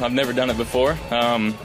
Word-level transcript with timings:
I've 0.00 0.12
never 0.12 0.32
done 0.32 0.50
it 0.50 0.56
before. 0.56 0.98
Um, 1.10 1.56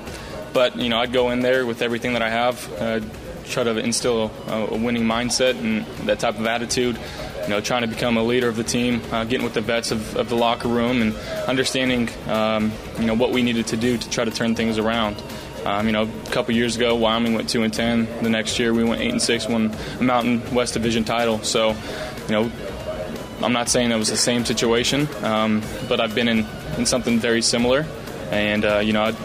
but 0.54 0.76
you 0.76 0.90
know, 0.90 1.00
I'd 1.00 1.14
go 1.14 1.30
in 1.32 1.42
there 1.42 1.66
with 1.66 1.82
everything 1.82 2.14
that 2.14 2.22
I 2.22 2.30
have, 2.30 2.74
uh, 2.82 3.00
try 3.46 3.64
to 3.64 3.78
instill 3.78 4.32
a, 4.48 4.76
winning 4.76 5.04
mindset 5.04 5.60
and 5.60 5.86
that 6.08 6.20
type 6.20 6.40
of 6.40 6.46
attitude. 6.46 6.98
You 7.44 7.56
know, 7.56 7.62
trying 7.62 7.82
to 7.82 7.88
become 7.88 8.18
a 8.18 8.24
leader 8.24 8.48
of 8.48 8.58
the 8.58 8.64
team, 8.64 9.02
uh, 9.12 9.24
getting 9.24 9.44
with 9.44 9.56
the 9.56 9.62
vets 9.62 9.92
of, 9.92 10.16
of, 10.16 10.30
the 10.30 10.36
locker 10.36 10.68
room, 10.68 11.02
and 11.02 11.16
understanding 11.48 12.10
um, 12.28 12.72
you 13.00 13.08
know 13.08 13.16
what 13.16 13.32
we 13.32 13.42
needed 13.42 13.68
to 13.68 13.78
do 13.78 13.98
to 13.98 14.10
try 14.10 14.24
to 14.24 14.32
turn 14.32 14.56
things 14.56 14.78
around. 14.78 15.22
Um, 15.66 15.88
you 15.88 15.92
know, 15.92 16.04
a 16.04 16.32
couple 16.32 16.54
years 16.54 16.76
ago, 16.76 16.96
Wyoming 16.96 17.34
went 17.34 17.50
two 17.50 17.64
and 17.64 17.74
ten. 17.74 18.08
The 18.22 18.30
next 18.30 18.60
year, 18.60 18.74
we 18.74 18.84
went 18.84 19.02
eight 19.02 19.12
and 19.12 19.22
six, 19.22 19.48
won 19.48 19.76
a 20.00 20.04
Mountain 20.04 20.54
West 20.54 20.74
Division 20.74 21.04
title. 21.04 21.40
So, 21.44 21.70
you 22.28 22.32
know, 22.32 22.52
I'm 23.42 23.54
not 23.54 23.70
saying 23.70 23.92
it 23.92 23.98
was 23.98 24.10
the 24.10 24.18
same 24.18 24.46
situation, 24.46 25.08
um, 25.24 25.62
but 25.88 26.00
I've 26.00 26.14
been 26.14 26.28
in, 26.28 26.46
in 26.78 26.86
something 26.86 27.20
very 27.20 27.42
similar, 27.42 27.86
and 28.32 28.66
uh, 28.66 28.80
you 28.80 28.94
know, 28.94 29.04
I, 29.04 29.16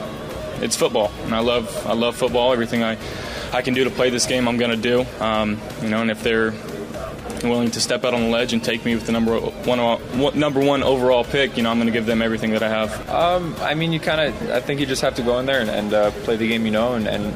it's 0.62 0.77
football, 0.77 1.12
and 1.25 1.35
I 1.35 1.40
love 1.40 1.86
I 1.86 1.93
love 1.93 2.17
football. 2.17 2.53
Everything 2.53 2.82
I 2.82 2.99
I 3.53 3.62
can 3.62 3.75
do 3.75 3.85
to 3.85 3.90
play 3.90 4.11
this 4.11 4.26
game, 4.26 4.49
I'm 4.49 4.57
going 4.57 4.71
to 4.71 4.76
do. 4.76 5.07
Um, 5.22 5.61
you 5.82 5.89
know, 5.89 6.03
and 6.03 6.11
if 6.11 6.22
they're 6.22 6.53
willing 7.43 7.71
to 7.71 7.81
step 7.81 8.04
out 8.04 8.14
on 8.14 8.22
the 8.22 8.29
ledge 8.29 8.53
and 8.53 8.64
take 8.64 8.85
me 8.85 8.95
with 8.95 9.07
the 9.07 9.12
number 9.12 9.39
one 9.39 10.39
number 10.39 10.61
one 10.61 10.82
overall 10.82 11.25
pick, 11.25 11.57
you 11.57 11.62
know, 11.62 11.71
I'm 11.71 11.76
going 11.76 11.86
to 11.86 11.93
give 11.93 12.07
them 12.07 12.22
everything 12.22 12.50
that 12.50 12.62
I 12.62 12.68
have. 12.68 13.09
Um, 13.09 13.54
I 13.61 13.75
mean, 13.75 13.93
you 13.93 14.00
kind 14.00 14.21
of, 14.21 14.50
I 14.50 14.61
think 14.61 14.81
you 14.81 14.86
just 14.86 15.03
have 15.03 15.14
to 15.17 15.23
go 15.23 15.39
in 15.39 15.46
there 15.46 15.61
and, 15.61 15.71
and 15.71 15.93
uh, 15.93 16.11
play 16.23 16.36
the 16.36 16.48
game 16.48 16.64
you 16.64 16.73
know 16.73 16.95
and, 16.95 17.07
and, 17.07 17.34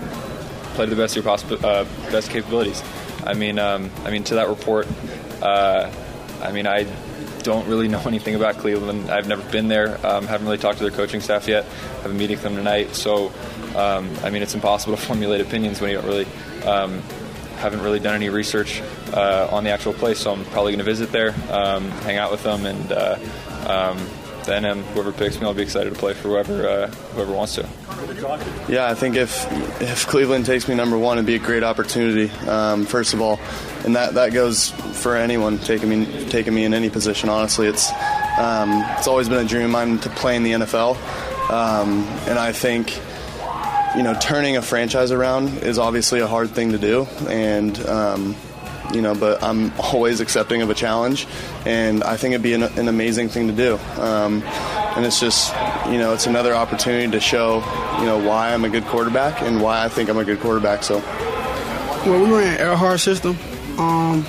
play 0.74 0.86
to 0.86 0.94
the 0.94 1.02
best 1.02 1.16
of 1.16 1.24
your 1.24 1.30
possible 1.32 1.66
uh, 1.66 1.84
best 2.12 2.30
capabilities. 2.30 2.84
I 3.24 3.34
mean, 3.34 3.58
um, 3.58 3.90
I 4.04 4.12
mean, 4.12 4.22
to 4.24 4.36
that 4.36 4.48
report, 4.48 4.86
uh, 5.42 5.90
I 6.40 6.52
mean, 6.52 6.68
I 6.68 6.84
don't 7.42 7.66
really 7.66 7.88
know 7.88 8.00
anything 8.06 8.34
about 8.34 8.58
Cleveland. 8.58 9.10
I've 9.10 9.28
never 9.28 9.42
been 9.50 9.68
there. 9.68 9.94
Um, 10.06 10.26
haven't 10.26 10.46
really 10.46 10.58
talked 10.58 10.78
to 10.78 10.84
their 10.84 10.92
coaching 10.92 11.20
staff 11.20 11.48
yet. 11.48 11.64
Have 12.02 12.10
a 12.10 12.14
meeting 12.14 12.36
with 12.36 12.42
them 12.42 12.56
tonight. 12.56 12.94
So, 12.94 13.32
um, 13.76 14.10
I 14.22 14.30
mean, 14.30 14.42
it's 14.42 14.54
impossible 14.54 14.96
to 14.96 15.02
formulate 15.02 15.40
opinions 15.40 15.80
when 15.80 15.90
you 15.90 15.96
don't 15.96 16.06
really 16.06 16.26
um, 16.64 17.02
haven't 17.56 17.82
really 17.82 18.00
done 18.00 18.14
any 18.14 18.28
research 18.28 18.82
uh, 19.12 19.48
on 19.50 19.64
the 19.64 19.70
actual 19.70 19.92
place. 19.92 20.20
So 20.20 20.32
I'm 20.32 20.44
probably 20.46 20.72
going 20.72 20.78
to 20.78 20.84
visit 20.84 21.10
there, 21.10 21.34
um, 21.50 21.90
hang 22.02 22.16
out 22.16 22.30
with 22.30 22.42
them, 22.42 22.66
and 22.66 22.92
uh, 22.92 23.18
um, 24.50 24.82
whoever 24.82 25.12
picks 25.12 25.40
me, 25.40 25.46
I'll 25.46 25.54
be 25.54 25.62
excited 25.62 25.92
to 25.92 25.98
play 25.98 26.14
for 26.14 26.28
whoever 26.28 26.68
uh, 26.68 26.86
whoever 27.14 27.32
wants 27.32 27.54
to. 27.56 27.68
Yeah, 28.68 28.88
I 28.88 28.94
think 28.94 29.16
if 29.16 29.46
if 29.80 30.06
Cleveland 30.06 30.46
takes 30.46 30.68
me 30.68 30.74
number 30.74 30.98
one, 30.98 31.18
it'd 31.18 31.26
be 31.26 31.34
a 31.34 31.38
great 31.38 31.62
opportunity. 31.62 32.30
Um, 32.46 32.84
first 32.84 33.14
of 33.14 33.20
all, 33.20 33.38
and 33.84 33.96
that 33.96 34.14
that 34.14 34.32
goes 34.32 34.70
for 34.70 35.16
anyone 35.16 35.58
taking 35.58 35.88
me 35.88 36.28
taking 36.28 36.54
me 36.54 36.64
in 36.64 36.74
any 36.74 36.90
position. 36.90 37.28
Honestly, 37.28 37.66
it's 37.66 37.90
um, 38.38 38.84
it's 38.98 39.08
always 39.08 39.28
been 39.28 39.44
a 39.44 39.48
dream 39.48 39.66
of 39.66 39.70
mine 39.70 39.98
to 39.98 40.10
play 40.10 40.36
in 40.36 40.42
the 40.42 40.52
NFL, 40.52 40.96
um, 41.50 42.04
and 42.28 42.38
I 42.38 42.52
think 42.52 43.00
you 43.96 44.02
know, 44.02 44.14
turning 44.20 44.56
a 44.56 44.62
franchise 44.62 45.10
around 45.12 45.48
is 45.64 45.78
obviously 45.78 46.20
a 46.20 46.26
hard 46.26 46.50
thing 46.50 46.72
to 46.72 46.78
do, 46.78 47.04
and 47.28 47.78
um, 47.86 48.36
you 48.92 49.02
know, 49.02 49.14
but 49.14 49.42
I'm 49.42 49.72
always 49.80 50.20
accepting 50.20 50.62
of 50.62 50.70
a 50.70 50.74
challenge, 50.74 51.26
and 51.66 52.02
I 52.04 52.16
think 52.16 52.32
it'd 52.32 52.42
be 52.42 52.54
an, 52.54 52.62
an 52.62 52.88
amazing 52.88 53.28
thing 53.28 53.48
to 53.48 53.54
do. 53.54 53.78
Um, 54.00 54.42
and 54.96 55.04
it's 55.04 55.20
just, 55.20 55.54
you 55.86 55.98
know, 55.98 56.12
it's 56.12 56.26
another 56.26 56.54
opportunity 56.54 57.10
to 57.10 57.20
show, 57.20 57.56
you 58.00 58.06
know, 58.06 58.18
why 58.18 58.52
I'm 58.52 58.64
a 58.64 58.68
good 58.68 58.84
quarterback 58.84 59.42
and 59.42 59.62
why 59.62 59.84
I 59.84 59.88
think 59.88 60.08
I'm 60.08 60.18
a 60.18 60.24
good 60.24 60.40
quarterback. 60.40 60.82
So, 60.82 60.98
well, 60.98 62.24
we 62.24 62.30
ran 62.30 62.58
Erhardt 62.58 63.00
system. 63.00 63.38
Um, 63.78 64.24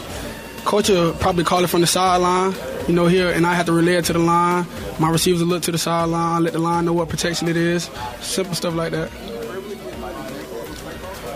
coach 0.66 0.90
will 0.90 1.14
probably 1.14 1.44
call 1.44 1.64
it 1.64 1.70
from 1.70 1.82
the 1.82 1.88
sideline 1.88 2.54
you 2.88 2.96
know, 2.96 3.06
here, 3.06 3.30
and 3.30 3.46
I 3.46 3.54
have 3.54 3.68
to 3.68 3.72
relay 3.72 3.96
it 3.96 4.06
to 4.06 4.14
the 4.14 4.20
line. 4.20 4.66
My 5.00 5.12
receivers 5.12 5.42
will 5.42 5.48
look 5.48 5.62
to 5.64 5.72
the 5.72 5.78
sideline, 5.78 6.44
let 6.44 6.54
the 6.54 6.60
line 6.60 6.86
know 6.86 6.94
what 6.94 7.08
protection 7.08 7.48
it 7.48 7.56
is. 7.56 7.88
Simple 8.20 8.56
stuff 8.56 8.74
like 8.74 8.92
that 8.94 9.12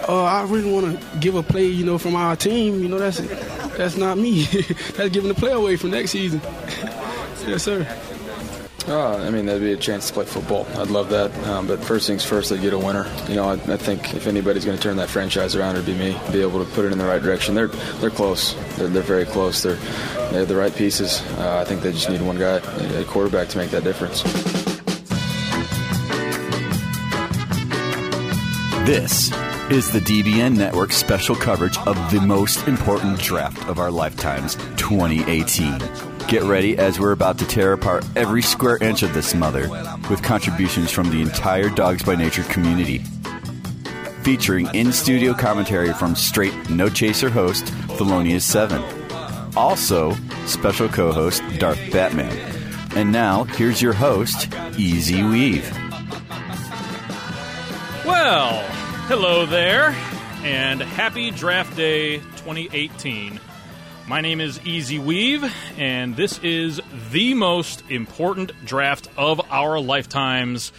uh, 0.08 0.24
I 0.24 0.44
really 0.44 0.72
want 0.72 1.00
to 1.00 1.18
give 1.20 1.36
a 1.36 1.44
play, 1.44 1.68
you 1.68 1.86
know, 1.86 1.98
from 1.98 2.16
our 2.16 2.36
team. 2.36 2.82
You 2.82 2.90
know, 2.90 3.00
that's 3.00 3.20
that's 3.78 3.98
not 3.98 4.18
me. 4.18 4.44
that's 4.96 5.10
giving 5.10 5.30
the 5.30 5.36
play 5.36 5.52
away 5.52 5.76
for 5.76 5.88
next 5.88 6.12
season. 6.12 6.42
yes, 7.48 7.64
sir. 7.64 7.88
Oh, 8.86 9.26
I 9.26 9.30
mean, 9.30 9.46
that'd 9.46 9.62
be 9.62 9.72
a 9.72 9.78
chance 9.78 10.10
to 10.10 10.14
play 10.14 10.26
football. 10.26 10.68
I'd 10.76 10.90
love 10.90 11.10
that. 11.10 11.32
Um, 11.48 11.68
but 11.68 11.82
first 11.82 12.06
things 12.06 12.26
first, 12.26 12.52
I'd 12.52 12.60
get 12.60 12.74
a 12.74 12.78
winner. 12.78 13.10
You 13.30 13.36
know, 13.36 13.46
I, 13.46 13.54
I 13.54 13.78
think 13.78 14.14
if 14.14 14.28
anybody's 14.28 14.66
going 14.66 14.78
to 14.78 14.84
turn 14.84 14.98
that 14.98 15.10
franchise 15.10 15.56
around, 15.56 15.76
it'd 15.76 15.86
be 15.86 15.94
me. 15.94 16.20
Be 16.34 16.42
able 16.42 16.64
to 16.64 16.70
put 16.72 16.84
it 16.84 16.92
in 16.92 16.98
the 16.98 17.06
right 17.06 17.22
direction. 17.22 17.56
They're 17.56 17.68
they're 17.68 18.10
close. 18.10 18.56
They're, 18.76 18.90
they're 18.90 19.02
very 19.02 19.26
close. 19.26 19.64
They're 19.64 19.76
they 20.32 20.40
have 20.40 20.50
the 20.50 20.56
right 20.58 20.76
pieces. 20.76 21.22
Uh, 21.38 21.60
I 21.62 21.64
think 21.64 21.82
they 21.82 21.94
just 21.94 22.10
need 22.10 22.22
one 22.22 22.38
guy, 22.38 22.58
a 22.58 23.06
quarterback, 23.06 23.48
to 23.50 23.58
make 23.58 23.72
that 23.72 23.84
difference. 23.84 24.24
This 28.86 29.32
is 29.70 29.92
the 29.92 30.00
DBN 30.00 30.58
Network 30.58 30.92
special 30.92 31.36
coverage 31.36 31.78
of 31.80 31.96
the 32.12 32.20
most 32.20 32.68
important 32.68 33.18
draft 33.20 33.68
of 33.70 33.80
our 33.80 33.90
lifetimes, 33.90 34.56
2018. 34.76 35.80
Get 36.28 36.44
ready 36.44 36.78
as 36.78 37.00
we're 37.00 37.14
about 37.14 37.38
to 37.40 37.46
tear 37.46 37.74
apart 37.74 38.06
every 38.16 38.42
square 38.42 38.78
inch 38.82 39.04
of 39.04 39.14
this 39.14 39.34
mother 39.34 39.70
with 40.10 40.22
contributions 40.22 40.92
from 40.92 41.10
the 41.10 41.22
entire 41.22 41.70
Dogs 41.70 42.04
by 42.04 42.16
Nature 42.16 42.44
community. 42.44 43.00
Featuring 44.24 44.68
in 44.74 44.92
studio 44.92 45.34
commentary 45.34 45.94
from 45.94 46.16
straight 46.16 46.70
no 46.70 46.90
chaser 46.90 47.30
host 47.30 47.66
Thelonious7. 47.66 49.56
Also, 49.56 50.14
special 50.46 50.90
co 50.90 51.12
host 51.12 51.42
Darth 51.58 51.80
Batman. 51.92 52.38
And 52.96 53.12
now, 53.12 53.46
here's 53.46 53.82
your 53.82 53.94
host, 53.94 54.54
Easy 54.78 55.24
Weave. 55.24 55.72
Well, 58.06 58.63
Hello 59.08 59.46
there, 59.46 59.94
and 60.46 60.82
happy 60.82 61.30
Draft 61.30 61.76
Day 61.76 62.20
2018. 62.20 63.38
My 64.08 64.22
name 64.22 64.40
is 64.40 64.66
Easy 64.66 64.98
Weave, 64.98 65.44
and 65.78 66.16
this 66.16 66.40
is 66.40 66.80
the 67.12 67.34
most 67.34 67.84
important 67.90 68.54
draft 68.66 69.10
of 69.18 69.42
our 69.52 69.78
lifetimes 69.82 70.72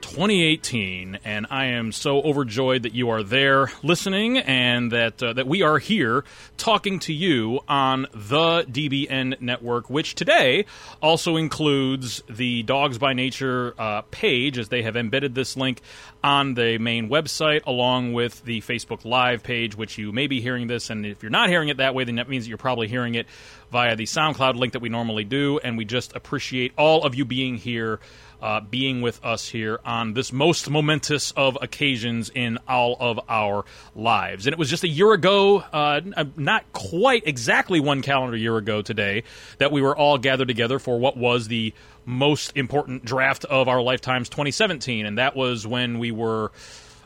2018, 0.00 1.18
and 1.24 1.46
I 1.50 1.66
am 1.66 1.92
so 1.92 2.20
overjoyed 2.22 2.82
that 2.82 2.94
you 2.94 3.10
are 3.10 3.22
there 3.22 3.70
listening 3.82 4.38
and 4.38 4.92
that 4.92 5.22
uh, 5.22 5.32
that 5.34 5.46
we 5.46 5.62
are 5.62 5.78
here 5.78 6.24
talking 6.56 6.98
to 7.00 7.12
you 7.12 7.60
on 7.68 8.02
the 8.12 8.64
DBN 8.64 9.40
network, 9.40 9.90
which 9.90 10.14
today 10.14 10.64
also 11.02 11.36
includes 11.36 12.22
the 12.28 12.62
Dogs 12.62 12.98
by 12.98 13.12
Nature 13.12 13.74
uh, 13.78 14.02
page, 14.10 14.58
as 14.58 14.68
they 14.68 14.82
have 14.82 14.96
embedded 14.96 15.34
this 15.34 15.56
link 15.56 15.80
on 16.22 16.54
the 16.54 16.78
main 16.78 17.08
website, 17.08 17.64
along 17.66 18.12
with 18.12 18.44
the 18.44 18.60
Facebook 18.62 19.04
Live 19.04 19.42
page, 19.42 19.76
which 19.76 19.98
you 19.98 20.12
may 20.12 20.26
be 20.26 20.40
hearing 20.40 20.66
this, 20.66 20.90
and 20.90 21.06
if 21.06 21.22
you're 21.22 21.30
not 21.30 21.48
hearing 21.48 21.68
it 21.68 21.76
that 21.76 21.94
way, 21.94 22.04
then 22.04 22.16
that 22.16 22.28
means 22.28 22.44
that 22.44 22.48
you're 22.48 22.58
probably 22.58 22.88
hearing 22.88 23.14
it 23.14 23.26
via 23.70 23.96
the 23.96 24.04
SoundCloud 24.04 24.54
link 24.56 24.72
that 24.72 24.80
we 24.80 24.88
normally 24.88 25.24
do, 25.24 25.58
and 25.62 25.76
we 25.76 25.84
just 25.84 26.16
appreciate 26.16 26.72
all 26.76 27.04
of 27.04 27.14
you 27.14 27.24
being 27.24 27.56
here 27.56 28.00
uh, 28.40 28.60
being 28.60 29.00
with 29.00 29.24
us 29.24 29.48
here 29.48 29.80
on 29.84 30.14
this 30.14 30.32
most 30.32 30.70
momentous 30.70 31.32
of 31.32 31.58
occasions 31.60 32.30
in 32.34 32.58
all 32.68 32.96
of 33.00 33.20
our 33.28 33.64
lives. 33.94 34.46
And 34.46 34.52
it 34.52 34.58
was 34.58 34.70
just 34.70 34.84
a 34.84 34.88
year 34.88 35.12
ago, 35.12 35.58
uh, 35.72 36.00
not 36.36 36.72
quite 36.72 37.26
exactly 37.26 37.80
one 37.80 38.02
calendar 38.02 38.36
year 38.36 38.56
ago 38.56 38.82
today, 38.82 39.24
that 39.58 39.72
we 39.72 39.82
were 39.82 39.96
all 39.96 40.18
gathered 40.18 40.48
together 40.48 40.78
for 40.78 40.98
what 40.98 41.16
was 41.16 41.48
the 41.48 41.72
most 42.04 42.56
important 42.56 43.04
draft 43.04 43.44
of 43.44 43.68
our 43.68 43.82
lifetimes 43.82 44.28
2017. 44.28 45.06
And 45.06 45.18
that 45.18 45.36
was 45.36 45.66
when 45.66 45.98
we 45.98 46.10
were. 46.10 46.52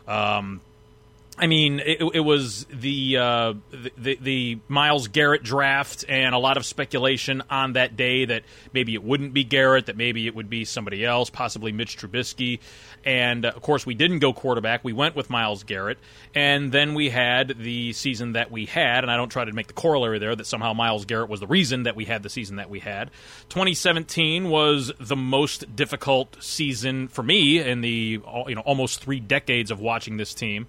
Um, 0.06 0.60
I 1.38 1.46
mean, 1.46 1.80
it, 1.80 1.98
it 2.12 2.20
was 2.20 2.66
the, 2.66 3.16
uh, 3.16 3.54
the, 3.96 4.18
the 4.20 4.58
Myles 4.68 5.08
Garrett 5.08 5.42
draft, 5.42 6.04
and 6.06 6.34
a 6.34 6.38
lot 6.38 6.58
of 6.58 6.66
speculation 6.66 7.42
on 7.48 7.72
that 7.72 7.96
day 7.96 8.26
that 8.26 8.42
maybe 8.74 8.92
it 8.92 9.02
wouldn't 9.02 9.32
be 9.32 9.42
Garrett, 9.42 9.86
that 9.86 9.96
maybe 9.96 10.26
it 10.26 10.34
would 10.34 10.50
be 10.50 10.66
somebody 10.66 11.06
else, 11.06 11.30
possibly 11.30 11.72
Mitch 11.72 11.96
Trubisky. 11.96 12.60
And 13.02 13.46
uh, 13.46 13.52
of 13.56 13.62
course, 13.62 13.86
we 13.86 13.94
didn't 13.94 14.18
go 14.18 14.34
quarterback. 14.34 14.84
We 14.84 14.92
went 14.92 15.16
with 15.16 15.30
Myles 15.30 15.64
Garrett, 15.64 15.98
and 16.34 16.70
then 16.70 16.94
we 16.94 17.08
had 17.08 17.56
the 17.58 17.94
season 17.94 18.32
that 18.32 18.50
we 18.50 18.66
had. 18.66 19.02
And 19.02 19.10
I 19.10 19.16
don't 19.16 19.30
try 19.30 19.46
to 19.46 19.52
make 19.52 19.68
the 19.68 19.72
corollary 19.72 20.18
there 20.18 20.36
that 20.36 20.46
somehow 20.46 20.74
Myles 20.74 21.06
Garrett 21.06 21.30
was 21.30 21.40
the 21.40 21.46
reason 21.46 21.84
that 21.84 21.96
we 21.96 22.04
had 22.04 22.22
the 22.22 22.30
season 22.30 22.56
that 22.56 22.68
we 22.68 22.80
had. 22.80 23.10
2017 23.48 24.50
was 24.50 24.92
the 25.00 25.16
most 25.16 25.74
difficult 25.74 26.36
season 26.40 27.08
for 27.08 27.22
me 27.22 27.58
in 27.58 27.80
the 27.80 28.20
you 28.46 28.54
know 28.54 28.60
almost 28.66 29.02
three 29.02 29.18
decades 29.18 29.70
of 29.70 29.80
watching 29.80 30.18
this 30.18 30.34
team 30.34 30.66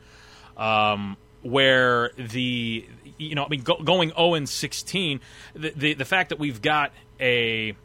um, 0.57 1.17
where 1.41 2.11
the 2.17 2.85
you 3.17 3.35
know 3.35 3.45
I 3.45 3.50
mean 3.50 3.61
go, 3.61 3.75
going 3.83 4.09
0 4.09 4.33
and 4.35 4.50
16, 4.50 5.19
the, 5.53 5.69
the, 5.75 5.94
the 5.94 6.05
fact 6.05 6.29
that 6.29 6.39
we've 6.39 6.61
got 6.61 6.91
a 7.19 7.75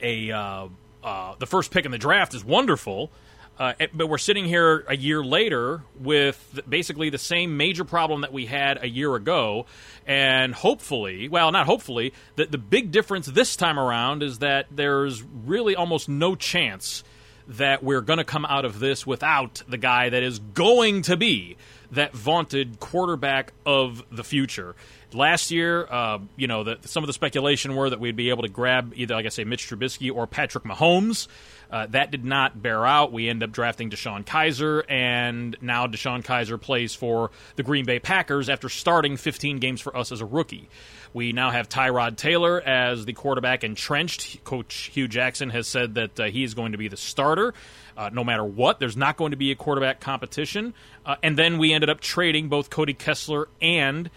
a 0.00 0.30
uh, 0.30 0.68
uh, 1.02 1.34
the 1.38 1.46
first 1.46 1.70
pick 1.70 1.84
in 1.84 1.90
the 1.90 1.98
draft 1.98 2.34
is 2.34 2.44
wonderful. 2.44 3.10
Uh, 3.58 3.74
but 3.92 4.08
we're 4.08 4.18
sitting 4.18 4.46
here 4.46 4.84
a 4.88 4.96
year 4.96 5.22
later 5.22 5.82
with 6.00 6.60
basically 6.68 7.10
the 7.10 7.18
same 7.18 7.56
major 7.56 7.84
problem 7.84 8.22
that 8.22 8.32
we 8.32 8.46
had 8.46 8.82
a 8.82 8.88
year 8.88 9.14
ago. 9.14 9.66
And 10.06 10.54
hopefully, 10.54 11.28
well, 11.28 11.52
not 11.52 11.66
hopefully, 11.66 12.14
the, 12.36 12.46
the 12.46 12.58
big 12.58 12.90
difference 12.90 13.26
this 13.26 13.54
time 13.54 13.78
around 13.78 14.22
is 14.22 14.38
that 14.38 14.66
there's 14.70 15.22
really 15.22 15.76
almost 15.76 16.08
no 16.08 16.34
chance 16.34 17.04
that 17.48 17.82
we're 17.82 18.00
going 18.00 18.18
to 18.18 18.24
come 18.24 18.44
out 18.44 18.64
of 18.64 18.78
this 18.78 19.06
without 19.06 19.62
the 19.68 19.78
guy 19.78 20.08
that 20.08 20.22
is 20.22 20.38
going 20.38 21.02
to 21.02 21.16
be 21.16 21.56
that 21.92 22.14
vaunted 22.14 22.80
quarterback 22.80 23.52
of 23.66 24.02
the 24.10 24.24
future. 24.24 24.74
Last 25.12 25.50
year, 25.50 25.86
uh, 25.90 26.20
you 26.36 26.46
know, 26.46 26.64
the, 26.64 26.78
some 26.82 27.02
of 27.02 27.06
the 27.06 27.12
speculation 27.12 27.76
were 27.76 27.90
that 27.90 28.00
we'd 28.00 28.16
be 28.16 28.30
able 28.30 28.42
to 28.42 28.48
grab 28.48 28.94
either, 28.96 29.14
like 29.14 29.26
I 29.26 29.28
say, 29.28 29.44
Mitch 29.44 29.68
Trubisky 29.68 30.14
or 30.14 30.26
Patrick 30.26 30.64
Mahomes. 30.64 31.28
Uh, 31.70 31.86
that 31.86 32.10
did 32.10 32.24
not 32.24 32.60
bear 32.62 32.86
out. 32.86 33.12
We 33.12 33.28
end 33.28 33.42
up 33.42 33.50
drafting 33.50 33.88
DeShone 33.90 34.24
Kizer, 34.24 34.84
and 34.90 35.56
now 35.62 35.86
DeShone 35.86 36.22
Kizer 36.22 36.60
plays 36.60 36.94
for 36.94 37.30
the 37.56 37.62
Green 37.62 37.86
Bay 37.86 37.98
Packers 37.98 38.50
after 38.50 38.68
starting 38.68 39.16
15 39.16 39.58
games 39.58 39.80
for 39.80 39.96
us 39.96 40.12
as 40.12 40.20
a 40.20 40.26
rookie. 40.26 40.68
We 41.14 41.32
now 41.32 41.50
have 41.50 41.68
Tyrod 41.68 42.16
Taylor 42.16 42.60
as 42.60 43.04
the 43.04 43.12
quarterback 43.12 43.64
entrenched. 43.64 44.42
Coach 44.44 44.90
Hue 44.94 45.08
Jackson 45.08 45.50
has 45.50 45.68
said 45.68 45.94
that 45.96 46.20
uh, 46.20 46.24
he 46.24 46.42
is 46.42 46.54
going 46.54 46.72
to 46.72 46.78
be 46.78 46.88
the 46.88 46.96
starter. 46.96 47.52
Uh, 47.96 48.08
no 48.12 48.24
matter 48.24 48.44
what, 48.44 48.80
there's 48.80 48.96
not 48.96 49.18
going 49.18 49.32
to 49.32 49.36
be 49.36 49.50
a 49.50 49.54
quarterback 49.54 50.00
competition. 50.00 50.72
Uh, 51.04 51.16
and 51.22 51.38
then 51.38 51.58
we 51.58 51.72
ended 51.72 51.90
up 51.90 52.00
trading 52.00 52.48
both 52.48 52.70
Cody 52.70 52.94
Kessler 52.94 53.48
and 53.60 54.10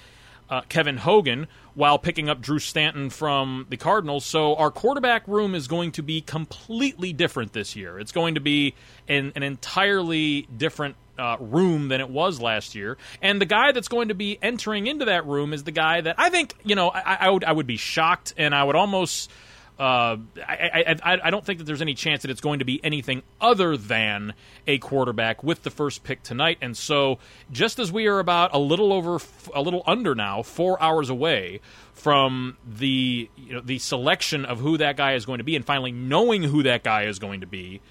uh, 0.50 0.62
Kevin 0.70 0.98
Hogan 0.98 1.48
while 1.74 2.00
picking 2.00 2.30
up 2.30 2.40
Drew 2.42 2.60
Stanton 2.60 3.10
from 3.10 3.66
the 3.70 3.78
Cardinals. 3.78 4.26
So 4.26 4.56
our 4.56 4.72
quarterback 4.72 5.28
room 5.28 5.54
is 5.54 5.68
going 5.68 5.92
to 5.94 6.02
be 6.02 6.22
completely 6.22 7.12
different 7.12 7.52
this 7.52 7.76
year. 7.76 8.00
It's 8.00 8.14
going 8.14 8.36
to 8.36 8.42
be 8.42 8.76
an, 9.10 9.34
an 9.36 9.44
entirely 9.44 10.48
different 10.56 10.96
uh, 11.18 11.38
room 11.40 11.88
than 11.88 12.02
it 12.02 12.10
was 12.10 12.42
last 12.42 12.76
year. 12.76 12.98
And 13.22 13.40
the 13.42 13.46
guy 13.46 13.72
that's 13.72 13.88
going 13.88 14.10
to 14.10 14.16
be 14.16 14.38
entering 14.42 14.88
into 14.88 15.06
that 15.06 15.26
room 15.26 15.54
is 15.54 15.64
the 15.64 15.72
guy 15.72 16.02
that 16.02 16.16
I 16.18 16.30
think, 16.30 16.54
you 16.64 16.76
know, 16.76 16.90
I, 16.90 17.18
I 17.22 17.30
would 17.30 17.44
I 17.44 17.52
would 17.52 17.68
be 17.68 17.78
shocked 17.78 18.34
and 18.38 18.54
I 18.54 18.64
would 18.64 18.76
almost. 18.76 19.32
Uh, 19.78 20.16
I, 20.38 20.96
I, 21.04 21.20
I 21.22 21.32
don't 21.32 21.46
think 21.46 21.60
that 21.60 21.66
there's 21.66 21.82
any 21.82 21.96
chance 21.96 22.22
that 22.22 22.32
it's 22.32 22.40
going 22.40 22.60
to 22.60 22.66
be 22.66 22.80
anything 22.82 23.24
other 23.42 23.76
than 23.76 24.34
a 24.66 24.78
quarterback 24.78 25.44
with 25.44 25.64
the 25.64 25.70
first 25.70 26.02
pick 26.02 26.24
tonight. 26.24 26.60
And 26.62 26.78
so, 26.78 27.20
just 27.52 27.78
as 27.78 27.92
we 27.92 28.08
are 28.08 28.20
about 28.20 28.56
a 28.56 28.58
little 28.58 28.94
over, 28.94 29.20
a 29.54 29.62
little 29.62 29.84
under 29.86 30.16
now, 30.16 30.44
four 30.44 30.82
hours 30.82 31.10
away 31.10 31.60
from 31.92 32.56
the 32.66 33.30
you 33.36 33.54
know, 33.54 33.60
the 33.60 33.80
selection 33.80 34.46
of 34.46 34.60
who 34.60 34.78
that 34.78 34.96
guy 34.96 35.16
is 35.16 35.26
going 35.26 35.40
to 35.40 35.44
be, 35.44 35.58
and 35.58 35.66
finally 35.66 35.92
knowing 35.92 36.44
who 36.44 36.64
that 36.64 36.82
guy 36.86 37.04
is 37.04 37.20
going 37.20 37.42
to 37.42 37.48
be, 37.48 37.82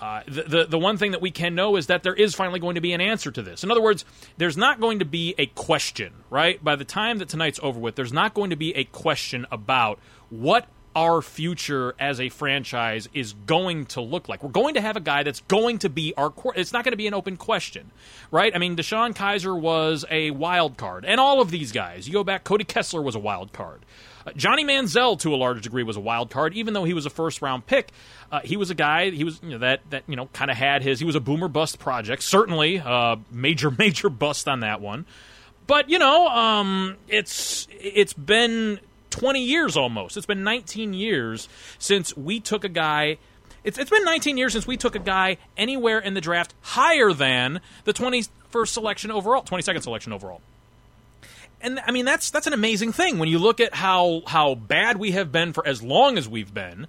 uh, 0.00 0.22
the, 0.26 0.42
the, 0.42 0.64
the 0.66 0.78
one 0.78 0.96
thing 0.96 1.12
that 1.12 1.20
we 1.20 1.30
can 1.30 1.54
know 1.54 1.76
is 1.76 1.86
that 1.86 2.02
there 2.02 2.14
is 2.14 2.34
finally 2.34 2.60
going 2.60 2.74
to 2.74 2.80
be 2.80 2.92
an 2.92 3.00
answer 3.00 3.30
to 3.30 3.42
this. 3.42 3.62
In 3.62 3.70
other 3.70 3.82
words, 3.82 4.04
there's 4.36 4.56
not 4.56 4.80
going 4.80 4.98
to 4.98 5.04
be 5.04 5.34
a 5.38 5.46
question, 5.46 6.12
right? 6.30 6.62
By 6.62 6.76
the 6.76 6.84
time 6.84 7.18
that 7.18 7.28
tonight's 7.28 7.60
over 7.62 7.78
with, 7.78 7.94
there's 7.94 8.12
not 8.12 8.34
going 8.34 8.50
to 8.50 8.56
be 8.56 8.74
a 8.74 8.84
question 8.84 9.46
about 9.50 9.98
what 10.30 10.66
our 10.96 11.20
future 11.22 11.94
as 11.98 12.20
a 12.20 12.28
franchise 12.28 13.08
is 13.12 13.32
going 13.46 13.84
to 13.86 14.00
look 14.00 14.28
like. 14.28 14.42
We're 14.42 14.50
going 14.50 14.74
to 14.74 14.80
have 14.80 14.96
a 14.96 15.00
guy 15.00 15.22
that's 15.22 15.40
going 15.40 15.78
to 15.80 15.88
be 15.88 16.14
our 16.16 16.30
core. 16.30 16.52
It's 16.56 16.72
not 16.72 16.84
going 16.84 16.92
to 16.92 16.96
be 16.96 17.06
an 17.06 17.14
open 17.14 17.36
question, 17.36 17.90
right? 18.30 18.54
I 18.54 18.58
mean, 18.58 18.76
DeShone 18.76 19.14
Kizer 19.14 19.58
was 19.58 20.04
a 20.10 20.30
wild 20.30 20.76
card, 20.76 21.04
and 21.04 21.20
all 21.20 21.40
of 21.40 21.50
these 21.50 21.72
guys. 21.72 22.06
You 22.06 22.12
go 22.12 22.24
back, 22.24 22.44
Cody 22.44 22.64
Kessler 22.64 23.02
was 23.02 23.14
a 23.14 23.20
wild 23.20 23.52
card. 23.52 23.84
Johnny 24.36 24.64
Manziel, 24.64 25.18
to 25.20 25.34
a 25.34 25.36
large 25.36 25.62
degree, 25.62 25.82
was 25.82 25.96
a 25.96 26.00
wild 26.00 26.30
card, 26.30 26.54
even 26.54 26.74
though 26.74 26.84
he 26.84 26.94
was 26.94 27.06
a 27.06 27.10
first 27.10 27.42
round 27.42 27.66
pick. 27.66 27.90
Uh, 28.32 28.40
he 28.40 28.56
was 28.56 28.70
a 28.70 28.74
guy. 28.74 29.10
He 29.10 29.24
was 29.24 29.40
you 29.42 29.50
know, 29.50 29.58
that 29.58 29.80
that 29.90 30.04
you 30.06 30.16
know 30.16 30.26
kind 30.32 30.50
of 30.50 30.56
had 30.56 30.82
his. 30.82 30.98
He 30.98 31.04
was 31.04 31.14
a 31.14 31.20
boomer 31.20 31.48
bust 31.48 31.78
project. 31.78 32.22
Certainly, 32.22 32.80
uh, 32.80 33.16
major 33.30 33.70
major 33.78 34.08
bust 34.08 34.48
on 34.48 34.60
that 34.60 34.80
one. 34.80 35.06
But 35.66 35.88
you 35.90 35.98
know, 35.98 36.28
um, 36.28 36.96
it's 37.08 37.68
it's 37.70 38.12
been 38.12 38.80
20 39.10 39.44
years 39.44 39.76
almost. 39.76 40.16
It's 40.16 40.26
been 40.26 40.42
19 40.42 40.94
years 40.94 41.48
since 41.78 42.16
we 42.16 42.40
took 42.40 42.64
a 42.64 42.68
guy. 42.68 43.18
It's, 43.62 43.78
it's 43.78 43.90
been 43.90 44.04
19 44.04 44.36
years 44.36 44.52
since 44.52 44.66
we 44.66 44.76
took 44.76 44.94
a 44.94 44.98
guy 44.98 45.38
anywhere 45.56 45.98
in 45.98 46.12
the 46.12 46.20
draft 46.20 46.52
higher 46.60 47.14
than 47.14 47.60
the 47.84 47.94
21st 47.94 48.68
selection 48.68 49.10
overall, 49.10 49.42
22nd 49.42 49.82
selection 49.82 50.12
overall 50.12 50.42
and 51.64 51.80
I 51.84 51.90
mean 51.90 52.04
that's 52.04 52.30
that's 52.30 52.46
an 52.46 52.52
amazing 52.52 52.92
thing 52.92 53.18
when 53.18 53.28
you 53.28 53.38
look 53.38 53.60
at 53.60 53.74
how 53.74 54.22
how 54.26 54.54
bad 54.54 54.98
we 54.98 55.12
have 55.12 55.32
been 55.32 55.52
for 55.52 55.66
as 55.66 55.82
long 55.82 56.18
as 56.18 56.28
we've 56.28 56.52
been. 56.52 56.86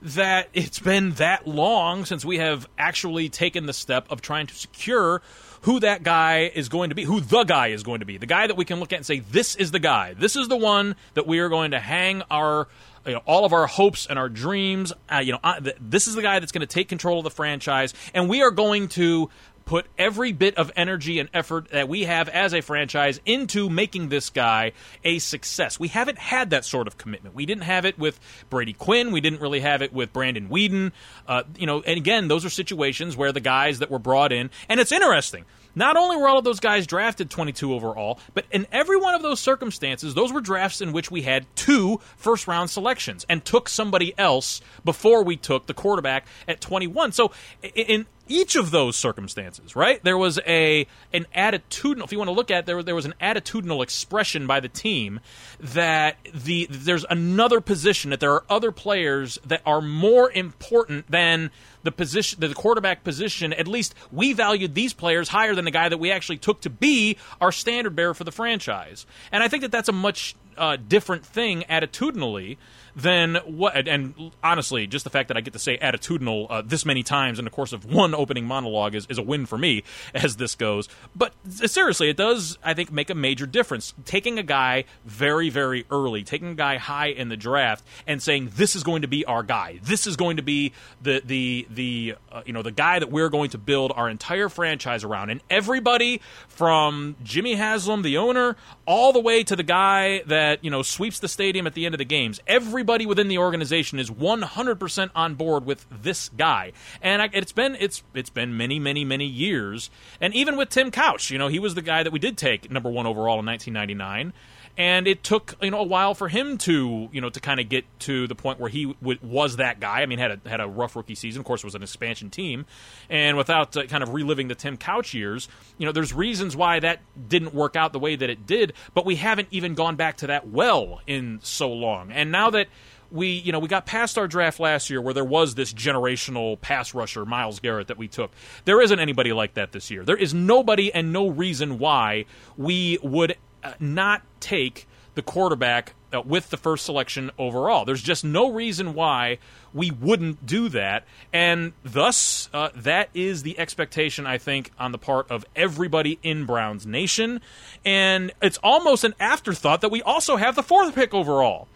That 0.00 0.48
it's 0.52 0.78
been 0.78 1.14
that 1.14 1.48
long 1.48 2.04
since 2.04 2.24
we 2.24 2.38
have 2.38 2.68
actually 2.78 3.28
taken 3.28 3.66
the 3.66 3.72
step 3.72 4.06
of 4.10 4.20
trying 4.20 4.46
to 4.46 4.54
secure 4.54 5.22
who 5.62 5.80
that 5.80 6.04
guy 6.04 6.52
is 6.54 6.68
going 6.68 6.90
to 6.90 6.94
be, 6.94 7.02
who 7.02 7.20
the 7.20 7.42
guy 7.42 7.68
is 7.68 7.82
going 7.82 7.98
to 7.98 8.06
be, 8.06 8.16
the 8.16 8.26
guy 8.26 8.46
that 8.46 8.56
we 8.56 8.64
can 8.64 8.78
look 8.78 8.92
at 8.92 8.96
and 8.96 9.06
say, 9.06 9.18
this 9.18 9.56
is 9.56 9.72
the 9.72 9.80
guy, 9.80 10.14
this 10.14 10.36
is 10.36 10.46
the 10.46 10.56
one 10.56 10.94
that 11.14 11.26
we 11.26 11.40
are 11.40 11.48
going 11.48 11.72
to 11.72 11.80
hang 11.80 12.22
our 12.30 12.68
you 13.06 13.14
know, 13.14 13.22
all 13.26 13.44
of 13.44 13.52
our 13.52 13.66
hopes 13.66 14.06
and 14.06 14.18
our 14.18 14.28
dreams. 14.28 14.92
Uh, 15.10 15.18
you 15.18 15.32
know, 15.32 15.40
uh, 15.42 15.58
th- 15.58 15.76
this 15.80 16.06
is 16.06 16.14
the 16.14 16.22
guy 16.22 16.38
that's 16.38 16.52
going 16.52 16.60
to 16.60 16.66
take 16.66 16.88
control 16.88 17.18
of 17.18 17.24
the 17.24 17.30
franchise, 17.30 17.94
and 18.14 18.28
we 18.28 18.42
are 18.42 18.50
going 18.50 18.88
to 18.88 19.30
put 19.68 19.86
every 19.98 20.32
bit 20.32 20.56
of 20.56 20.72
energy 20.76 21.18
and 21.18 21.28
effort 21.34 21.68
that 21.68 21.90
we 21.90 22.04
have 22.04 22.26
as 22.30 22.54
a 22.54 22.62
franchise 22.62 23.20
into 23.26 23.68
making 23.68 24.08
this 24.08 24.30
guy 24.30 24.72
a 25.04 25.18
success. 25.18 25.78
We 25.78 25.88
haven't 25.88 26.16
had 26.16 26.48
that 26.50 26.64
sort 26.64 26.86
of 26.86 26.96
commitment. 26.96 27.34
We 27.34 27.44
didn't 27.44 27.64
have 27.64 27.84
it 27.84 27.98
with 27.98 28.18
Brady 28.48 28.72
Quinn. 28.72 29.12
We 29.12 29.20
didn't 29.20 29.42
really 29.42 29.60
have 29.60 29.82
it 29.82 29.92
with 29.92 30.10
Brandon 30.10 30.48
Weeden. 30.48 30.92
Uh, 31.26 31.42
you 31.58 31.66
know, 31.66 31.82
and 31.82 31.98
again, 31.98 32.28
those 32.28 32.46
are 32.46 32.50
situations 32.50 33.14
where 33.14 33.30
the 33.30 33.40
guys 33.40 33.80
that 33.80 33.90
were 33.90 33.98
brought 33.98 34.32
in, 34.32 34.48
and 34.70 34.80
it's 34.80 34.90
interesting. 34.90 35.44
Not 35.74 35.96
only 35.96 36.16
were 36.16 36.28
all 36.28 36.38
of 36.38 36.44
those 36.44 36.60
guys 36.60 36.86
drafted 36.86 37.30
22 37.30 37.72
overall, 37.72 38.18
but 38.34 38.46
in 38.50 38.66
every 38.72 38.96
one 38.96 39.14
of 39.14 39.22
those 39.22 39.38
circumstances, 39.38 40.14
those 40.14 40.32
were 40.32 40.40
drafts 40.40 40.80
in 40.80 40.92
which 40.92 41.10
we 41.10 41.22
had 41.22 41.46
two 41.54 42.00
first 42.16 42.48
round 42.48 42.70
selections 42.70 43.26
and 43.28 43.44
took 43.44 43.68
somebody 43.68 44.12
else 44.18 44.60
before 44.84 45.22
we 45.22 45.36
took 45.36 45.66
the 45.66 45.74
quarterback 45.74 46.26
at 46.48 46.60
21. 46.60 47.12
So 47.12 47.32
in 47.74 48.06
each 48.28 48.56
of 48.56 48.70
those 48.70 48.96
circumstances, 48.96 49.74
right? 49.74 50.02
There 50.02 50.18
was 50.18 50.38
a 50.46 50.86
an 51.12 51.26
attitudinal. 51.34 52.04
If 52.04 52.12
you 52.12 52.18
want 52.18 52.28
to 52.28 52.32
look 52.32 52.50
at 52.50 52.60
it, 52.60 52.66
there, 52.66 52.82
there 52.82 52.94
was 52.94 53.06
an 53.06 53.14
attitudinal 53.20 53.82
expression 53.82 54.46
by 54.46 54.60
the 54.60 54.68
team 54.68 55.20
that 55.60 56.16
the 56.32 56.66
there's 56.70 57.04
another 57.08 57.60
position 57.60 58.10
that 58.10 58.20
there 58.20 58.32
are 58.32 58.44
other 58.48 58.72
players 58.72 59.38
that 59.44 59.62
are 59.66 59.80
more 59.80 60.30
important 60.30 61.10
than 61.10 61.50
the 61.82 61.92
position, 61.92 62.40
the 62.40 62.54
quarterback 62.54 63.04
position. 63.04 63.52
At 63.52 63.68
least 63.68 63.94
we 64.12 64.32
valued 64.32 64.74
these 64.74 64.92
players 64.92 65.28
higher 65.28 65.54
than 65.54 65.64
the 65.64 65.70
guy 65.70 65.88
that 65.88 65.98
we 65.98 66.10
actually 66.10 66.38
took 66.38 66.60
to 66.62 66.70
be 66.70 67.16
our 67.40 67.52
standard 67.52 67.96
bearer 67.96 68.14
for 68.14 68.24
the 68.24 68.32
franchise. 68.32 69.06
And 69.32 69.42
I 69.42 69.48
think 69.48 69.62
that 69.62 69.72
that's 69.72 69.88
a 69.88 69.92
much 69.92 70.34
uh, 70.56 70.76
different 70.76 71.24
thing 71.24 71.64
attitudinally 71.70 72.56
than 72.94 73.36
what. 73.46 73.88
And 73.88 74.32
honestly, 74.42 74.86
just 74.86 75.04
the 75.04 75.10
fact 75.10 75.28
that 75.28 75.36
I 75.36 75.40
get 75.40 75.52
to 75.52 75.58
say 75.58 75.78
attitudinal 75.78 76.46
uh, 76.50 76.62
this 76.62 76.84
many 76.84 77.02
times 77.02 77.38
in 77.38 77.44
the 77.44 77.50
course 77.50 77.72
of 77.72 77.84
one 77.84 78.14
opening 78.14 78.44
monologue 78.44 78.94
is, 78.94 79.06
is 79.08 79.18
a 79.18 79.22
win 79.22 79.46
for 79.46 79.58
me 79.58 79.82
as 80.14 80.36
this 80.36 80.54
goes. 80.54 80.88
But 81.14 81.34
seriously, 81.48 82.08
it 82.08 82.16
does, 82.16 82.58
I 82.62 82.74
think, 82.74 82.92
make 82.92 83.10
a 83.10 83.14
major 83.14 83.46
difference. 83.46 83.94
Taking 84.04 84.38
a 84.38 84.42
guy 84.42 84.84
very, 85.04 85.50
very 85.50 85.84
early, 85.90 86.22
taking 86.22 86.48
a 86.48 86.54
guy 86.54 86.76
high 86.76 87.08
in 87.08 87.28
the 87.28 87.36
draft, 87.36 87.84
and 88.06 88.22
saying 88.22 88.52
this 88.56 88.76
is 88.76 88.82
going 88.82 89.02
to 89.02 89.08
be 89.08 89.24
our 89.24 89.42
guy. 89.42 89.78
This 89.82 90.06
is 90.06 90.16
going 90.16 90.36
to 90.36 90.42
be 90.42 90.72
the 91.02 91.22
the 91.24 91.66
the 91.70 92.14
uh, 92.32 92.42
you 92.46 92.52
know 92.52 92.62
the 92.62 92.72
guy 92.72 92.98
that 92.98 93.10
we're 93.10 93.28
going 93.28 93.50
to 93.50 93.58
build 93.58 93.92
our 93.94 94.08
entire 94.08 94.48
franchise 94.48 95.04
around. 95.04 95.30
And 95.30 95.40
everybody 95.50 96.20
from 96.48 97.16
Jimmy 97.22 97.54
Haslam, 97.54 98.02
the 98.02 98.16
owner, 98.18 98.56
all 98.86 99.12
the 99.12 99.20
way 99.20 99.44
to 99.44 99.56
the 99.56 99.62
guy 99.62 100.22
that 100.26 100.64
you 100.64 100.70
know 100.70 100.82
sweeps 100.82 101.18
the 101.20 101.28
stadium 101.28 101.66
at 101.66 101.74
the 101.74 101.86
end 101.86 101.94
of 101.94 101.98
the 101.98 102.04
games. 102.04 102.40
Everybody 102.78 103.06
within 103.06 103.26
the 103.26 103.38
organization 103.38 103.98
is 103.98 104.08
100% 104.08 105.10
on 105.12 105.34
board 105.34 105.66
with 105.66 105.84
this 105.90 106.28
guy, 106.28 106.70
and 107.02 107.20
I, 107.20 107.28
it's 107.32 107.50
been 107.50 107.76
it's 107.80 108.04
it's 108.14 108.30
been 108.30 108.56
many 108.56 108.78
many 108.78 109.04
many 109.04 109.26
years. 109.26 109.90
And 110.20 110.32
even 110.32 110.56
with 110.56 110.68
Tim 110.68 110.92
Couch, 110.92 111.28
you 111.32 111.38
know, 111.38 111.48
he 111.48 111.58
was 111.58 111.74
the 111.74 111.82
guy 111.82 112.04
that 112.04 112.12
we 112.12 112.20
did 112.20 112.38
take 112.38 112.70
number 112.70 112.88
one 112.88 113.04
overall 113.04 113.40
in 113.40 113.46
1999 113.46 114.32
and 114.78 115.08
it 115.08 115.24
took 115.24 115.56
you 115.60 115.72
know 115.72 115.80
a 115.80 115.84
while 115.84 116.14
for 116.14 116.28
him 116.28 116.56
to 116.56 117.08
you 117.12 117.20
know 117.20 117.28
to 117.28 117.40
kind 117.40 117.58
of 117.58 117.68
get 117.68 117.84
to 117.98 118.28
the 118.28 118.36
point 118.36 118.60
where 118.60 118.70
he 118.70 118.94
w- 118.94 119.18
was 119.22 119.56
that 119.56 119.80
guy. 119.80 120.00
I 120.00 120.06
mean, 120.06 120.20
had 120.20 120.40
a 120.44 120.48
had 120.48 120.60
a 120.60 120.68
rough 120.68 120.94
rookie 120.96 121.16
season. 121.16 121.40
Of 121.40 121.46
course, 121.46 121.64
was 121.64 121.74
an 121.74 121.82
expansion 121.82 122.30
team, 122.30 122.64
and 123.10 123.36
without 123.36 123.76
uh, 123.76 123.86
kind 123.86 124.02
of 124.02 124.14
reliving 124.14 124.48
the 124.48 124.54
Tim 124.54 124.76
Couch 124.76 125.12
years, 125.12 125.48
you 125.76 125.84
know, 125.84 125.92
there's 125.92 126.14
reasons 126.14 126.56
why 126.56 126.78
that 126.80 127.00
didn't 127.28 127.52
work 127.52 127.74
out 127.76 127.92
the 127.92 127.98
way 127.98 128.14
that 128.14 128.30
it 128.30 128.46
did. 128.46 128.72
But 128.94 129.04
we 129.04 129.16
haven't 129.16 129.48
even 129.50 129.74
gone 129.74 129.96
back 129.96 130.18
to 130.18 130.28
that 130.28 130.48
well 130.48 131.00
in 131.06 131.40
so 131.42 131.70
long, 131.70 132.12
and 132.12 132.30
now 132.30 132.50
that 132.50 132.68
we 133.10 133.28
you 133.28 133.50
know 133.50 133.58
we 133.58 133.68
got 133.68 133.86
past 133.86 134.18
our 134.18 134.28
draft 134.28 134.60
last 134.60 134.90
year 134.90 135.00
where 135.00 135.14
there 135.14 135.24
was 135.24 135.54
this 135.54 135.72
generational 135.72 136.60
pass 136.60 136.94
rusher 136.94 137.24
Myles 137.24 137.58
Garrett 137.58 137.88
that 137.88 137.98
we 137.98 138.06
took. 138.06 138.30
There 138.64 138.80
isn't 138.80 139.00
anybody 139.00 139.32
like 139.32 139.54
that 139.54 139.72
this 139.72 139.90
year. 139.90 140.04
There 140.04 140.16
is 140.16 140.34
nobody 140.34 140.92
and 140.92 141.12
no 141.12 141.28
reason 141.28 141.78
why 141.78 142.26
we 142.56 142.98
would 143.02 143.36
uh, 143.62 143.74
not 143.80 144.22
take 144.40 144.86
the 145.14 145.22
quarterback 145.22 145.94
uh, 146.12 146.20
with 146.20 146.50
the 146.50 146.56
first 146.56 146.84
selection 146.84 147.30
overall. 147.38 147.84
There's 147.84 148.02
just 148.02 148.24
no 148.24 148.50
reason 148.50 148.94
why 148.94 149.38
we 149.74 149.90
wouldn't 149.90 150.46
do 150.46 150.68
that, 150.70 151.04
and 151.32 151.72
thus 151.84 152.48
uh, 152.54 152.70
that 152.74 153.10
is 153.14 153.42
the 153.42 153.58
expectation 153.58 154.26
I 154.26 154.38
think 154.38 154.70
on 154.78 154.92
the 154.92 154.98
part 154.98 155.30
of 155.30 155.44
everybody 155.54 156.18
in 156.22 156.46
Browns 156.46 156.86
Nation, 156.86 157.40
and 157.84 158.32
it's 158.40 158.58
almost 158.62 159.04
an 159.04 159.14
afterthought 159.20 159.80
that 159.80 159.90
we 159.90 160.02
also 160.02 160.36
have 160.36 160.54
the 160.54 160.62
fourth 160.62 160.94
pick 160.94 161.12
overall. 161.12 161.68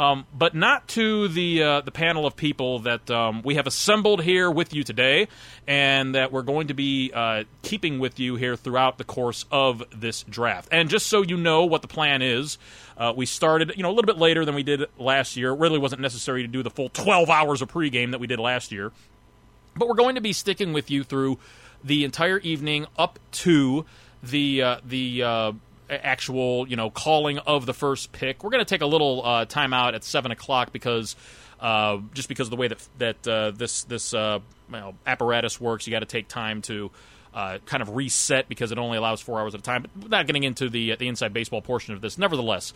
Um, 0.00 0.26
but 0.32 0.54
not 0.54 0.88
to 0.88 1.28
the 1.28 1.62
uh, 1.62 1.80
the 1.82 1.90
panel 1.90 2.24
of 2.24 2.34
people 2.34 2.78
that 2.80 3.10
um, 3.10 3.42
we 3.42 3.56
have 3.56 3.66
assembled 3.66 4.22
here 4.22 4.50
with 4.50 4.72
you 4.72 4.82
today, 4.82 5.28
and 5.66 6.14
that 6.14 6.32
we're 6.32 6.40
going 6.40 6.68
to 6.68 6.74
be 6.74 7.12
uh, 7.14 7.44
keeping 7.60 7.98
with 7.98 8.18
you 8.18 8.36
here 8.36 8.56
throughout 8.56 8.96
the 8.96 9.04
course 9.04 9.44
of 9.52 9.82
this 9.94 10.22
draft. 10.22 10.70
And 10.72 10.88
just 10.88 11.06
so 11.06 11.20
you 11.20 11.36
know 11.36 11.66
what 11.66 11.82
the 11.82 11.88
plan 11.88 12.22
is, 12.22 12.56
uh, 12.96 13.12
we 13.14 13.26
started 13.26 13.74
you 13.76 13.82
know 13.82 13.90
a 13.90 13.92
little 13.92 14.06
bit 14.06 14.16
later 14.16 14.46
than 14.46 14.54
we 14.54 14.62
did 14.62 14.86
last 14.98 15.36
year. 15.36 15.50
It 15.50 15.58
really 15.58 15.78
wasn't 15.78 16.00
necessary 16.00 16.40
to 16.40 16.48
do 16.48 16.62
the 16.62 16.70
full 16.70 16.88
12 16.88 17.28
hours 17.28 17.60
of 17.60 17.70
pregame 17.70 18.12
that 18.12 18.20
we 18.20 18.26
did 18.26 18.40
last 18.40 18.72
year, 18.72 18.92
but 19.76 19.86
we're 19.86 19.94
going 19.94 20.14
to 20.14 20.22
be 20.22 20.32
sticking 20.32 20.72
with 20.72 20.90
you 20.90 21.04
through 21.04 21.38
the 21.84 22.04
entire 22.04 22.38
evening 22.38 22.86
up 22.96 23.18
to 23.32 23.84
the 24.22 24.62
uh, 24.62 24.76
the 24.82 25.22
uh, 25.22 25.52
actual 25.90 26.68
you 26.68 26.76
know 26.76 26.90
calling 26.90 27.38
of 27.38 27.66
the 27.66 27.74
first 27.74 28.12
pick. 28.12 28.42
We're 28.44 28.50
going 28.50 28.64
to 28.64 28.68
take 28.68 28.82
a 28.82 28.86
little 28.86 29.24
uh, 29.24 29.44
time 29.44 29.72
out 29.72 29.94
at 29.94 30.04
seven 30.04 30.30
o'clock 30.30 30.72
because 30.72 31.16
uh, 31.60 31.98
just 32.14 32.28
because 32.28 32.46
of 32.46 32.50
the 32.50 32.56
way 32.56 32.68
that 32.68 32.88
that 32.98 33.28
uh, 33.28 33.50
this 33.52 33.84
this 33.84 34.14
uh, 34.14 34.40
apparatus 35.06 35.60
works, 35.60 35.86
you 35.86 35.90
got 35.90 36.00
to 36.00 36.06
take 36.06 36.28
time 36.28 36.62
to. 36.62 36.90
Uh, 37.32 37.58
kind 37.64 37.80
of 37.80 37.94
reset 37.94 38.48
because 38.48 38.72
it 38.72 38.78
only 38.78 38.98
allows 38.98 39.20
four 39.20 39.38
hours 39.38 39.54
at 39.54 39.60
a 39.60 39.62
time. 39.62 39.86
But 39.94 40.10
not 40.10 40.26
getting 40.26 40.42
into 40.42 40.68
the 40.68 40.96
the 40.96 41.06
inside 41.06 41.32
baseball 41.32 41.62
portion 41.62 41.94
of 41.94 42.00
this. 42.00 42.18
Nevertheless, 42.18 42.72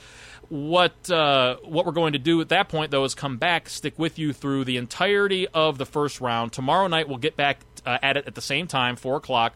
what 0.48 0.94
what 1.08 1.84
we're 1.84 1.90
going 1.90 2.12
to 2.12 2.20
do 2.20 2.40
at 2.40 2.50
that 2.50 2.68
point 2.68 2.92
though 2.92 3.02
is 3.02 3.16
come 3.16 3.36
back, 3.36 3.68
stick 3.68 3.98
with 3.98 4.16
you 4.16 4.32
through 4.32 4.62
the 4.62 4.76
entirety 4.76 5.48
of 5.48 5.76
the 5.76 5.84
first 5.84 6.20
round. 6.20 6.52
Tomorrow 6.52 6.86
night 6.86 7.08
we'll 7.08 7.18
get 7.18 7.36
back 7.36 7.62
at 7.84 8.16
it 8.16 8.28
at 8.28 8.36
the 8.36 8.40
same 8.40 8.68
time, 8.68 8.94
four 8.94 9.16
o'clock 9.16 9.54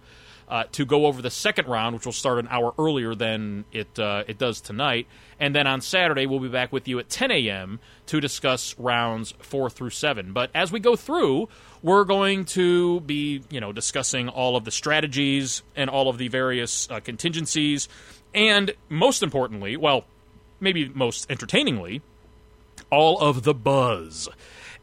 uh, 0.49 0.65
to 0.73 0.87
go 0.87 1.07
over 1.07 1.21
the 1.21 1.31
second 1.31 1.69
round, 1.69 1.95
which 1.95 2.07
will 2.07 2.13
start 2.13 2.39
an 2.39 2.49
hour 2.51 2.75
earlier 2.79 3.15
than 3.15 3.65
it 3.73 3.99
uh, 3.99 4.25
it 4.27 4.39
does 4.39 4.61
tonight. 4.61 5.07
And 5.39 5.55
then 5.55 5.67
on 5.67 5.81
Saturday, 5.81 6.27
we'll 6.27 6.41
be 6.41 6.49
back 6.49 6.73
with 6.73 6.89
you 6.89 6.99
at 6.99 7.09
10 7.09 7.31
a.m. 7.31 7.81
to 8.07 8.21
discuss 8.21 8.77
rounds 8.79 9.35
four 9.41 9.71
through 9.71 9.91
seven. 9.91 10.33
But 10.33 10.51
as 10.55 10.73
we 10.73 10.81
go 10.81 10.97
through, 10.97 11.49
we're 11.83 12.05
going 12.05 12.47
to 12.47 13.01
be 13.01 13.43
you 13.51 13.61
know 13.61 13.73
discussing 13.73 14.29
all 14.29 14.57
of 14.57 14.65
the 14.65 14.71
strategies 14.71 15.63
and 15.77 15.91
all 15.91 16.09
of 16.09 16.19
the 16.19 16.29
various 16.29 16.91
uh, 16.91 17.01
contingencies, 17.01 17.89
and 18.35 18.75
most 18.89 19.23
importantly, 19.23 19.77
well, 19.77 20.05
maybe 20.61 20.89
most 20.89 21.31
entertainingly, 21.31 22.01
all 22.91 23.19
of 23.21 23.43
the 23.43 23.55
buzz. 23.55 24.29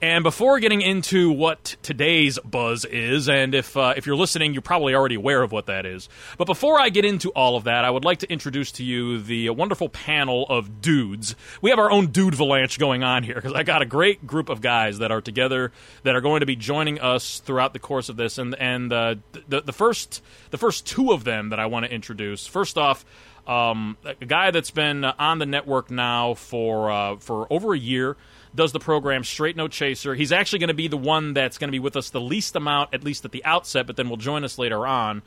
And 0.01 0.23
before 0.23 0.59
getting 0.59 0.81
into 0.81 1.31
what 1.31 1.77
today's 1.81 2.37
buzz 2.39 2.83
is, 2.83 3.29
and 3.29 3.55
if 3.55 3.77
uh, 3.77 3.93
if 3.95 4.05
you're 4.05 4.17
listening, 4.17 4.53
you're 4.53 4.61
probably 4.61 4.93
already 4.93 5.15
aware 5.15 5.41
of 5.41 5.53
what 5.53 5.67
that 5.67 5.85
is. 5.85 6.09
But 6.37 6.45
before 6.45 6.79
I 6.79 6.89
get 6.89 7.05
into 7.05 7.29
all 7.29 7.55
of 7.55 7.63
that, 7.63 7.85
I 7.85 7.89
would 7.89 8.03
like 8.03 8.19
to 8.19 8.31
introduce 8.31 8.73
to 8.73 8.83
you 8.83 9.21
the 9.21 9.49
wonderful 9.51 9.87
panel 9.87 10.45
of 10.49 10.81
dudes. 10.81 11.35
We 11.61 11.69
have 11.69 11.79
our 11.79 11.89
own 11.89 12.07
dude 12.07 12.33
avalanche 12.33 12.77
going 12.77 13.03
on 13.03 13.23
here 13.23 13.35
because 13.35 13.53
I 13.53 13.63
got 13.63 13.81
a 13.81 13.85
great 13.85 14.27
group 14.27 14.49
of 14.49 14.59
guys 14.59 14.97
that 14.97 15.11
are 15.11 15.21
together 15.21 15.71
that 16.03 16.13
are 16.13 16.21
going 16.21 16.41
to 16.41 16.45
be 16.45 16.57
joining 16.57 16.99
us 16.99 17.39
throughout 17.39 17.71
the 17.71 17.79
course 17.79 18.09
of 18.09 18.17
this. 18.17 18.37
And 18.37 18.53
and 18.55 18.91
uh, 18.91 19.15
the 19.47 19.61
the 19.61 19.73
first 19.73 20.21
the 20.51 20.57
first 20.57 20.85
two 20.85 21.13
of 21.13 21.23
them 21.23 21.49
that 21.49 21.59
I 21.59 21.67
want 21.67 21.85
to 21.85 21.91
introduce. 21.91 22.47
First 22.47 22.77
off. 22.77 23.05
Um, 23.47 23.95
a 24.03 24.25
guy 24.25 24.49
that's 24.49 24.71
been 24.71 25.05
on 25.05 25.37
the 25.37 25.45
network 25.45 25.91
now 25.91 26.33
for 26.33 26.89
uh, 26.89 27.17
for 27.17 27.45
over 27.53 27.75
a 27.75 27.77
year 27.77 28.17
does 28.55 28.71
the 28.71 28.79
program 28.79 29.24
Straight 29.24 29.55
No 29.55 29.67
Chaser. 29.67 30.15
He's 30.15 30.31
actually 30.31 30.59
going 30.59 30.69
to 30.69 30.74
be 30.74 30.88
the 30.88 30.97
one 30.97 31.33
that's 31.33 31.57
going 31.57 31.67
to 31.67 31.71
be 31.71 31.79
with 31.79 31.95
us 31.95 32.09
the 32.09 32.21
least 32.21 32.55
amount, 32.55 32.93
at 32.93 33.03
least 33.03 33.25
at 33.25 33.31
the 33.31 33.43
outset, 33.45 33.88
but 33.88 33.95
then 33.95 34.09
will 34.09 34.17
join 34.17 34.43
us 34.43 34.57
later 34.57 34.88
on. 34.88 35.21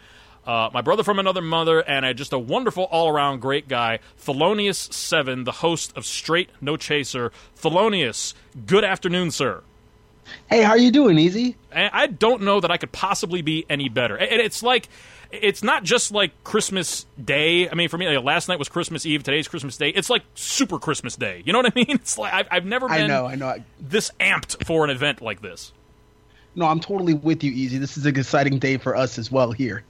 Uh, 0.47 0.70
my 0.73 0.80
brother 0.80 1.02
from 1.02 1.18
another 1.18 1.42
mother, 1.42 1.80
and 1.80 2.06
a, 2.06 2.14
just 2.14 2.32
a 2.32 2.38
wonderful 2.38 2.85
all 2.85 3.08
around 3.08 3.40
great 3.40 3.68
guy, 3.68 3.99
Thelonious7, 4.25 5.44
the 5.44 5.52
host 5.52 5.92
of 5.94 6.06
Straight 6.06 6.49
No 6.61 6.76
Chaser. 6.76 7.32
Thelonious, 7.61 8.32
good 8.64 8.85
afternoon, 8.85 9.30
sir. 9.30 9.62
Hey, 10.49 10.62
how 10.62 10.70
are 10.70 10.78
you 10.78 10.90
doing, 10.90 11.18
Easy? 11.18 11.56
I 11.73 12.06
don't 12.06 12.42
know 12.42 12.61
that 12.61 12.70
I 12.70 12.76
could 12.76 12.92
possibly 12.92 13.42
be 13.42 13.64
any 13.68 13.88
better. 13.88 14.16
And 14.16 14.40
it's 14.40 14.62
like 14.62 14.88
it's 15.30 15.62
not 15.62 15.85
just 15.85 16.11
like 16.11 16.32
Christmas 16.44 17.06
Day. 17.23 17.68
I 17.68 17.75
mean, 17.75 17.88
for 17.88 17.99
me, 17.99 18.08
like 18.08 18.25
last 18.25 18.49
night 18.49 18.58
was 18.58 18.68
Christmas 18.68 19.04
Eve. 19.04 19.23
Today's 19.23 19.49
Christmas 19.49 19.76
Day. 19.76 19.90
It's 19.90 20.08
like 20.08 20.23
super 20.35 20.78
Christmas 20.78 21.16
Day. 21.16 21.42
You 21.44 21.52
know 21.52 21.58
what 21.58 21.66
I 21.66 21.73
mean? 21.75 21.87
It's 21.99 22.16
like 22.16 22.32
I've, 22.32 22.49
I've 22.50 22.64
never 22.64 22.88
been. 22.88 23.02
I 23.02 23.06
know. 23.06 23.26
I 23.26 23.35
know. 23.35 23.56
This 23.80 24.11
amped 24.20 24.64
for 24.64 24.85
an 24.85 24.90
event 24.90 25.20
like 25.20 25.42
this. 25.42 25.73
No, 26.54 26.66
I'm 26.66 26.80
totally 26.80 27.14
with 27.14 27.44
you, 27.44 27.52
Easy. 27.52 27.78
This 27.78 27.97
is 27.97 28.06
an 28.06 28.16
exciting 28.16 28.58
day 28.58 28.78
for 28.78 28.97
us 28.97 29.18
as 29.18 29.30
well 29.30 29.52
here. 29.52 29.85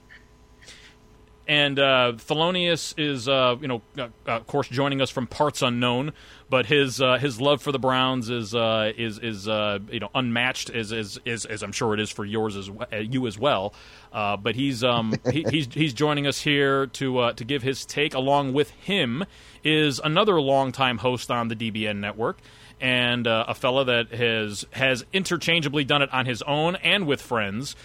And 1.49 1.79
uh, 1.79 2.13
Thelonious 2.15 2.93
is, 2.95 3.27
uh, 3.27 3.55
you 3.59 3.67
know, 3.67 3.81
uh, 3.97 4.09
of 4.27 4.45
course, 4.45 4.67
joining 4.67 5.01
us 5.01 5.09
from 5.09 5.25
parts 5.25 5.63
unknown 5.63 6.13
but 6.49 6.65
his 6.65 6.99
uh, 6.99 7.17
his 7.17 7.39
love 7.39 7.61
for 7.61 7.71
the 7.71 7.79
Browns 7.79 8.29
is 8.29 8.55
uh, 8.55 8.91
is 8.97 9.19
is 9.19 9.47
uh, 9.47 9.79
you 9.91 9.99
know 9.99 10.09
unmatched 10.15 10.69
as, 10.71 10.91
as, 10.91 11.19
as, 11.25 11.45
as 11.45 11.63
I'm 11.63 11.71
sure 11.71 11.93
it 11.93 11.99
is 11.99 12.09
for 12.09 12.25
yours 12.25 12.55
as 12.55 12.69
uh, 12.69 12.97
you 12.97 13.27
as 13.27 13.37
well. 13.37 13.73
Uh, 14.11 14.35
but 14.35 14.55
he's 14.55 14.83
um, 14.83 15.13
he, 15.31 15.45
he's 15.49 15.67
he's 15.71 15.93
joining 15.93 16.25
us 16.25 16.41
here 16.41 16.87
to 16.87 17.19
uh, 17.19 17.33
to 17.33 17.43
give 17.43 17.61
his 17.61 17.85
take. 17.85 18.13
Along 18.15 18.53
with 18.53 18.71
him 18.71 19.23
is 19.63 19.99
another 20.03 20.41
longtime 20.41 20.97
host 20.97 21.29
on 21.29 21.47
the 21.47 21.55
DBN 21.55 21.97
network. 21.97 22.39
And 22.81 23.27
a 23.27 23.53
fella 23.55 23.83
that 23.83 24.13
has 24.13 24.65
has 24.71 25.03
interchangeably 25.11 25.83
done 25.83 26.01
it 26.01 26.13
on 26.13 26.25
his 26.25 26.41
own 26.43 26.77
and 26.77 27.05
with 27.05 27.21
friends. 27.21 27.75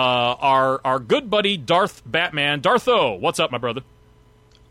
Our 0.00 0.80
our 0.84 0.98
good 0.98 1.30
buddy 1.30 1.56
Darth 1.56 2.02
Batman, 2.04 2.60
Dartho. 2.60 3.18
What's 3.18 3.38
up, 3.38 3.50
my 3.50 3.58
brother? 3.58 3.82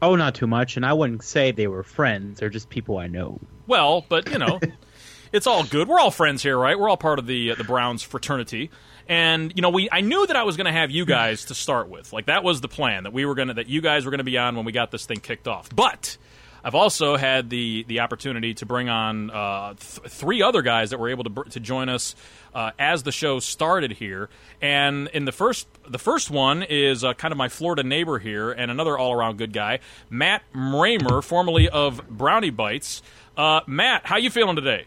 Oh, 0.01 0.15
not 0.15 0.35
too 0.35 0.47
much, 0.47 0.75
and 0.75 0.85
I 0.85 0.93
wouldn't 0.93 1.23
say 1.23 1.51
they 1.51 1.67
were 1.67 1.83
friends. 1.83 2.39
They're 2.39 2.49
just 2.49 2.69
people 2.69 2.97
I 2.97 3.07
know. 3.07 3.39
Well, 3.67 4.05
but 4.09 4.29
you 4.29 4.37
know, 4.37 4.59
it's 5.31 5.47
all 5.47 5.63
good. 5.63 5.87
We're 5.87 5.99
all 5.99 6.11
friends 6.11 6.43
here, 6.43 6.57
right? 6.57 6.77
We're 6.77 6.89
all 6.89 6.97
part 6.97 7.19
of 7.19 7.27
the 7.27 7.51
uh, 7.51 7.55
the 7.55 7.63
Browns 7.63 8.03
fraternity. 8.03 8.69
And 9.07 9.51
you 9.55 9.61
know, 9.61 9.69
we 9.69 9.89
I 9.91 10.01
knew 10.01 10.25
that 10.27 10.35
I 10.35 10.43
was 10.43 10.57
going 10.57 10.65
to 10.65 10.71
have 10.71 10.91
you 10.91 11.05
guys 11.05 11.45
to 11.45 11.55
start 11.55 11.89
with. 11.89 12.13
Like 12.13 12.27
that 12.27 12.43
was 12.43 12.61
the 12.61 12.67
plan 12.67 13.03
that 13.03 13.13
we 13.13 13.25
were 13.25 13.35
going 13.35 13.49
to 13.49 13.55
that 13.55 13.67
you 13.67 13.81
guys 13.81 14.05
were 14.05 14.11
going 14.11 14.19
to 14.19 14.23
be 14.25 14.37
on 14.37 14.55
when 14.55 14.65
we 14.65 14.71
got 14.71 14.91
this 14.91 15.05
thing 15.05 15.19
kicked 15.19 15.47
off. 15.47 15.69
But 15.73 16.17
I've 16.63 16.75
also 16.75 17.17
had 17.17 17.49
the 17.49 17.83
the 17.87 17.99
opportunity 17.99 18.53
to 18.55 18.65
bring 18.65 18.87
on 18.87 19.29
uh, 19.29 19.73
th- 19.73 20.11
three 20.11 20.41
other 20.41 20.61
guys 20.61 20.91
that 20.91 20.99
were 20.99 21.09
able 21.09 21.25
to 21.25 21.43
to 21.51 21.59
join 21.59 21.89
us 21.89 22.15
uh, 22.55 22.71
as 22.79 23.03
the 23.03 23.11
show 23.11 23.39
started 23.39 23.91
here. 23.91 24.29
And 24.61 25.09
in 25.09 25.25
the 25.25 25.33
first 25.33 25.67
the 25.87 25.99
first 25.99 26.31
one 26.31 26.63
is 26.63 27.03
uh, 27.03 27.13
kind 27.15 27.31
of 27.33 27.37
my 27.37 27.49
Florida 27.49 27.83
neighbor 27.83 28.17
here, 28.17 28.51
and 28.51 28.71
another 28.71 28.97
all 28.97 29.11
around 29.11 29.37
good 29.37 29.51
guy, 29.51 29.79
Matt 30.09 30.43
Mramer, 30.53 31.21
formerly 31.21 31.67
of 31.67 32.07
Brownie 32.09 32.49
Bites. 32.49 33.01
Uh, 33.35 33.61
Matt, 33.67 34.05
how 34.05 34.17
you 34.17 34.29
feeling 34.29 34.55
today? 34.55 34.85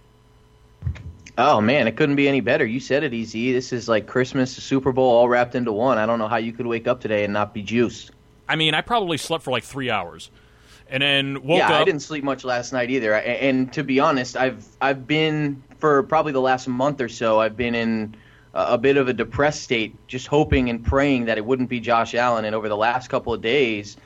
Oh 1.37 1.61
man, 1.61 1.87
it 1.87 1.97
couldn't 1.97 2.17
be 2.17 2.27
any 2.27 2.41
better. 2.41 2.65
You 2.65 2.81
said 2.81 3.03
it 3.03 3.13
easy. 3.13 3.53
This 3.53 3.75
is 3.75 3.87
like 3.87 4.07
Christmas, 4.07 4.55
the 4.55 4.63
Super 4.63 4.93
Bowl, 4.93 5.11
all 5.11 5.29
wrapped 5.29 5.55
into 5.55 5.73
one. 5.73 5.99
I 5.99 6.07
don't 6.07 6.19
know 6.19 6.29
how 6.29 6.39
you 6.39 6.53
could 6.55 6.67
wake 6.67 6.89
up 6.89 7.03
today 7.03 7.25
and 7.25 7.35
not 7.35 7.53
be 7.53 7.63
juiced. 7.63 8.13
I 8.49 8.57
mean, 8.57 8.73
I 8.73 8.81
probably 8.81 9.19
slept 9.19 9.45
for 9.45 9.51
like 9.51 9.65
three 9.65 9.91
hours 9.91 10.31
and 10.89 11.03
then 11.03 11.43
woke 11.43 11.59
yeah, 11.59 11.69
up. 11.69 11.81
I 11.81 11.85
didn't 11.85 12.03
sleep 12.03 12.25
much 12.25 12.45
last 12.45 12.73
night 12.73 12.91
either. 12.91 13.15
And, 13.15 13.59
and 13.59 13.73
to 13.75 13.85
be 13.85 14.01
honest, 14.01 14.37
I've 14.37 14.67
I've 14.81 15.07
been 15.07 15.63
for 15.79 16.03
probably 16.05 16.33
the 16.33 16.41
last 16.41 16.69
month 16.69 17.01
or 17.01 17.09
so. 17.09 17.41
I've 17.41 17.57
been 17.57 17.75
in 17.75 18.17
a, 18.55 18.75
a 18.75 18.79
bit 18.79 18.97
of 18.97 19.09
a 19.09 19.13
depressed 19.13 19.63
state, 19.63 19.95
just 20.07 20.27
hoping 20.27 20.71
and 20.71 20.85
praying 20.85 21.27
that 21.27 21.39
it 21.39 21.45
wouldn't 21.45 21.69
be 21.69 21.81
Josh 21.81 22.15
Allen. 22.15 22.45
And 22.45 22.55
over 22.55 22.69
the 22.69 22.77
last 22.77 23.09
couple 23.09 23.33
of 23.33 23.41
days, 23.41 23.97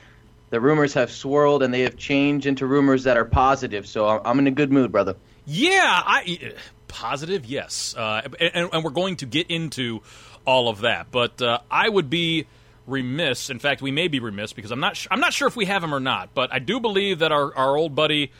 the 0.51 0.61
rumors 0.61 0.95
have 0.95 1.11
swirled 1.11 1.63
and 1.63 1.73
they 1.73 1.83
have 1.83 1.97
changed 1.97 2.47
into 2.47 2.67
rumors 2.67 3.05
that 3.05 3.17
are 3.17 3.25
positive. 3.25 3.87
So 3.87 4.07
I'm 4.09 4.39
in 4.39 4.47
a 4.47 4.51
good 4.53 4.73
mood, 4.73 4.93
brother. 4.93 5.17
Yeah, 5.47 6.03
I 6.05 6.55
positive, 6.89 7.47
yes, 7.47 7.95
uh, 7.97 8.23
and, 8.39 8.71
and, 8.73 8.85
we're 8.85 8.91
going 8.91 9.17
to 9.17 9.27
get 9.27 9.51
into 9.51 10.03
all 10.45 10.69
of 10.69 10.81
that. 10.81 11.11
But 11.11 11.41
uh, 11.41 11.61
I 11.71 11.89
would 11.89 12.11
be 12.11 12.47
remiss. 12.91 13.51
In 13.51 13.59
fact, 13.59 13.81
we 13.83 13.91
may 13.91 14.09
be 14.09 14.21
remiss 14.21 14.53
because 14.53 14.71
I'm 14.71 14.81
not. 14.81 14.97
Sh- 14.97 15.07
I'm 15.11 15.21
not 15.21 15.33
sure 15.33 15.49
if 15.49 15.57
we 15.57 15.67
have 15.67 15.83
him 15.83 15.95
or 15.95 16.01
not. 16.01 16.35
But 16.35 16.53
I 16.53 16.59
do 16.59 16.81
believe 16.81 17.21
that 17.21 17.33
our, 17.33 17.55
our 17.57 17.77
old 17.77 17.95
buddy 17.95 18.33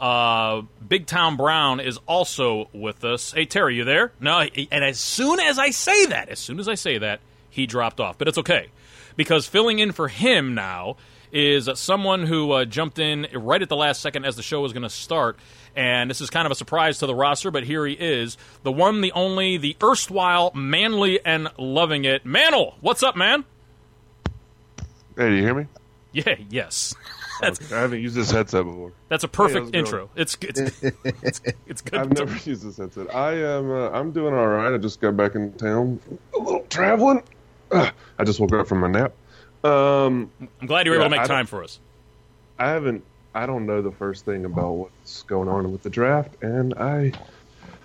uh, 0.00 0.62
Big 0.86 1.06
Town 1.06 1.36
Brown 1.36 1.80
is 1.80 1.98
also 2.06 2.68
with 2.72 3.04
us. 3.04 3.32
Hey 3.32 3.44
Terry, 3.44 3.76
you 3.76 3.84
there? 3.84 4.12
No. 4.20 4.40
And 4.40 4.84
as 4.84 4.98
soon 4.98 5.40
as 5.40 5.58
I 5.58 5.70
say 5.70 6.06
that, 6.06 6.28
as 6.28 6.38
soon 6.38 6.60
as 6.60 6.68
I 6.68 6.74
say 6.74 6.98
that, 6.98 7.20
he 7.50 7.66
dropped 7.66 8.00
off. 8.00 8.18
But 8.18 8.28
it's 8.28 8.38
okay 8.38 8.68
because 9.16 9.46
filling 9.46 9.80
in 9.80 9.92
for 9.92 10.08
him 10.08 10.54
now 10.54 10.96
is 11.32 11.68
someone 11.74 12.24
who 12.24 12.52
uh, 12.52 12.64
jumped 12.64 12.98
in 12.98 13.26
right 13.34 13.60
at 13.60 13.68
the 13.68 13.76
last 13.76 14.00
second 14.00 14.24
as 14.24 14.36
the 14.36 14.42
show 14.42 14.60
was 14.60 14.72
going 14.72 14.84
to 14.84 14.90
start. 14.90 15.38
And 15.76 16.08
this 16.08 16.20
is 16.20 16.30
kind 16.30 16.46
of 16.46 16.52
a 16.52 16.54
surprise 16.54 16.98
to 17.00 17.06
the 17.06 17.14
roster, 17.14 17.50
but 17.50 17.64
here 17.64 17.84
he 17.86 17.92
is. 17.92 18.38
The 18.62 18.72
one, 18.72 19.00
the 19.00 19.12
only, 19.12 19.58
the 19.58 19.76
erstwhile 19.82 20.52
manly 20.54 21.20
and 21.24 21.48
loving 21.58 22.04
it. 22.04 22.24
Mantle, 22.24 22.76
what's 22.80 23.02
up, 23.02 23.16
man? 23.16 23.44
Hey, 25.18 25.28
do 25.28 25.34
you 25.34 25.42
hear 25.42 25.54
me? 25.54 25.66
Yeah, 26.12 26.36
yes. 26.48 26.94
Okay. 27.42 27.74
I 27.74 27.80
haven't 27.80 28.00
used 28.00 28.16
this 28.16 28.30
headset 28.30 28.64
before. 28.64 28.92
That's 29.08 29.24
a 29.24 29.28
perfect 29.28 29.74
hey, 29.74 29.80
intro. 29.80 30.10
It's, 30.16 30.36
it's 30.40 30.82
it's 30.82 31.40
it's 31.66 31.80
good. 31.82 32.00
I've 32.00 32.12
never 32.12 32.34
used 32.48 32.66
this 32.66 32.78
headset. 32.78 33.14
I 33.14 33.34
am 33.34 33.70
uh, 33.70 33.90
I'm 33.90 34.10
doing 34.12 34.34
all 34.34 34.46
right. 34.46 34.74
I 34.74 34.78
just 34.78 35.00
got 35.00 35.16
back 35.16 35.34
in 35.34 35.52
town, 35.52 36.00
a 36.34 36.38
little 36.38 36.66
traveling. 36.70 37.22
Uh, 37.70 37.90
I 38.18 38.24
just 38.24 38.40
woke 38.40 38.52
up 38.54 38.66
from 38.66 38.80
my 38.80 38.88
nap. 38.88 39.12
Um, 39.62 40.30
I'm 40.60 40.66
glad 40.66 40.86
you 40.86 40.92
were 40.92 40.98
yeah, 40.98 41.04
able 41.04 41.14
to 41.14 41.20
make 41.20 41.28
time 41.28 41.46
for 41.46 41.62
us. 41.62 41.78
I 42.58 42.70
haven't 42.70 43.04
I 43.38 43.46
don't 43.46 43.66
know 43.66 43.82
the 43.82 43.92
first 43.92 44.24
thing 44.24 44.44
about 44.44 44.72
what's 44.72 45.22
going 45.22 45.48
on 45.48 45.70
with 45.70 45.84
the 45.84 45.90
draft, 45.90 46.42
and 46.42 46.74
I, 46.74 47.12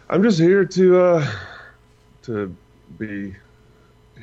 I'm 0.10 0.24
just 0.24 0.40
here 0.40 0.66
to, 0.66 1.00
uh, 1.00 1.32
to 2.24 2.56
be 2.98 3.36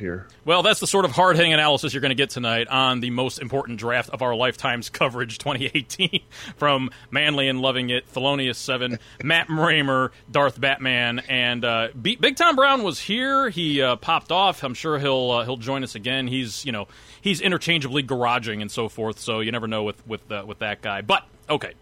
here. 0.00 0.26
Well, 0.44 0.62
that's 0.62 0.80
the 0.80 0.86
sort 0.86 1.04
of 1.04 1.12
hard 1.12 1.36
hitting 1.36 1.52
analysis 1.52 1.94
you're 1.94 2.00
going 2.00 2.10
to 2.10 2.16
get 2.16 2.30
tonight 2.30 2.66
on 2.66 2.98
the 3.00 3.10
most 3.10 3.38
important 3.38 3.78
draft 3.78 4.10
of 4.10 4.22
our 4.22 4.34
lifetimes 4.34 4.88
coverage 4.90 5.38
2018 5.38 6.20
from 6.56 6.90
Manly 7.10 7.48
and 7.48 7.60
Loving 7.60 7.90
It, 7.90 8.12
Thelonious 8.12 8.56
7, 8.56 8.98
Matt 9.22 9.48
Raymer, 9.48 10.10
Darth 10.30 10.60
Batman, 10.60 11.20
and 11.20 11.64
uh, 11.64 11.88
B- 12.00 12.16
Big 12.16 12.36
Tom 12.36 12.56
Brown 12.56 12.82
was 12.82 12.98
here. 12.98 13.48
He 13.50 13.80
uh, 13.80 13.96
popped 13.96 14.32
off. 14.32 14.64
I'm 14.64 14.74
sure 14.74 14.98
he'll 14.98 15.30
uh, 15.30 15.44
he'll 15.44 15.56
join 15.56 15.84
us 15.84 15.94
again. 15.94 16.26
He's 16.26 16.64
you 16.64 16.72
know 16.72 16.88
he's 17.20 17.40
interchangeably 17.40 18.02
garaging 18.02 18.60
and 18.60 18.70
so 18.70 18.88
forth, 18.88 19.20
so 19.20 19.40
you 19.40 19.52
never 19.52 19.68
know 19.68 19.84
with 19.84 20.04
with 20.06 20.30
uh, 20.32 20.44
with 20.46 20.58
that 20.58 20.82
guy. 20.82 21.02
But 21.02 21.24
okay 21.48 21.74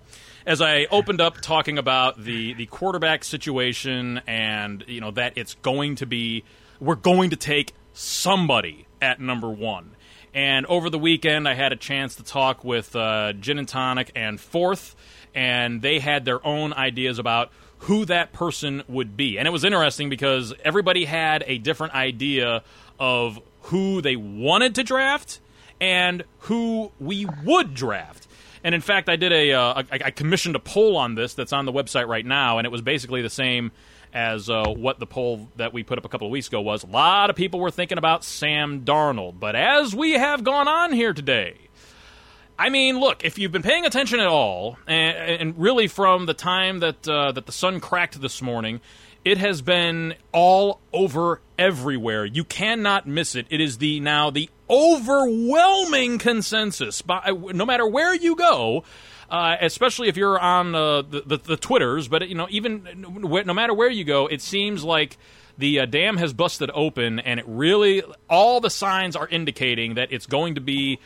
as 0.48 0.62
I 0.62 0.87
opened 0.90 1.20
up 1.20 1.40
talking 1.42 1.76
about 1.76 2.22
the 2.25 2.54
the 2.54 2.66
quarterback 2.66 3.22
situation 3.22 4.22
and 4.26 4.82
you 4.88 5.00
know 5.00 5.10
that 5.12 5.34
it's 5.37 5.54
going 5.54 5.96
to 5.96 6.06
be 6.06 6.42
we're 6.80 6.94
going 6.94 7.30
to 7.30 7.37
take 7.37 7.75
somebody 7.99 8.87
at 9.02 9.21
number 9.21 9.50
one. 9.50 9.90
And 10.33 10.67
over 10.67 10.88
the 10.88 10.99
weekend, 10.99 11.49
I 11.49 11.55
had 11.55 11.73
a 11.73 11.76
chance 11.76 12.14
to 12.17 12.23
talk 12.23 12.62
with 12.62 12.95
uh, 12.95 13.33
Gin 13.33 13.59
and 13.59 13.67
Tonic 13.67 14.12
and 14.14 14.40
Fourth, 14.40 14.95
and 15.35 15.83
they 15.83 15.99
had 15.99 16.25
their 16.25 16.45
own 16.47 16.73
ideas 16.73 17.19
about 17.19 17.50
who 17.78 18.05
that 18.05 18.33
person 18.33 18.85
would 18.88 19.17
be. 19.17 19.38
And 19.38 19.49
it 19.49 19.50
was 19.50 19.64
interesting 19.64 20.11
because 20.11 20.55
everybody 20.64 21.05
had 21.05 21.43
a 21.47 21.59
different 21.59 21.95
idea 21.95 22.62
of 23.00 23.40
who 23.62 24.00
they 24.00 24.17
wanted 24.17 24.76
to 24.76 24.85
draft 24.85 25.40
and 25.81 26.23
who 26.40 26.93
we 27.00 27.26
would 27.45 27.75
draft. 27.75 28.28
And 28.62 28.75
in 28.75 28.81
fact, 28.81 29.09
I 29.09 29.17
did 29.17 29.33
a, 29.33 29.52
uh, 29.52 29.83
I, 29.90 29.99
I 30.07 30.11
commissioned 30.11 30.57
a 30.57 30.61
poll 30.61 30.97
on 30.97 31.14
this 31.14 31.35
that's 31.35 31.52
on 31.52 31.64
the 31.64 31.73
website 31.73 32.07
right 32.07 32.26
now, 32.26 32.59
and 32.59 32.67
it 32.67 32.71
was 32.71 32.83
basically 32.83 33.23
the 33.23 33.31
same 33.31 33.73
as 34.12 34.49
uh, 34.49 34.65
what 34.69 34.99
the 34.99 35.07
poll 35.07 35.49
that 35.57 35.73
we 35.73 35.83
put 35.83 35.99
up 35.99 36.05
a 36.05 36.09
couple 36.09 36.27
of 36.27 36.31
weeks 36.31 36.49
ago 36.49 36.61
was. 36.61 36.83
A 36.83 36.87
lot 36.87 37.31
of 37.31 37.37
people 37.37 37.61
were 37.61 37.71
thinking 37.71 37.99
about 37.99 38.25
Sam 38.25 38.83
Darnold. 38.85 39.38
But 39.38 39.57
as 39.57 39.95
we 39.95 40.12
have 40.12 40.45
gone 40.45 40.69
on 40.69 40.93
here 40.93 41.12
today, 41.12 41.57
I 42.59 42.71
mean, 42.71 42.99
look, 42.99 43.25
if 43.25 43.38
you've 43.38 43.53
been 43.53 43.62
paying 43.62 43.87
attention 43.87 44.19
at 44.19 44.27
all, 44.27 44.79
and, 44.87 45.17
and 45.17 45.59
really 45.59 45.87
from 45.87 46.27
the 46.27 46.35
time 46.35 46.81
that 46.81 47.09
uh, 47.09 47.33
that 47.33 47.47
the 47.47 47.53
sun 47.53 47.79
cracked 47.79 48.21
this 48.21 48.43
morning, 48.43 48.81
it 49.25 49.38
has 49.38 49.62
been 49.62 50.15
all 50.33 50.81
over 50.93 51.41
everywhere. 51.59 52.25
You 52.25 52.45
cannot 52.45 53.07
miss 53.07 53.35
it. 53.35 53.47
It 53.50 53.61
is 53.61 53.79
the 53.79 54.00
now 54.00 54.31
the 54.31 54.50
overwhelming 54.69 56.19
consensus. 56.19 57.03
By, 57.03 57.31
no 57.31 57.65
matter 57.65 57.87
where 57.87 58.15
you 58.15 58.35
go, 58.35 58.85
uh, 59.30 59.56
especially 59.61 60.08
if 60.08 60.16
you're 60.16 60.38
on 60.38 60.75
uh, 60.75 61.02
the, 61.02 61.23
the, 61.26 61.37
the 61.37 61.56
Twitters. 61.56 62.08
But 62.08 62.28
you 62.28 62.35
know, 62.35 62.47
even 62.50 63.06
no 63.23 63.54
matter 63.54 63.75
where 63.75 63.90
you 63.90 64.04
go, 64.04 64.26
it 64.26 64.40
seems 64.42 64.85
like 64.85 65.18
the 65.56 65.80
uh, 65.80 65.87
dam 65.87 66.16
has 66.16 66.32
busted 66.32 66.70
open, 66.73 67.18
and 67.18 67.40
it 67.40 67.47
really 67.49 68.02
all 68.28 68.61
the 68.61 68.70
signs 68.70 69.16
are 69.16 69.28
indicating 69.28 69.94
that 69.94 70.12
it's 70.12 70.26
going 70.26 70.54
to 70.54 70.61
be 70.61 70.99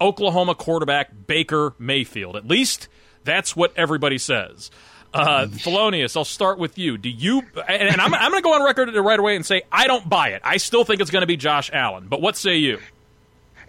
Oklahoma 0.00 0.54
quarterback 0.54 1.10
Baker 1.26 1.74
Mayfield. 1.78 2.36
At 2.36 2.46
least 2.46 2.88
that's 3.24 3.56
what 3.56 3.72
everybody 3.76 4.18
says. 4.18 4.70
Uh, 5.12 5.46
Thelonious, 5.46 6.16
I'll 6.16 6.24
start 6.24 6.58
with 6.58 6.76
you. 6.76 6.98
Do 6.98 7.08
you? 7.08 7.42
And, 7.66 7.88
and 7.88 8.00
I'm, 8.00 8.14
I'm 8.14 8.30
going 8.30 8.42
to 8.42 8.46
go 8.46 8.54
on 8.54 8.62
record 8.62 8.94
right 8.94 9.18
away 9.18 9.36
and 9.36 9.44
say 9.44 9.62
I 9.72 9.86
don't 9.86 10.06
buy 10.08 10.30
it. 10.30 10.42
I 10.44 10.58
still 10.58 10.84
think 10.84 11.00
it's 11.00 11.10
going 11.10 11.22
to 11.22 11.26
be 11.26 11.36
Josh 11.36 11.70
Allen. 11.72 12.08
But 12.08 12.20
what 12.20 12.36
say 12.36 12.56
you? 12.56 12.78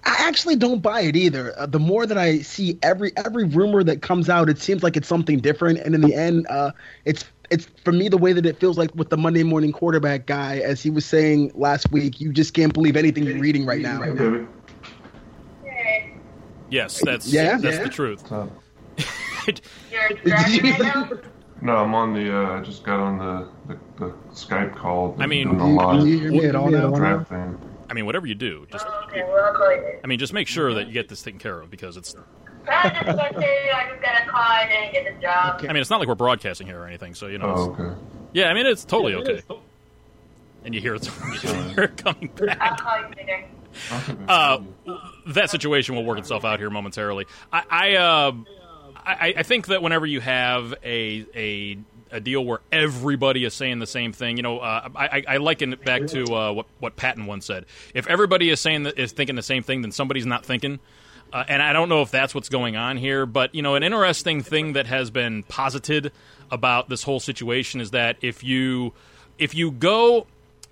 I 0.03 0.15
actually 0.27 0.55
don't 0.55 0.81
buy 0.81 1.01
it 1.01 1.15
either. 1.15 1.57
Uh, 1.57 1.65
the 1.65 1.79
more 1.79 2.05
that 2.05 2.17
I 2.17 2.39
see 2.39 2.77
every 2.83 3.11
every 3.17 3.43
rumor 3.45 3.83
that 3.83 4.01
comes 4.01 4.29
out, 4.29 4.49
it 4.49 4.59
seems 4.59 4.83
like 4.83 4.95
it's 4.97 5.07
something 5.07 5.39
different, 5.39 5.79
and 5.79 5.95
in 5.95 6.01
the 6.01 6.13
end, 6.13 6.47
uh, 6.49 6.71
it's 7.05 7.25
it's 7.49 7.67
for 7.83 7.91
me 7.91 8.09
the 8.09 8.17
way 8.17 8.33
that 8.33 8.45
it 8.45 8.59
feels 8.59 8.77
like 8.77 8.93
with 8.95 9.09
the 9.09 9.17
Monday 9.17 9.43
morning 9.43 9.71
quarterback 9.71 10.25
guy, 10.25 10.59
as 10.59 10.81
he 10.81 10.89
was 10.89 11.05
saying 11.05 11.51
last 11.55 11.91
week. 11.91 12.21
You 12.21 12.31
just 12.31 12.53
can't 12.53 12.73
believe 12.73 12.95
anything 12.95 13.23
you're 13.23 13.39
reading 13.39 13.65
right 13.65 13.81
now. 13.81 14.01
Yes, 16.69 17.01
that's 17.03 17.31
Yeah? 17.31 17.57
that's 17.57 17.77
Yeah. 17.77 17.83
the 17.83 17.89
truth. 17.89 18.31
No, 21.61 21.75
I'm 21.75 21.93
on 21.93 22.13
the. 22.13 22.33
Uh, 22.33 22.59
I 22.59 22.61
just 22.61 22.83
got 22.83 22.99
on 22.99 23.17
the, 23.17 23.47
the, 23.73 23.79
the 23.97 24.13
Skype 24.31 24.75
call. 24.75 25.15
I 25.19 25.25
mean, 25.25 25.47
doing 25.47 25.57
the 25.57 25.65
live 25.65 26.07
You 26.07 26.19
hear 26.19 26.31
me 26.31 26.45
at 26.45 26.55
all 26.55 26.69
now? 26.69 27.25
Draft 27.89 27.97
thing. 27.97 27.97
I 27.97 28.01
mean, 28.01 28.05
whatever 28.05 28.27
you 28.27 28.35
do, 28.35 28.67
just 28.71 28.85
I 30.03 30.07
mean, 30.07 30.19
just 30.19 30.33
make 30.33 30.47
sure 30.47 30.73
that 30.73 30.87
you 30.87 30.93
get 30.93 31.09
this 31.09 31.21
taken 31.21 31.39
care 31.39 31.59
of 31.59 31.69
because 31.69 31.97
it's. 31.97 32.15
I 32.67 32.89
just 32.89 33.05
got 33.05 33.31
to, 33.31 33.39
I 33.39 33.89
just 33.89 34.01
got 34.01 34.21
a 34.21 34.25
call, 34.29 34.41
I 34.41 34.67
didn't 34.67 34.93
get 34.93 35.15
the 35.15 35.21
job. 35.21 35.61
I 35.67 35.73
mean, 35.73 35.81
it's 35.81 35.89
not 35.89 35.99
like 35.99 36.07
we're 36.07 36.15
broadcasting 36.15 36.67
here 36.67 36.79
or 36.79 36.85
anything, 36.85 37.15
so 37.15 37.27
you 37.27 37.37
know. 37.37 37.53
Oh, 37.55 37.71
okay. 37.71 37.95
Yeah, 38.33 38.49
I 38.49 38.53
mean, 38.53 38.65
it's 38.67 38.85
totally 38.85 39.15
okay. 39.15 39.41
And 40.65 40.75
you 40.75 40.81
hear 40.81 40.95
it, 40.95 41.09
you 41.43 41.53
hear 41.69 41.83
it 41.85 41.97
coming 41.97 42.27
back. 42.35 42.59
I'll 42.59 42.77
call 42.77 42.99
you 42.99 43.07
later. 43.17 43.45
Uh, 44.27 44.59
that 45.27 45.49
situation 45.49 45.95
will 45.95 46.03
work 46.03 46.19
itself 46.19 46.43
out 46.43 46.59
here 46.59 46.69
momentarily. 46.69 47.25
I 47.51 47.63
I, 47.69 47.95
uh, 47.95 48.31
I 48.97 49.33
I 49.37 49.43
think 49.43 49.67
that 49.67 49.81
whenever 49.81 50.05
you 50.05 50.19
have 50.19 50.73
a 50.83 51.25
a 51.33 51.77
a 52.11 52.19
deal 52.19 52.43
where 52.43 52.59
everybody 52.71 53.45
is 53.45 53.53
saying 53.53 53.79
the 53.79 53.87
same 53.87 54.13
thing, 54.13 54.37
you 54.37 54.43
know, 54.43 54.59
uh, 54.59 54.89
I 54.95 55.23
I- 55.27 55.37
liken 55.37 55.73
it 55.73 55.83
back 55.85 56.07
to 56.07 56.23
uh, 56.33 56.51
what 56.53 56.65
what 56.79 56.95
Patton 56.95 57.25
once 57.25 57.45
said. 57.45 57.65
If 57.93 58.07
everybody 58.07 58.49
is 58.49 58.59
saying 58.59 58.85
is 58.85 59.11
thinking 59.11 59.35
the 59.35 59.41
same 59.43 59.63
thing, 59.63 59.81
then 59.81 59.91
somebody's 59.91 60.25
not 60.25 60.45
thinking. 60.45 60.79
Uh, 61.31 61.43
and 61.47 61.61
I 61.61 61.73
don't 61.73 61.89
know 61.89 62.01
if 62.01 62.09
that's 62.09 62.33
what's 62.33 62.49
going 62.49 62.75
on 62.75 62.97
here, 62.97 63.25
but 63.25 63.53
you 63.53 63.61
know, 63.61 63.75
an 63.75 63.83
interesting 63.83 64.41
thing 64.41 64.73
that 64.73 64.87
has 64.87 65.11
been 65.11 65.43
posited 65.43 66.11
about 66.51 66.89
this 66.89 67.03
whole 67.03 67.19
situation 67.19 67.81
is 67.81 67.91
that 67.91 68.17
if 68.21 68.43
you 68.43 68.93
if 69.37 69.53
you 69.53 69.71
go 69.71 70.25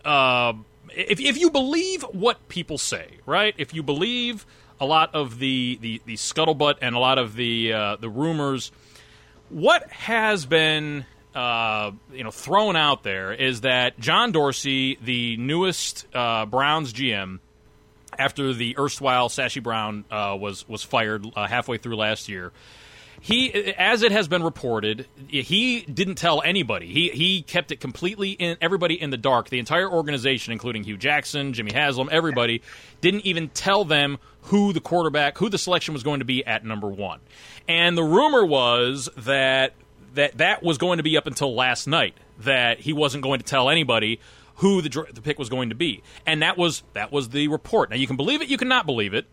uh, 0.03 0.53
if 0.89 1.19
if 1.19 1.37
you 1.37 1.51
believe 1.51 2.01
what 2.03 2.47
people 2.49 2.77
say, 2.77 3.19
right? 3.25 3.53
If 3.57 3.73
you 3.73 3.83
believe 3.83 4.45
a 4.79 4.85
lot 4.85 5.13
of 5.13 5.39
the 5.39 5.77
the, 5.81 6.01
the 6.05 6.15
scuttlebutt 6.15 6.75
and 6.81 6.95
a 6.95 6.99
lot 6.99 7.17
of 7.19 7.35
the 7.35 7.73
uh, 7.73 7.95
the 7.97 8.09
rumors, 8.09 8.71
what 9.49 9.89
has 9.91 10.45
been 10.45 11.05
uh, 11.37 11.91
you 12.11 12.23
know 12.23 12.31
thrown 12.31 12.75
out 12.75 13.03
there 13.03 13.31
is 13.31 13.61
that 13.61 13.99
John 13.99 14.31
Dorsey, 14.31 14.97
the 15.03 15.37
newest 15.37 16.07
uh, 16.13 16.47
Browns 16.47 16.91
GM, 16.91 17.39
after 18.17 18.53
the 18.53 18.75
erstwhile 18.79 19.29
Sashi 19.29 19.61
Brown 19.61 20.03
uh, 20.09 20.35
was 20.39 20.67
was 20.67 20.81
fired 20.81 21.27
uh, 21.35 21.47
halfway 21.47 21.77
through 21.77 21.95
last 21.95 22.27
year. 22.27 22.51
He, 23.19 23.51
as 23.73 24.03
it 24.03 24.11
has 24.11 24.27
been 24.27 24.43
reported, 24.43 25.07
he 25.27 25.81
didn't 25.81 26.15
tell 26.15 26.41
anybody. 26.41 26.87
He 26.87 27.09
he 27.09 27.43
kept 27.43 27.71
it 27.71 27.79
completely 27.79 28.31
in 28.31 28.57
everybody 28.59 28.99
in 28.99 29.11
the 29.11 29.17
dark. 29.17 29.49
The 29.49 29.59
entire 29.59 29.89
organization, 29.89 30.53
including 30.53 30.83
Hue 30.83 30.97
Jackson, 30.97 31.53
Jimmy 31.53 31.73
Haslam, 31.73 32.09
everybody, 32.11 32.63
didn't 33.01 33.25
even 33.25 33.49
tell 33.49 33.85
them 33.85 34.17
who 34.43 34.73
the 34.73 34.79
quarterback, 34.79 35.37
who 35.37 35.49
the 35.49 35.57
selection 35.57 35.93
was 35.93 36.01
going 36.01 36.19
to 36.19 36.25
be 36.25 36.45
at 36.45 36.65
number 36.65 36.87
one. 36.87 37.19
And 37.67 37.95
the 37.97 38.03
rumor 38.03 38.45
was 38.45 39.09
that 39.17 39.73
that 40.17 40.37
that 40.37 40.61
was 40.61 40.77
going 40.77 40.97
to 40.97 41.03
be 41.03 41.17
up 41.17 41.27
until 41.27 41.55
last 41.55 41.87
night. 41.87 42.15
That 42.39 42.79
he 42.79 42.93
wasn't 42.93 43.23
going 43.23 43.39
to 43.39 43.45
tell 43.45 43.69
anybody 43.69 44.19
who 44.55 44.81
the, 44.81 45.05
the 45.13 45.21
pick 45.21 45.39
was 45.39 45.49
going 45.49 45.69
to 45.69 45.75
be, 45.75 46.03
and 46.25 46.41
that 46.41 46.57
was 46.57 46.83
that 46.93 47.11
was 47.11 47.29
the 47.29 47.47
report. 47.47 47.89
Now 47.89 47.95
you 47.95 48.07
can 48.07 48.17
believe 48.17 48.41
it, 48.41 48.49
you 48.49 48.57
cannot 48.57 48.85
believe 48.85 49.13
it. 49.13 49.25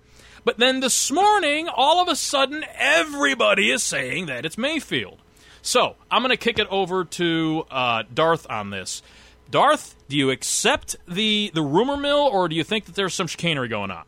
But 0.44 0.58
then 0.58 0.80
this 0.80 1.10
morning, 1.10 1.68
all 1.68 2.02
of 2.02 2.08
a 2.08 2.16
sudden, 2.16 2.64
everybody 2.76 3.70
is 3.70 3.82
saying 3.82 4.26
that 4.26 4.44
it's 4.44 4.58
Mayfield. 4.58 5.18
So 5.62 5.96
I'm 6.10 6.20
going 6.20 6.30
to 6.30 6.36
kick 6.36 6.58
it 6.58 6.66
over 6.68 7.06
to 7.06 7.64
uh, 7.70 8.02
Darth 8.12 8.46
on 8.50 8.68
this. 8.68 9.02
Darth, 9.50 9.94
do 10.08 10.16
you 10.16 10.30
accept 10.30 10.96
the 11.08 11.50
the 11.54 11.62
rumor 11.62 11.96
mill, 11.96 12.28
or 12.30 12.48
do 12.48 12.56
you 12.56 12.64
think 12.64 12.84
that 12.86 12.94
there's 12.94 13.14
some 13.14 13.26
chicanery 13.26 13.68
going 13.68 13.90
on? 13.90 14.04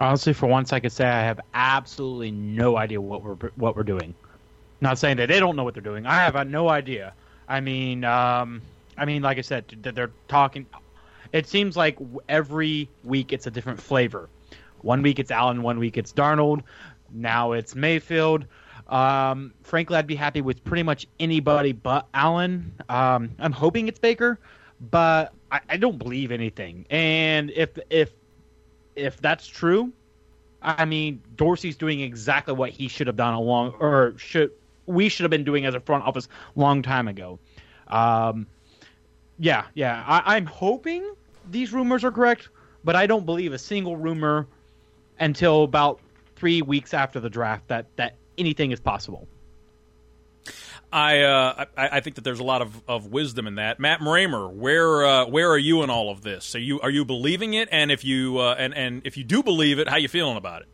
Honestly, 0.00 0.32
for 0.32 0.46
once, 0.46 0.72
I 0.72 0.80
could 0.80 0.92
say 0.92 1.06
I 1.06 1.22
have 1.22 1.40
absolutely 1.54 2.30
no 2.30 2.76
idea 2.76 3.00
what 3.00 3.22
we're 3.22 3.50
what 3.56 3.76
we're 3.76 3.82
doing. 3.84 4.14
Not 4.80 4.98
saying 4.98 5.16
that 5.18 5.28
they 5.28 5.40
don't 5.40 5.56
know 5.56 5.64
what 5.64 5.74
they're 5.74 5.82
doing. 5.82 6.06
I 6.06 6.16
have 6.16 6.36
uh, 6.36 6.44
no 6.44 6.68
idea. 6.68 7.14
I 7.48 7.60
mean, 7.60 8.04
um, 8.04 8.62
I 8.96 9.04
mean, 9.04 9.22
like 9.22 9.38
I 9.38 9.42
said, 9.42 9.64
that 9.82 9.94
they're 9.94 10.10
talking. 10.28 10.66
It 11.32 11.46
seems 11.46 11.76
like 11.76 11.98
every 12.28 12.88
week 13.02 13.32
it's 13.32 13.46
a 13.46 13.50
different 13.50 13.80
flavor. 13.80 14.28
One 14.82 15.02
week 15.02 15.18
it's 15.18 15.30
Allen, 15.30 15.62
one 15.62 15.78
week 15.78 15.96
it's 15.96 16.12
Darnold. 16.12 16.62
Now 17.10 17.52
it's 17.52 17.74
Mayfield. 17.74 18.44
Um, 18.88 19.54
frankly, 19.62 19.96
I'd 19.96 20.06
be 20.06 20.14
happy 20.14 20.42
with 20.42 20.62
pretty 20.64 20.82
much 20.82 21.06
anybody 21.18 21.72
but 21.72 22.06
Allen. 22.12 22.72
Um, 22.88 23.30
I'm 23.38 23.52
hoping 23.52 23.88
it's 23.88 23.98
Baker, 23.98 24.38
but 24.90 25.32
I, 25.50 25.60
I 25.70 25.76
don't 25.76 25.98
believe 25.98 26.30
anything. 26.30 26.84
And 26.90 27.50
if 27.50 27.78
if 27.88 28.10
if 28.94 29.20
that's 29.20 29.46
true, 29.46 29.92
I 30.60 30.84
mean 30.84 31.22
Dorsey's 31.36 31.76
doing 31.76 32.00
exactly 32.00 32.52
what 32.54 32.70
he 32.70 32.88
should 32.88 33.06
have 33.06 33.16
done 33.16 33.34
along, 33.34 33.74
or 33.80 34.14
should 34.18 34.52
we 34.86 35.08
should 35.08 35.24
have 35.24 35.30
been 35.30 35.44
doing 35.44 35.66
as 35.66 35.74
a 35.74 35.80
front 35.80 36.04
office 36.04 36.28
long 36.54 36.82
time 36.82 37.08
ago. 37.08 37.38
Um, 37.88 38.46
yeah, 39.38 39.64
yeah. 39.74 40.04
I, 40.06 40.36
I'm 40.36 40.46
hoping 40.46 41.14
these 41.50 41.72
rumors 41.72 42.04
are 42.04 42.12
correct, 42.12 42.48
but 42.84 42.96
I 42.96 43.06
don't 43.06 43.26
believe 43.26 43.52
a 43.52 43.58
single 43.58 43.96
rumor 43.96 44.46
until 45.18 45.64
about 45.64 46.00
three 46.36 46.62
weeks 46.62 46.94
after 46.94 47.20
the 47.20 47.30
draft 47.30 47.68
that 47.68 47.86
that 47.96 48.16
anything 48.38 48.72
is 48.72 48.80
possible. 48.80 49.28
I, 50.92 51.22
uh, 51.22 51.64
I 51.76 51.88
I 51.96 52.00
think 52.00 52.16
that 52.16 52.22
there's 52.22 52.38
a 52.38 52.44
lot 52.44 52.62
of, 52.62 52.80
of 52.86 53.06
wisdom 53.08 53.48
in 53.48 53.56
that. 53.56 53.80
Matt 53.80 54.00
Mramer, 54.00 54.52
where 54.52 55.04
uh, 55.04 55.26
where 55.26 55.50
are 55.50 55.58
you 55.58 55.82
in 55.82 55.90
all 55.90 56.10
of 56.10 56.22
this? 56.22 56.54
Are 56.54 56.60
you 56.60 56.80
are 56.80 56.90
you 56.90 57.04
believing 57.04 57.54
it? 57.54 57.68
And 57.72 57.90
if 57.90 58.04
you 58.04 58.38
uh, 58.38 58.54
and 58.56 58.72
and 58.74 59.02
if 59.04 59.16
you 59.16 59.24
do 59.24 59.42
believe 59.42 59.80
it, 59.80 59.88
how 59.88 59.96
you 59.96 60.08
feeling 60.08 60.36
about 60.36 60.62
it? 60.62 60.68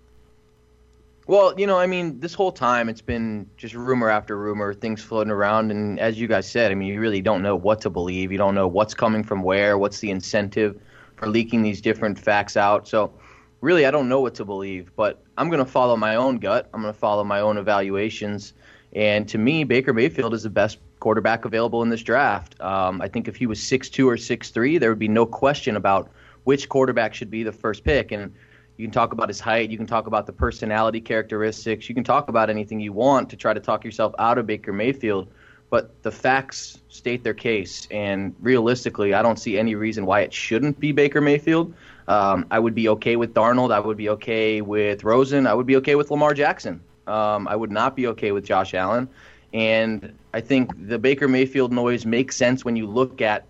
Well, 1.31 1.55
you 1.57 1.65
know, 1.65 1.79
I 1.79 1.87
mean, 1.87 2.19
this 2.19 2.35
whole 2.35 2.51
time 2.51 2.89
it's 2.89 3.01
been 3.01 3.49
just 3.57 3.73
rumor 3.73 4.11
after 4.11 4.37
rumor, 4.37 4.75
things 4.75 5.01
floating 5.01 5.31
around, 5.31 5.71
and 5.71 6.01
as 6.01 6.19
you 6.19 6.27
guys 6.27 6.51
said, 6.51 6.73
I 6.73 6.75
mean, 6.75 6.89
you 6.89 6.99
really 6.99 7.21
don't 7.21 7.41
know 7.41 7.55
what 7.55 7.81
to 7.83 7.89
believe. 7.89 8.33
You 8.33 8.39
don't 8.39 8.57
know 8.57 8.67
what's 8.67 8.95
coming 8.95 9.23
from 9.23 9.45
where, 9.45 9.79
what's 9.79 10.01
the 10.01 10.11
incentive 10.11 10.83
for 11.15 11.29
leaking 11.29 11.63
these 11.63 11.81
different 11.81 12.19
facts 12.19 12.57
out. 12.57 12.89
So, 12.89 13.13
really, 13.61 13.87
I 13.87 13.93
don't 13.93 14.09
know 14.09 14.21
what 14.21 14.35
to 14.35 14.45
believe, 14.45 14.91
but 14.97 15.23
I'm 15.39 15.49
going 15.49 15.65
to 15.65 15.71
follow 15.71 15.97
my 15.97 16.17
own 16.17 16.39
gut. 16.39 16.69
I'm 16.75 16.83
going 16.83 16.93
to 16.93 16.99
follow 16.99 17.23
my 17.23 17.39
own 17.39 17.59
evaluations. 17.59 18.53
And 18.93 19.29
to 19.29 19.39
me, 19.39 19.63
Baker 19.63 19.93
Mayfield 19.93 20.35
is 20.35 20.43
the 20.43 20.51
best 20.51 20.79
quarterback 20.99 21.45
available 21.45 21.81
in 21.85 21.91
this 21.91 22.03
draft. 22.03 22.61
Um, 22.61 23.01
I 23.01 23.07
think 23.07 23.29
if 23.29 23.37
he 23.37 23.47
was 23.47 23.61
6'2 23.61 24.05
or 24.05 24.17
6'3, 24.17 24.81
there 24.81 24.91
would 24.91 24.99
be 24.99 25.07
no 25.07 25.27
question 25.27 25.77
about 25.77 26.11
which 26.43 26.69
quarterback 26.69 27.15
should 27.15 27.31
be 27.31 27.45
the 27.45 27.53
first 27.53 27.85
pick. 27.85 28.11
And 28.11 28.35
you 28.81 28.87
can 28.87 28.93
talk 28.93 29.13
about 29.13 29.29
his 29.29 29.39
height, 29.39 29.69
you 29.69 29.77
can 29.77 29.87
talk 29.87 30.07
about 30.07 30.25
the 30.25 30.33
personality 30.33 31.03
characteristics, 31.03 31.87
you 31.87 31.95
can 31.95 32.03
talk 32.03 32.31
about 32.31 32.49
anything 32.49 32.81
you 32.81 32.95
want 32.95 33.29
to 33.29 33.37
try 33.37 33.53
to 33.53 33.61
talk 33.61 33.85
yourself 33.85 34.15
out 34.19 34.39
of 34.39 34.47
Baker 34.47 34.73
Mayfield. 34.73 35.29
But 35.69 36.03
the 36.03 36.11
facts 36.11 36.81
state 36.89 37.23
their 37.23 37.35
case, 37.35 37.87
and 37.91 38.35
realistically, 38.41 39.13
I 39.13 39.23
don't 39.23 39.39
see 39.39 39.59
any 39.59 39.75
reason 39.75 40.07
why 40.07 40.23
it 40.23 40.33
shouldn't 40.33 40.81
be 40.81 40.93
Baker 40.93 41.21
Mayfield. 41.21 41.75
Um, 42.09 42.47
I 42.51 42.59
would 42.59 42.75
be 42.75 42.89
okay 42.89 43.17
with 43.17 43.35
Darnold. 43.35 43.71
I 43.71 43.79
would 43.79 43.99
be 43.99 44.09
okay 44.09 44.63
with 44.63 45.05
Rosen. 45.05 45.47
I 45.47 45.53
would 45.53 45.67
be 45.67 45.77
okay 45.77 45.95
with 45.95 46.11
Lamar 46.11 46.33
Jackson. 46.33 46.81
Um, 47.07 47.47
I 47.47 47.55
would 47.55 47.71
not 47.71 47.95
be 47.95 48.07
okay 48.09 48.33
with 48.33 48.45
Josh 48.45 48.73
Allen. 48.73 49.09
And 49.53 50.19
I 50.33 50.41
think 50.41 50.89
the 50.89 50.99
Baker 50.99 51.29
Mayfield 51.29 51.71
noise 51.71 52.07
makes 52.07 52.35
sense 52.35 52.65
when 52.65 52.77
you 52.77 52.87
look 52.87 53.21
at 53.21 53.45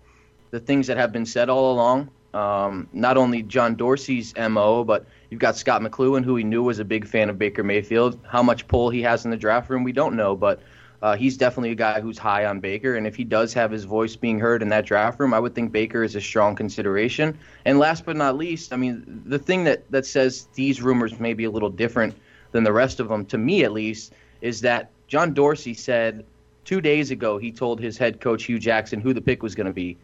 the 0.51 0.59
things 0.59 0.87
that 0.87 0.97
have 0.97 1.13
been 1.13 1.25
said 1.25 1.49
all 1.49 1.73
along. 1.73 2.09
Um, 2.33 2.87
not 2.93 3.17
only 3.17 3.43
John 3.43 3.75
Dorsey's 3.75 4.33
MO, 4.35 4.83
but 4.83 5.05
you've 5.31 5.39
got 5.39 5.55
Scot 5.55 5.81
McCloughan, 5.81 6.23
who 6.23 6.35
we 6.35 6.43
knew 6.43 6.61
was 6.61 6.77
a 6.77 6.85
big 6.85 7.07
fan 7.07 7.29
of 7.29 7.39
Baker 7.39 7.63
Mayfield. 7.63 8.19
How 8.27 8.43
much 8.43 8.67
pull 8.67 8.91
he 8.91 9.01
has 9.01 9.25
in 9.25 9.31
the 9.31 9.37
draft 9.37 9.69
room, 9.69 9.83
we 9.83 9.93
don't 9.93 10.15
know, 10.15 10.35
but 10.35 10.61
uh, 11.01 11.15
he's 11.15 11.37
definitely 11.37 11.71
a 11.71 11.75
guy 11.75 11.99
who's 11.99 12.17
high 12.17 12.45
on 12.45 12.59
Baker. 12.59 12.95
And 12.95 13.07
if 13.07 13.15
he 13.15 13.23
does 13.23 13.53
have 13.53 13.71
his 13.71 13.85
voice 13.85 14.15
being 14.15 14.39
heard 14.39 14.61
in 14.61 14.69
that 14.69 14.85
draft 14.85 15.19
room, 15.19 15.33
I 15.33 15.39
would 15.39 15.55
think 15.55 15.71
Baker 15.71 16.03
is 16.03 16.15
a 16.15 16.21
strong 16.21 16.53
consideration. 16.53 17.35
And 17.65 17.79
last 17.79 18.05
but 18.05 18.17
not 18.17 18.37
least, 18.37 18.71
I 18.71 18.75
mean, 18.75 19.23
the 19.25 19.39
thing 19.39 19.63
that, 19.63 19.89
that 19.89 20.05
says 20.05 20.47
these 20.53 20.81
rumors 20.81 21.19
may 21.19 21.33
be 21.33 21.45
a 21.45 21.51
little 21.51 21.71
different 21.71 22.13
than 22.51 22.63
the 22.63 22.73
rest 22.73 22.99
of 22.99 23.07
them, 23.07 23.25
to 23.27 23.37
me 23.37 23.63
at 23.63 23.71
least, 23.71 24.13
is 24.41 24.61
that 24.61 24.91
John 25.07 25.33
Dorsey 25.33 25.73
said 25.73 26.25
two 26.65 26.81
days 26.81 27.09
ago 27.09 27.37
he 27.37 27.51
told 27.51 27.79
his 27.79 27.97
head 27.97 28.19
coach 28.19 28.43
Hue 28.43 28.59
Jackson 28.59 28.99
who 28.99 29.13
the 29.13 29.21
pick 29.21 29.41
was 29.41 29.55
going 29.55 29.67
to 29.67 29.73
be. 29.73 29.97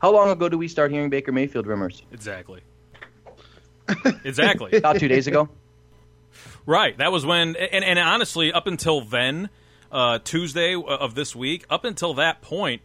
How 0.00 0.12
long 0.12 0.30
ago 0.30 0.50
do 0.50 0.58
we 0.58 0.68
start 0.68 0.92
hearing 0.92 1.08
Baker 1.08 1.32
Mayfield 1.32 1.66
rumors? 1.66 2.02
Exactly. 2.12 2.60
Exactly. 4.24 4.72
About 4.72 4.98
two 4.98 5.08
days 5.08 5.26
ago. 5.26 5.48
Right. 6.66 6.96
That 6.96 7.12
was 7.12 7.26
when, 7.26 7.56
and, 7.56 7.84
and 7.84 7.98
honestly, 7.98 8.52
up 8.52 8.66
until 8.66 9.02
then, 9.02 9.50
uh, 9.92 10.18
Tuesday 10.24 10.74
of 10.74 11.14
this 11.14 11.36
week, 11.36 11.64
up 11.68 11.84
until 11.84 12.14
that 12.14 12.40
point, 12.40 12.82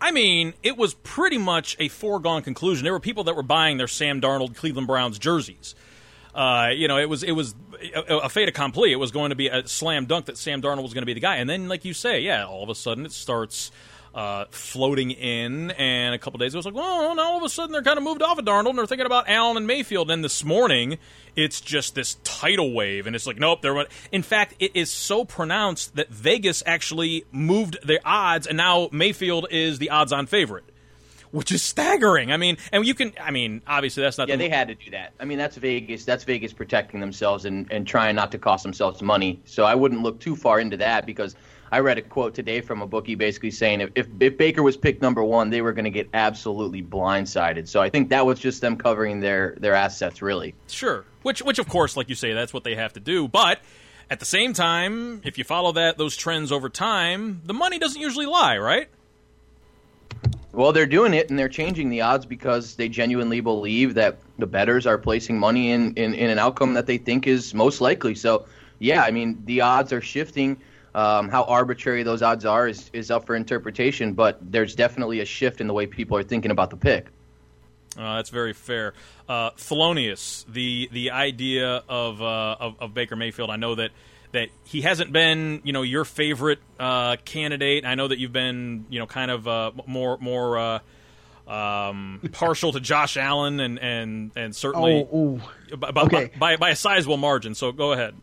I 0.00 0.10
mean, 0.10 0.54
it 0.62 0.76
was 0.76 0.94
pretty 0.94 1.38
much 1.38 1.76
a 1.78 1.88
foregone 1.88 2.42
conclusion. 2.42 2.84
There 2.84 2.92
were 2.92 3.00
people 3.00 3.24
that 3.24 3.36
were 3.36 3.42
buying 3.42 3.78
their 3.78 3.88
Sam 3.88 4.20
Darnold 4.20 4.56
Cleveland 4.56 4.86
Browns 4.86 5.18
jerseys. 5.18 5.74
Uh, 6.34 6.70
you 6.74 6.88
know, 6.88 6.98
it 6.98 7.08
was 7.08 7.22
it 7.22 7.32
was 7.32 7.54
a, 7.94 8.16
a 8.18 8.28
fait 8.28 8.48
accompli. 8.48 8.90
It 8.90 8.96
was 8.96 9.10
going 9.10 9.30
to 9.30 9.36
be 9.36 9.48
a 9.48 9.66
slam 9.68 10.06
dunk 10.06 10.26
that 10.26 10.38
Sam 10.38 10.62
Darnold 10.62 10.82
was 10.82 10.94
going 10.94 11.02
to 11.02 11.06
be 11.06 11.14
the 11.14 11.20
guy. 11.20 11.36
And 11.36 11.48
then, 11.48 11.68
like 11.68 11.84
you 11.84 11.94
say, 11.94 12.20
yeah, 12.20 12.46
all 12.46 12.62
of 12.62 12.68
a 12.68 12.74
sudden 12.74 13.06
it 13.06 13.12
starts 13.12 13.70
uh, 14.14 14.44
floating 14.50 15.10
in, 15.10 15.70
and 15.72 16.14
a 16.14 16.18
couple 16.18 16.38
days 16.38 16.52
ago, 16.52 16.58
it 16.58 16.64
was 16.64 16.66
like, 16.66 16.74
well, 16.74 17.14
now 17.14 17.32
all 17.32 17.38
of 17.38 17.42
a 17.42 17.48
sudden 17.48 17.72
they're 17.72 17.82
kind 17.82 17.96
of 17.96 18.04
moved 18.04 18.22
off 18.22 18.38
of 18.38 18.44
Darnold 18.44 18.70
and 18.70 18.78
they're 18.78 18.86
thinking 18.86 19.06
about 19.06 19.28
Allen 19.28 19.56
and 19.56 19.66
Mayfield. 19.66 20.10
And 20.10 20.22
this 20.22 20.44
morning, 20.44 20.98
it's 21.34 21.60
just 21.60 21.94
this 21.94 22.16
tidal 22.22 22.74
wave, 22.74 23.06
and 23.06 23.16
it's 23.16 23.26
like, 23.26 23.38
nope, 23.38 23.62
they're. 23.62 23.86
In 24.10 24.22
fact, 24.22 24.54
it 24.58 24.72
is 24.74 24.90
so 24.90 25.24
pronounced 25.24 25.96
that 25.96 26.08
Vegas 26.10 26.62
actually 26.66 27.24
moved 27.32 27.78
their 27.84 28.00
odds, 28.04 28.46
and 28.46 28.56
now 28.56 28.88
Mayfield 28.92 29.46
is 29.50 29.78
the 29.78 29.90
odds-on 29.90 30.26
favorite. 30.26 30.64
Which 31.30 31.50
is 31.50 31.62
staggering. 31.62 32.30
I 32.30 32.36
mean, 32.36 32.58
and 32.72 32.84
you 32.84 32.92
can. 32.92 33.14
I 33.18 33.30
mean, 33.30 33.62
obviously 33.66 34.02
that's 34.02 34.18
not. 34.18 34.28
Yeah, 34.28 34.36
the, 34.36 34.42
they 34.42 34.48
had 34.50 34.68
to 34.68 34.74
do 34.74 34.90
that. 34.90 35.14
I 35.18 35.24
mean, 35.24 35.38
that's 35.38 35.56
Vegas. 35.56 36.04
That's 36.04 36.24
Vegas 36.24 36.52
protecting 36.52 37.00
themselves 37.00 37.46
and, 37.46 37.72
and 37.72 37.86
trying 37.86 38.16
not 38.16 38.32
to 38.32 38.38
cost 38.38 38.64
themselves 38.64 39.00
money. 39.00 39.40
So 39.46 39.64
I 39.64 39.74
wouldn't 39.74 40.02
look 40.02 40.20
too 40.20 40.36
far 40.36 40.60
into 40.60 40.76
that 40.76 41.06
because 41.06 41.34
I 41.72 41.80
read 41.80 41.96
a 41.96 42.02
quote 42.02 42.34
today 42.34 42.60
from 42.60 42.82
a 42.82 42.86
bookie 42.86 43.14
basically 43.14 43.50
saying 43.50 43.80
if, 43.80 43.90
if, 43.94 44.06
if 44.20 44.36
Baker 44.36 44.62
was 44.62 44.76
picked 44.76 45.00
number 45.00 45.24
one, 45.24 45.48
they 45.48 45.62
were 45.62 45.72
going 45.72 45.86
to 45.86 45.90
get 45.90 46.10
absolutely 46.12 46.82
blindsided. 46.82 47.66
So 47.66 47.80
I 47.80 47.88
think 47.88 48.10
that 48.10 48.26
was 48.26 48.38
just 48.38 48.60
them 48.60 48.76
covering 48.76 49.20
their, 49.20 49.56
their 49.58 49.74
assets, 49.74 50.20
really. 50.20 50.54
Sure. 50.68 51.06
Which, 51.22 51.40
which 51.40 51.58
of 51.58 51.70
course, 51.70 51.96
like 51.96 52.10
you 52.10 52.14
say, 52.14 52.34
that's 52.34 52.52
what 52.52 52.64
they 52.64 52.74
have 52.74 52.92
to 52.92 53.00
do. 53.00 53.26
But 53.26 53.60
at 54.10 54.20
the 54.20 54.26
same 54.26 54.52
time, 54.52 55.22
if 55.24 55.38
you 55.38 55.44
follow 55.44 55.72
that 55.72 55.96
those 55.96 56.14
trends 56.14 56.52
over 56.52 56.68
time, 56.68 57.40
the 57.46 57.54
money 57.54 57.78
doesn't 57.78 58.00
usually 58.00 58.26
lie, 58.26 58.58
right? 58.58 58.88
Well, 60.52 60.72
they're 60.72 60.84
doing 60.84 61.14
it 61.14 61.30
and 61.30 61.38
they're 61.38 61.48
changing 61.48 61.88
the 61.88 62.02
odds 62.02 62.26
because 62.26 62.76
they 62.76 62.90
genuinely 62.90 63.40
believe 63.40 63.94
that 63.94 64.18
the 64.38 64.46
betters 64.46 64.86
are 64.86 64.98
placing 64.98 65.38
money 65.38 65.70
in, 65.70 65.94
in, 65.94 66.12
in 66.12 66.28
an 66.28 66.38
outcome 66.38 66.74
that 66.74 66.84
they 66.84 66.98
think 66.98 67.26
is 67.26 67.54
most 67.54 67.80
likely. 67.80 68.14
So, 68.14 68.44
yeah, 68.78 69.02
I 69.02 69.10
mean, 69.10 69.42
the 69.46 69.62
odds 69.62 69.90
are 69.94 70.02
shifting. 70.02 70.60
Um, 70.94 71.30
how 71.30 71.44
arbitrary 71.44 72.02
those 72.02 72.22
odds 72.22 72.44
are 72.44 72.68
is, 72.68 72.90
is 72.92 73.10
up 73.10 73.24
for 73.26 73.34
interpretation, 73.34 74.12
but 74.12 74.38
there's 74.42 74.74
definitely 74.74 75.20
a 75.20 75.24
shift 75.24 75.60
in 75.62 75.66
the 75.66 75.72
way 75.72 75.86
people 75.86 76.18
are 76.18 76.22
thinking 76.22 76.50
about 76.50 76.68
the 76.68 76.76
pick. 76.76 77.06
Uh, 77.96 78.16
that's 78.16 78.28
very 78.30 78.52
fair. 78.52 78.92
Uh, 79.28 79.50
Thelonious, 79.52 80.44
the 80.52 80.88
the 80.92 81.10
idea 81.12 81.82
of, 81.88 82.20
uh, 82.20 82.56
of, 82.60 82.76
of 82.80 82.94
Baker 82.94 83.16
Mayfield. 83.16 83.48
I 83.50 83.56
know 83.56 83.74
that 83.74 83.90
that 84.32 84.48
he 84.64 84.80
hasn't 84.82 85.12
been 85.12 85.60
you 85.64 85.72
know 85.72 85.82
your 85.82 86.04
favorite 86.04 86.58
uh, 86.78 87.16
candidate. 87.24 87.84
I 87.86 87.94
know 87.94 88.08
that 88.08 88.18
you've 88.18 88.32
been 88.32 88.84
you 88.90 88.98
know 88.98 89.06
kind 89.06 89.30
of 89.30 89.48
uh, 89.48 89.72
more 89.86 90.18
more 90.20 90.58
uh, 90.58 90.78
um, 91.50 92.20
partial 92.32 92.72
to 92.72 92.80
Josh 92.80 93.16
Allen 93.16 93.60
and 93.60 93.78
and 93.78 94.30
and 94.36 94.54
certainly 94.56 95.06
Oh, 95.12 95.40
ooh. 95.70 95.76
by, 95.76 95.90
by, 95.90 96.02
Okay. 96.02 96.30
by, 96.38 96.56
by 96.56 96.70
a 96.70 96.76
sizable 96.76 97.16
margin. 97.18 97.54
So 97.54 97.72
go 97.72 97.92
ahead. 97.92 98.14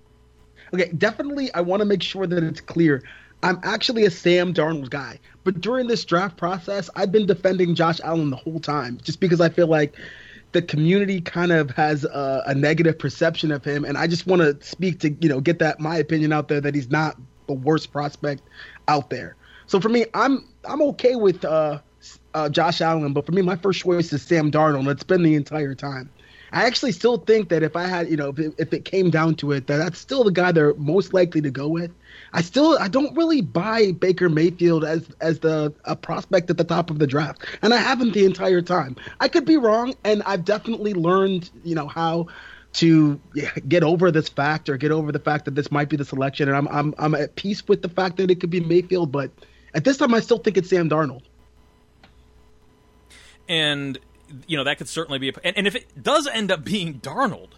Okay, 0.73 0.91
definitely. 0.97 1.53
I 1.53 1.62
want 1.62 1.82
to 1.82 1.86
make 1.86 2.03
sure 2.03 2.27
that 2.27 2.43
it's 2.43 2.62
clear. 2.62 3.03
I'm 3.41 3.60
actually 3.63 4.05
a 4.05 4.12
Sam 4.12 4.53
Darnold 4.53 4.89
guy, 4.89 5.19
but 5.43 5.62
during 5.62 5.88
this 5.88 6.03
draft 6.03 6.36
process, 6.36 6.89
I've 6.95 7.12
been 7.12 7.25
defending 7.25 7.73
Josh 7.73 8.01
Allen 8.03 8.29
the 8.29 8.36
whole 8.36 8.60
time, 8.60 8.99
just 9.01 9.19
because 9.21 9.39
I 9.39 9.49
feel 9.49 9.67
like 9.67 9.95
the 10.51 10.62
community 10.62 11.21
kind 11.21 11.51
of 11.51 11.69
has 11.71 12.03
a, 12.03 12.43
a 12.47 12.55
negative 12.55 12.99
perception 12.99 13.51
of 13.51 13.63
him, 13.63 13.86
and 13.86 13.97
I 13.97 14.08
just 14.08 14.27
want 14.27 14.41
to 14.41 14.58
speak 14.65 14.99
to 15.01 15.12
you 15.21 15.29
know 15.29 15.39
get 15.39 15.60
that 15.60 15.79
my 15.79 15.97
opinion 15.97 16.34
out 16.34 16.49
there 16.49 16.60
that 16.60 16.75
he's 16.75 16.89
not 16.89 17.17
the 17.47 17.53
worst 17.53 17.91
prospect 17.91 18.43
out 18.88 19.10
there. 19.10 19.36
So 19.67 19.79
for 19.79 19.89
me, 19.89 20.05
I'm 20.13 20.45
I'm 20.65 20.82
okay 20.82 21.15
with 21.15 21.45
uh, 21.45 21.79
uh, 22.34 22.49
Josh 22.49 22.82
Allen, 22.82 23.13
but 23.13 23.25
for 23.25 23.32
me, 23.32 23.41
my 23.41 23.55
first 23.55 23.82
choice 23.82 24.12
is 24.12 24.21
Sam 24.21 24.51
Darnold. 24.51 24.89
It's 24.91 25.03
been 25.03 25.23
the 25.23 25.36
entire 25.36 25.75
time. 25.75 26.10
I 26.52 26.66
actually 26.66 26.92
still 26.92 27.18
think 27.18 27.50
that 27.50 27.64
if 27.64 27.76
I 27.76 27.86
had, 27.86 28.10
you 28.10 28.18
know, 28.18 28.30
if 28.30 28.40
it, 28.40 28.54
if 28.58 28.74
it 28.74 28.86
came 28.86 29.10
down 29.10 29.36
to 29.36 29.52
it, 29.52 29.68
that 29.68 29.78
that's 29.78 30.00
still 30.00 30.24
the 30.24 30.32
guy 30.32 30.52
they're 30.52 30.74
most 30.76 31.14
likely 31.14 31.42
to 31.42 31.52
go 31.52 31.68
with. 31.68 31.92
I 32.34 32.42
still, 32.42 32.78
I 32.80 32.88
don't 32.88 33.16
really 33.16 33.42
buy 33.42 33.92
Baker 33.92 34.30
Mayfield 34.30 34.84
as 34.84 35.08
as 35.22 35.40
the 35.40 35.74
a 35.86 35.96
prospect 35.96 36.50
at 36.50 36.58
the 36.58 36.64
top 36.64 36.90
of 36.90 37.00
the 37.00 37.08
draft, 37.08 37.46
and 37.62 37.74
I 37.74 37.78
haven't 37.78 38.14
the 38.14 38.26
entire 38.26 38.62
time. 38.62 38.96
I 39.20 39.28
could 39.28 39.46
be 39.46 39.58
wrong, 39.58 39.96
and 40.04 40.24
I've 40.24 40.46
definitely 40.46 40.94
learned, 40.94 41.50
you 41.64 41.76
know, 41.76 41.88
how 41.88 42.28
to 42.72 43.20
get 43.68 43.84
over 43.84 44.12
this 44.12 44.30
fact 44.30 44.70
or 44.70 44.78
get 44.78 44.92
over 44.92 45.12
the 45.12 45.20
fact 45.20 45.46
that 45.46 45.56
this 45.56 45.72
might 45.72 45.90
be 45.90 45.98
the 45.98 46.06
selection, 46.06 46.50
and 46.50 46.58
I'm 46.58 46.68
I'm 46.68 46.94
I'm 46.98 47.16
at 47.16 47.36
peace 47.36 47.68
with 47.68 47.82
the 47.82 47.90
fact 47.90 48.18
that 48.18 48.32
it 48.32 48.40
could 48.40 48.50
be 48.50 48.60
Mayfield, 48.60 49.12
but 49.12 49.32
at 49.74 49.84
this 49.84 49.98
time, 49.98 50.14
I 50.14 50.20
still 50.20 50.40
think 50.40 50.58
it's 50.58 50.70
Sam 50.70 50.90
Darnold. 50.90 51.22
and 53.50 53.98
you 54.48 54.58
know 54.58 54.63
that 54.63 54.78
could 54.78 54.88
certainly 54.89 55.20
be 55.20 55.30
a, 55.30 55.34
and, 55.44 55.58
and 55.58 55.68
if 55.68 55.76
it 55.76 55.86
does 56.02 56.28
end 56.28 56.52
up 56.52 56.63
being 56.63 57.00
Darnold 57.00 57.50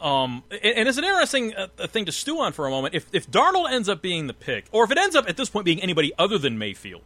um 0.00 0.44
and, 0.50 0.60
and 0.64 0.88
it's 0.88 0.98
an 0.98 1.04
interesting 1.04 1.54
uh, 1.54 1.66
thing 1.88 2.04
to 2.04 2.12
stew 2.12 2.38
on 2.40 2.52
for 2.52 2.66
a 2.66 2.70
moment. 2.70 2.94
If 2.94 3.06
if 3.12 3.30
Darnold 3.30 3.70
ends 3.70 3.88
up 3.88 4.02
being 4.02 4.26
the 4.26 4.34
pick 4.34 4.66
or 4.72 4.84
if 4.84 4.90
it 4.90 4.98
ends 4.98 5.16
up 5.16 5.28
at 5.28 5.36
this 5.36 5.48
point 5.48 5.64
being 5.64 5.82
anybody 5.82 6.12
other 6.18 6.38
than 6.38 6.58
Mayfield 6.58 7.02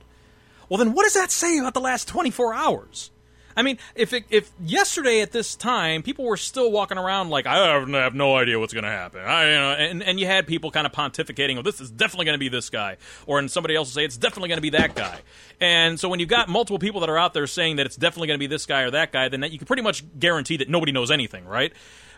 well 0.69 0.79
then 0.79 0.93
what 0.93 1.05
does 1.05 1.15
that 1.15 1.31
say 1.31 1.59
about 1.59 1.75
the 1.75 1.81
last 1.81 2.09
24 2.09 2.55
hours 2.55 3.11
I 3.57 3.63
mean, 3.63 3.79
if 3.95 4.13
it, 4.13 4.25
if 4.31 4.51
yesterday 4.61 5.21
at 5.21 5.33
this 5.33 5.55
time 5.55 6.03
people 6.03 6.25
were 6.25 6.37
still 6.37 6.71
walking 6.71 6.99
around 6.99 7.31
like 7.31 7.47
I 7.47 7.73
have, 7.73 7.89
have 7.89 8.15
no 8.15 8.37
idea 8.37 8.59
what's 8.59 8.73
going 8.73 8.85
to 8.85 8.91
happen, 8.91 9.21
I, 9.21 9.47
you 9.47 9.59
know, 9.59 9.73
and 9.73 10.03
and 10.03 10.21
you 10.21 10.27
had 10.27 10.47
people 10.47 10.71
kind 10.71 10.87
of 10.87 10.93
pontificating, 10.93 11.59
oh, 11.59 11.63
this 11.63 11.81
is 11.81 11.91
definitely 11.91 12.27
going 12.27 12.35
to 12.35 12.41
be 12.41 12.49
this 12.49 12.71
guy, 12.71 12.97
or 13.27 13.39
and 13.39 13.51
somebody 13.51 13.75
else 13.75 13.89
will 13.89 14.01
say 14.01 14.05
it's 14.05 14.17
definitely 14.17 14.49
going 14.49 14.59
to 14.59 14.63
be 14.63 14.71
that 14.71 14.95
guy, 14.95 15.21
and 15.61 15.99
so 15.99 16.09
when 16.09 16.21
you've 16.21 16.29
got 16.29 16.49
multiple 16.49 16.79
people 16.79 17.01
that 17.01 17.11
are 17.11 17.19
out 17.19 17.35
there 17.35 17.47
saying 17.47 17.77
that 17.77 17.87
it's 17.87 17.97
definitely 17.97 18.29
going 18.29 18.39
to 18.39 18.43
be 18.43 18.47
this 18.47 18.67
guy 18.67 18.83
or 18.83 18.91
that 18.91 19.13
guy, 19.13 19.29
then 19.29 19.41
that 19.41 19.53
you 19.53 19.59
can 19.59 19.67
pretty 19.67 19.83
much 19.83 20.05
guarantee 20.19 20.57
that 20.59 20.69
nobody 20.69 20.93
knows 20.93 21.11
anything, 21.11 21.45
right? 21.45 21.73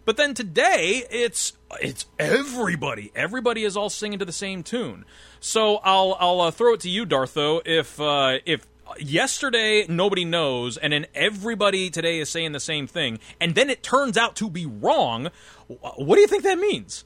But 0.04 0.16
then 0.16 0.34
today, 0.34 1.04
it's 1.10 1.54
it's 1.80 2.06
everybody. 2.18 3.10
Everybody 3.14 3.64
is 3.64 3.76
all 3.76 3.88
singing 3.88 4.18
to 4.18 4.24
the 4.24 4.32
same 4.32 4.62
tune. 4.62 5.04
So 5.40 5.76
I'll 5.76 6.16
I'll 6.20 6.40
uh, 6.42 6.50
throw 6.50 6.74
it 6.74 6.80
to 6.80 6.90
you, 6.90 7.06
Dartho. 7.06 7.62
If 7.64 7.98
uh, 8.00 8.38
if 8.44 8.66
yesterday 8.98 9.86
nobody 9.88 10.24
knows, 10.24 10.76
and 10.76 10.92
then 10.92 11.06
everybody 11.14 11.90
today 11.90 12.18
is 12.18 12.28
saying 12.28 12.52
the 12.52 12.60
same 12.60 12.86
thing, 12.86 13.18
and 13.40 13.54
then 13.54 13.70
it 13.70 13.82
turns 13.82 14.16
out 14.16 14.36
to 14.36 14.50
be 14.50 14.66
wrong, 14.66 15.30
what 15.68 16.16
do 16.16 16.20
you 16.20 16.26
think 16.26 16.42
that 16.44 16.58
means? 16.58 17.04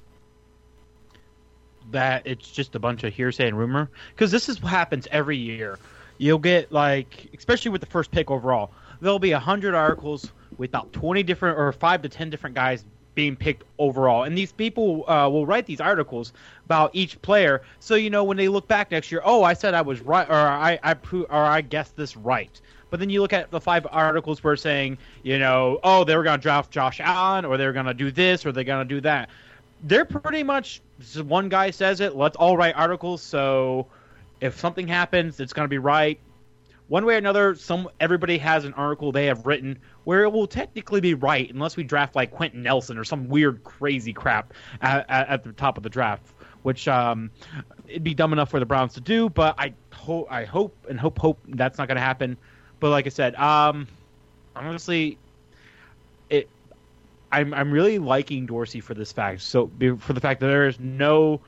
that 1.90 2.26
it's 2.26 2.50
just 2.50 2.74
a 2.74 2.78
bunch 2.78 3.04
of 3.04 3.14
hearsay 3.14 3.48
and 3.48 3.58
rumor 3.58 3.90
because 4.10 4.30
this 4.30 4.48
is 4.48 4.62
what 4.62 4.70
happens 4.70 5.08
every 5.10 5.36
year. 5.36 5.78
You'll 6.18 6.38
get 6.38 6.72
like, 6.72 7.30
especially 7.36 7.70
with 7.70 7.80
the 7.80 7.86
first 7.86 8.10
pick 8.10 8.30
overall, 8.30 8.72
there'll 9.00 9.18
be 9.18 9.32
a 9.32 9.38
hundred 9.38 9.74
articles 9.74 10.30
with 10.56 10.70
about 10.70 10.92
twenty 10.92 11.22
different 11.22 11.58
or 11.58 11.72
five 11.72 12.02
to 12.02 12.08
ten 12.08 12.30
different 12.30 12.56
guys 12.56 12.84
being 13.18 13.34
picked 13.34 13.64
overall, 13.80 14.22
and 14.22 14.38
these 14.38 14.52
people 14.52 15.02
uh, 15.10 15.28
will 15.28 15.44
write 15.44 15.66
these 15.66 15.80
articles 15.80 16.32
about 16.66 16.90
each 16.92 17.20
player. 17.20 17.62
So 17.80 17.96
you 17.96 18.10
know 18.10 18.22
when 18.22 18.36
they 18.36 18.46
look 18.46 18.68
back 18.68 18.92
next 18.92 19.10
year, 19.10 19.20
oh, 19.24 19.42
I 19.42 19.54
said 19.54 19.74
I 19.74 19.82
was 19.82 20.00
right, 20.00 20.28
or 20.30 20.36
I 20.36 20.78
I 20.84 20.94
pro- 20.94 21.24
or 21.24 21.44
I 21.44 21.62
guessed 21.62 21.96
this 21.96 22.16
right. 22.16 22.60
But 22.90 23.00
then 23.00 23.10
you 23.10 23.20
look 23.20 23.32
at 23.32 23.50
the 23.50 23.60
five 23.60 23.88
articles 23.90 24.44
where 24.44 24.54
saying, 24.54 24.98
you 25.24 25.40
know, 25.40 25.80
oh, 25.82 26.04
they 26.04 26.16
were 26.16 26.22
going 26.22 26.38
to 26.38 26.42
draft 26.42 26.70
Josh 26.70 27.00
Allen, 27.00 27.44
or 27.44 27.56
they're 27.56 27.72
going 27.72 27.86
to 27.86 27.94
do 27.94 28.12
this, 28.12 28.46
or 28.46 28.52
they're 28.52 28.62
going 28.62 28.86
to 28.86 28.94
do 28.94 29.00
that 29.00 29.30
they're 29.84 30.04
pretty 30.04 30.42
much 30.42 30.80
one 31.22 31.48
guy 31.48 31.70
says 31.70 32.00
it. 32.00 32.16
Let's 32.16 32.36
all 32.36 32.56
write 32.56 32.74
articles. 32.74 33.22
So 33.22 33.86
if 34.40 34.58
something 34.58 34.88
happens, 34.88 35.40
it's 35.40 35.52
going 35.52 35.64
to 35.64 35.70
be 35.70 35.78
right. 35.78 36.18
One 36.88 37.04
way 37.04 37.14
or 37.14 37.18
another, 37.18 37.54
some 37.54 37.88
everybody 38.00 38.38
has 38.38 38.64
an 38.64 38.72
article 38.74 39.12
they 39.12 39.26
have 39.26 39.44
written 39.46 39.78
where 40.04 40.24
it 40.24 40.32
will 40.32 40.46
technically 40.46 41.00
be 41.00 41.14
right, 41.14 41.50
unless 41.52 41.76
we 41.76 41.84
draft 41.84 42.16
like 42.16 42.30
Quenton 42.30 42.62
Nelson 42.62 42.96
or 42.96 43.04
some 43.04 43.28
weird 43.28 43.62
crazy 43.62 44.12
crap 44.12 44.54
at, 44.80 45.04
at, 45.08 45.28
at 45.28 45.44
the 45.44 45.52
top 45.52 45.76
of 45.76 45.82
the 45.82 45.90
draft, 45.90 46.26
which 46.62 46.88
um, 46.88 47.30
it'd 47.86 48.02
be 48.02 48.14
dumb 48.14 48.32
enough 48.32 48.50
for 48.50 48.58
the 48.58 48.66
Browns 48.66 48.94
to 48.94 49.02
do. 49.02 49.28
But 49.28 49.54
I 49.58 49.74
hope, 49.92 50.28
I 50.30 50.44
hope, 50.44 50.74
and 50.88 50.98
hope, 50.98 51.18
hope 51.18 51.38
that's 51.46 51.76
not 51.76 51.88
going 51.88 51.96
to 51.96 52.02
happen. 52.02 52.38
But 52.80 52.90
like 52.90 53.06
I 53.06 53.10
said, 53.10 53.34
um, 53.34 53.86
honestly, 54.56 55.18
it 56.30 56.48
I'm 57.30 57.52
I'm 57.52 57.70
really 57.70 57.98
liking 57.98 58.46
Dorsey 58.46 58.80
for 58.80 58.94
this 58.94 59.12
fact. 59.12 59.42
So 59.42 59.70
for 59.98 60.12
the 60.12 60.20
fact 60.20 60.40
that 60.40 60.46
there 60.46 60.66
is 60.66 60.80
no 60.80 61.40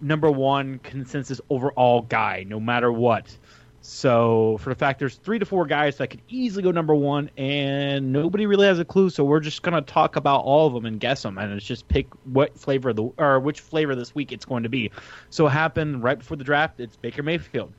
number 0.00 0.30
one 0.30 0.80
consensus 0.80 1.40
overall 1.48 2.02
guy, 2.02 2.44
no 2.46 2.60
matter 2.60 2.92
what. 2.92 3.34
So 3.84 4.58
for 4.60 4.70
the 4.70 4.76
fact 4.76 5.00
there's 5.00 5.16
three 5.16 5.40
to 5.40 5.44
four 5.44 5.66
guys 5.66 5.96
that 5.96 6.06
could 6.08 6.22
easily 6.28 6.62
go 6.62 6.70
number 6.70 6.94
one, 6.94 7.30
and 7.36 8.12
nobody 8.12 8.46
really 8.46 8.66
has 8.66 8.78
a 8.78 8.84
clue. 8.84 9.10
So 9.10 9.24
we're 9.24 9.40
just 9.40 9.62
gonna 9.62 9.82
talk 9.82 10.14
about 10.14 10.44
all 10.44 10.68
of 10.68 10.72
them 10.72 10.86
and 10.86 11.00
guess 11.00 11.22
them, 11.22 11.36
and 11.36 11.52
it's 11.52 11.66
just 11.66 11.88
pick 11.88 12.06
what 12.24 12.56
flavor 12.56 12.90
of 12.90 12.96
the 12.96 13.10
or 13.18 13.40
which 13.40 13.60
flavor 13.60 13.96
this 13.96 14.14
week 14.14 14.30
it's 14.30 14.44
going 14.44 14.62
to 14.62 14.68
be. 14.68 14.92
So 15.30 15.48
it 15.48 15.50
happened 15.50 16.02
right 16.04 16.16
before 16.18 16.36
the 16.36 16.44
draft. 16.44 16.78
It's 16.78 16.94
Baker 16.96 17.24
Mayfield, 17.24 17.72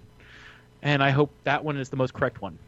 and 0.82 1.02
I 1.02 1.12
hope 1.12 1.32
that 1.46 1.64
one 1.64 1.78
is 1.78 1.88
the 1.88 1.96
most 1.96 2.14
correct 2.14 2.42
one. 2.42 2.60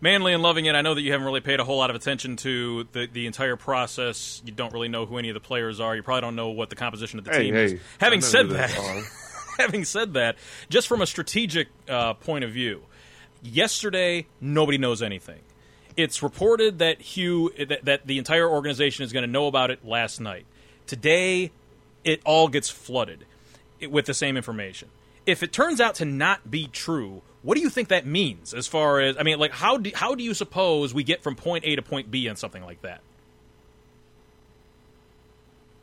Manly 0.00 0.34
and 0.34 0.42
loving 0.42 0.66
it. 0.66 0.74
I 0.74 0.82
know 0.82 0.94
that 0.94 1.00
you 1.00 1.12
haven't 1.12 1.26
really 1.26 1.40
paid 1.40 1.58
a 1.58 1.64
whole 1.64 1.78
lot 1.78 1.88
of 1.88 1.96
attention 1.96 2.36
to 2.36 2.86
the, 2.92 3.08
the 3.10 3.26
entire 3.26 3.56
process. 3.56 4.42
You 4.44 4.52
don't 4.52 4.72
really 4.72 4.88
know 4.88 5.06
who 5.06 5.16
any 5.16 5.30
of 5.30 5.34
the 5.34 5.40
players 5.40 5.80
are. 5.80 5.96
You 5.96 6.02
probably 6.02 6.20
don't 6.20 6.36
know 6.36 6.50
what 6.50 6.68
the 6.68 6.76
composition 6.76 7.18
of 7.18 7.24
the 7.24 7.30
Hey, 7.30 7.44
team 7.44 7.54
hey, 7.54 7.64
is. 7.64 7.80
Having 7.98 8.20
said 8.20 8.50
that, 8.50 8.70
they 8.70 8.76
are. 8.76 9.02
having 9.58 9.84
said 9.84 10.14
that, 10.14 10.36
just 10.68 10.88
from 10.88 11.02
a 11.02 11.06
strategic 11.06 11.68
uh, 11.88 12.14
point 12.14 12.44
of 12.44 12.50
view, 12.50 12.82
yesterday 13.42 14.26
nobody 14.40 14.78
knows 14.78 15.02
anything. 15.02 15.40
It's 15.96 16.22
reported 16.22 16.78
that 16.80 17.00
Hue 17.00 17.50
that, 17.58 17.84
that 17.84 18.06
the 18.06 18.18
entire 18.18 18.48
organization 18.48 19.04
is 19.04 19.12
going 19.12 19.24
to 19.24 19.30
know 19.30 19.46
about 19.46 19.70
it 19.70 19.84
last 19.84 20.20
night. 20.20 20.44
Today, 20.86 21.52
it 22.04 22.20
all 22.24 22.48
gets 22.48 22.68
flooded 22.68 23.24
with 23.90 24.06
the 24.06 24.14
same 24.14 24.36
information. 24.36 24.88
If 25.24 25.42
it 25.42 25.52
turns 25.52 25.80
out 25.80 25.96
to 25.96 26.04
not 26.04 26.50
be 26.50 26.68
true, 26.68 27.22
what 27.42 27.56
do 27.56 27.62
you 27.62 27.70
think 27.70 27.88
that 27.88 28.06
means? 28.06 28.52
As 28.52 28.66
far 28.66 29.00
as 29.00 29.16
I 29.18 29.22
mean, 29.22 29.38
like 29.38 29.52
how 29.52 29.78
do 29.78 29.90
how 29.94 30.14
do 30.14 30.22
you 30.22 30.34
suppose 30.34 30.92
we 30.92 31.02
get 31.02 31.22
from 31.22 31.34
point 31.34 31.64
A 31.64 31.76
to 31.76 31.82
point 31.82 32.10
B 32.10 32.28
on 32.28 32.36
something 32.36 32.62
like 32.62 32.82
that? 32.82 33.00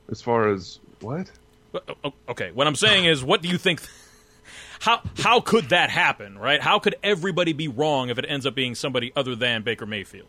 As 0.10 0.22
far 0.22 0.50
as 0.50 0.80
what? 1.02 1.32
Okay, 2.30 2.52
what 2.52 2.68
I'm 2.68 2.76
saying 2.76 3.06
is, 3.06 3.24
what 3.24 3.42
do 3.42 3.48
you 3.48 3.58
think? 3.58 3.82
How 4.80 5.02
how 5.18 5.40
could 5.40 5.70
that 5.70 5.90
happen? 5.90 6.38
Right? 6.38 6.62
How 6.62 6.80
could 6.80 6.96
everybody 7.04 7.54
be 7.54 7.68
wrong 7.68 8.10
if 8.10 8.18
it 8.18 8.26
ends 8.28 8.46
up 8.46 8.54
being 8.54 8.76
somebody 8.76 9.12
other 9.16 9.36
than 9.36 9.64
Baker 9.64 9.86
Mayfield? 9.86 10.28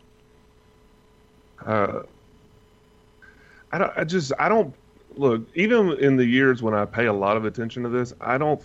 Uh, 1.65 2.03
I 3.71 3.77
don't. 3.77 3.91
I 3.97 4.03
just. 4.03 4.31
I 4.39 4.49
don't 4.49 4.73
look. 5.15 5.45
Even 5.55 5.93
in 5.93 6.15
the 6.15 6.25
years 6.25 6.61
when 6.61 6.73
I 6.73 6.85
pay 6.85 7.05
a 7.05 7.13
lot 7.13 7.37
of 7.37 7.45
attention 7.45 7.83
to 7.83 7.89
this, 7.89 8.13
I 8.21 8.37
don't. 8.37 8.61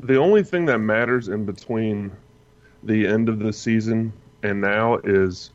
The 0.00 0.16
only 0.16 0.42
thing 0.42 0.64
that 0.66 0.78
matters 0.78 1.28
in 1.28 1.44
between 1.44 2.10
the 2.82 3.06
end 3.06 3.28
of 3.28 3.38
the 3.38 3.52
season 3.52 4.12
and 4.42 4.60
now 4.60 4.96
is 5.04 5.50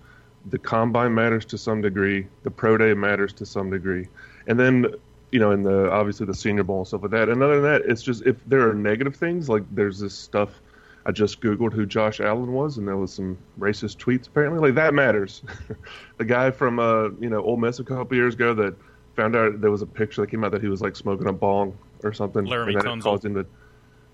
the 0.48 0.60
combine 0.60 1.16
matters 1.16 1.46
to 1.46 1.58
some 1.58 1.82
degree. 1.82 2.28
The 2.44 2.52
pro 2.52 2.78
day 2.78 2.94
matters 2.94 3.34
to 3.34 3.46
some 3.46 3.72
degree, 3.72 4.08
and 4.48 4.60
then 4.60 4.94
you 5.36 5.42
know, 5.42 5.52
in 5.52 5.64
the 5.64 5.92
obviously 5.92 6.26
the 6.26 6.34
Senior 6.34 6.64
Bowl 6.64 6.78
and 6.78 6.88
stuff 6.88 7.02
like 7.02 7.12
that. 7.12 7.28
And 7.28 7.44
other 7.44 7.60
than 7.60 7.64
that, 7.70 7.82
it's 7.92 8.02
just 8.02 8.26
if 8.26 8.38
there 8.46 8.70
are 8.70 8.74
negative 8.74 9.18
things 9.18 9.50
like 9.50 9.64
there's 9.70 10.00
this 10.00 10.14
stuff. 10.14 10.62
I 11.08 11.12
just 11.12 11.42
googled 11.42 11.74
who 11.74 11.86
Josh 11.86 12.22
Allen 12.22 12.54
was, 12.54 12.78
and 12.78 12.88
there 12.88 12.96
was 12.96 13.14
some 13.14 13.38
racist 13.60 13.98
tweets 13.98 14.28
apparently. 14.28 14.60
Like 14.62 14.76
that 14.76 14.94
matters. 14.94 15.44
the 16.18 16.24
guy 16.24 16.52
from 16.52 16.80
uh, 16.80 17.10
you 17.20 17.30
know 17.30 17.44
Ole 17.44 17.58
Miss 17.58 17.80
a 17.80 17.84
couple 17.84 18.16
years 18.16 18.36
ago 18.36 18.54
that 18.54 18.76
found 19.14 19.36
out 19.36 19.60
there 19.60 19.72
was 19.72 19.82
a 19.82 19.86
picture 19.86 20.22
that 20.22 20.32
came 20.32 20.46
out 20.46 20.54
that 20.54 20.62
he 20.62 20.70
was 20.70 20.80
like 20.82 20.96
smoking 20.96 21.28
a 21.28 21.34
bong 21.34 21.78
or 22.02 22.14
something, 22.14 22.46
Laremy 22.46 22.78
and 22.78 22.82
that 22.82 23.04
caused 23.04 23.26
him 23.26 23.34
to 23.34 23.46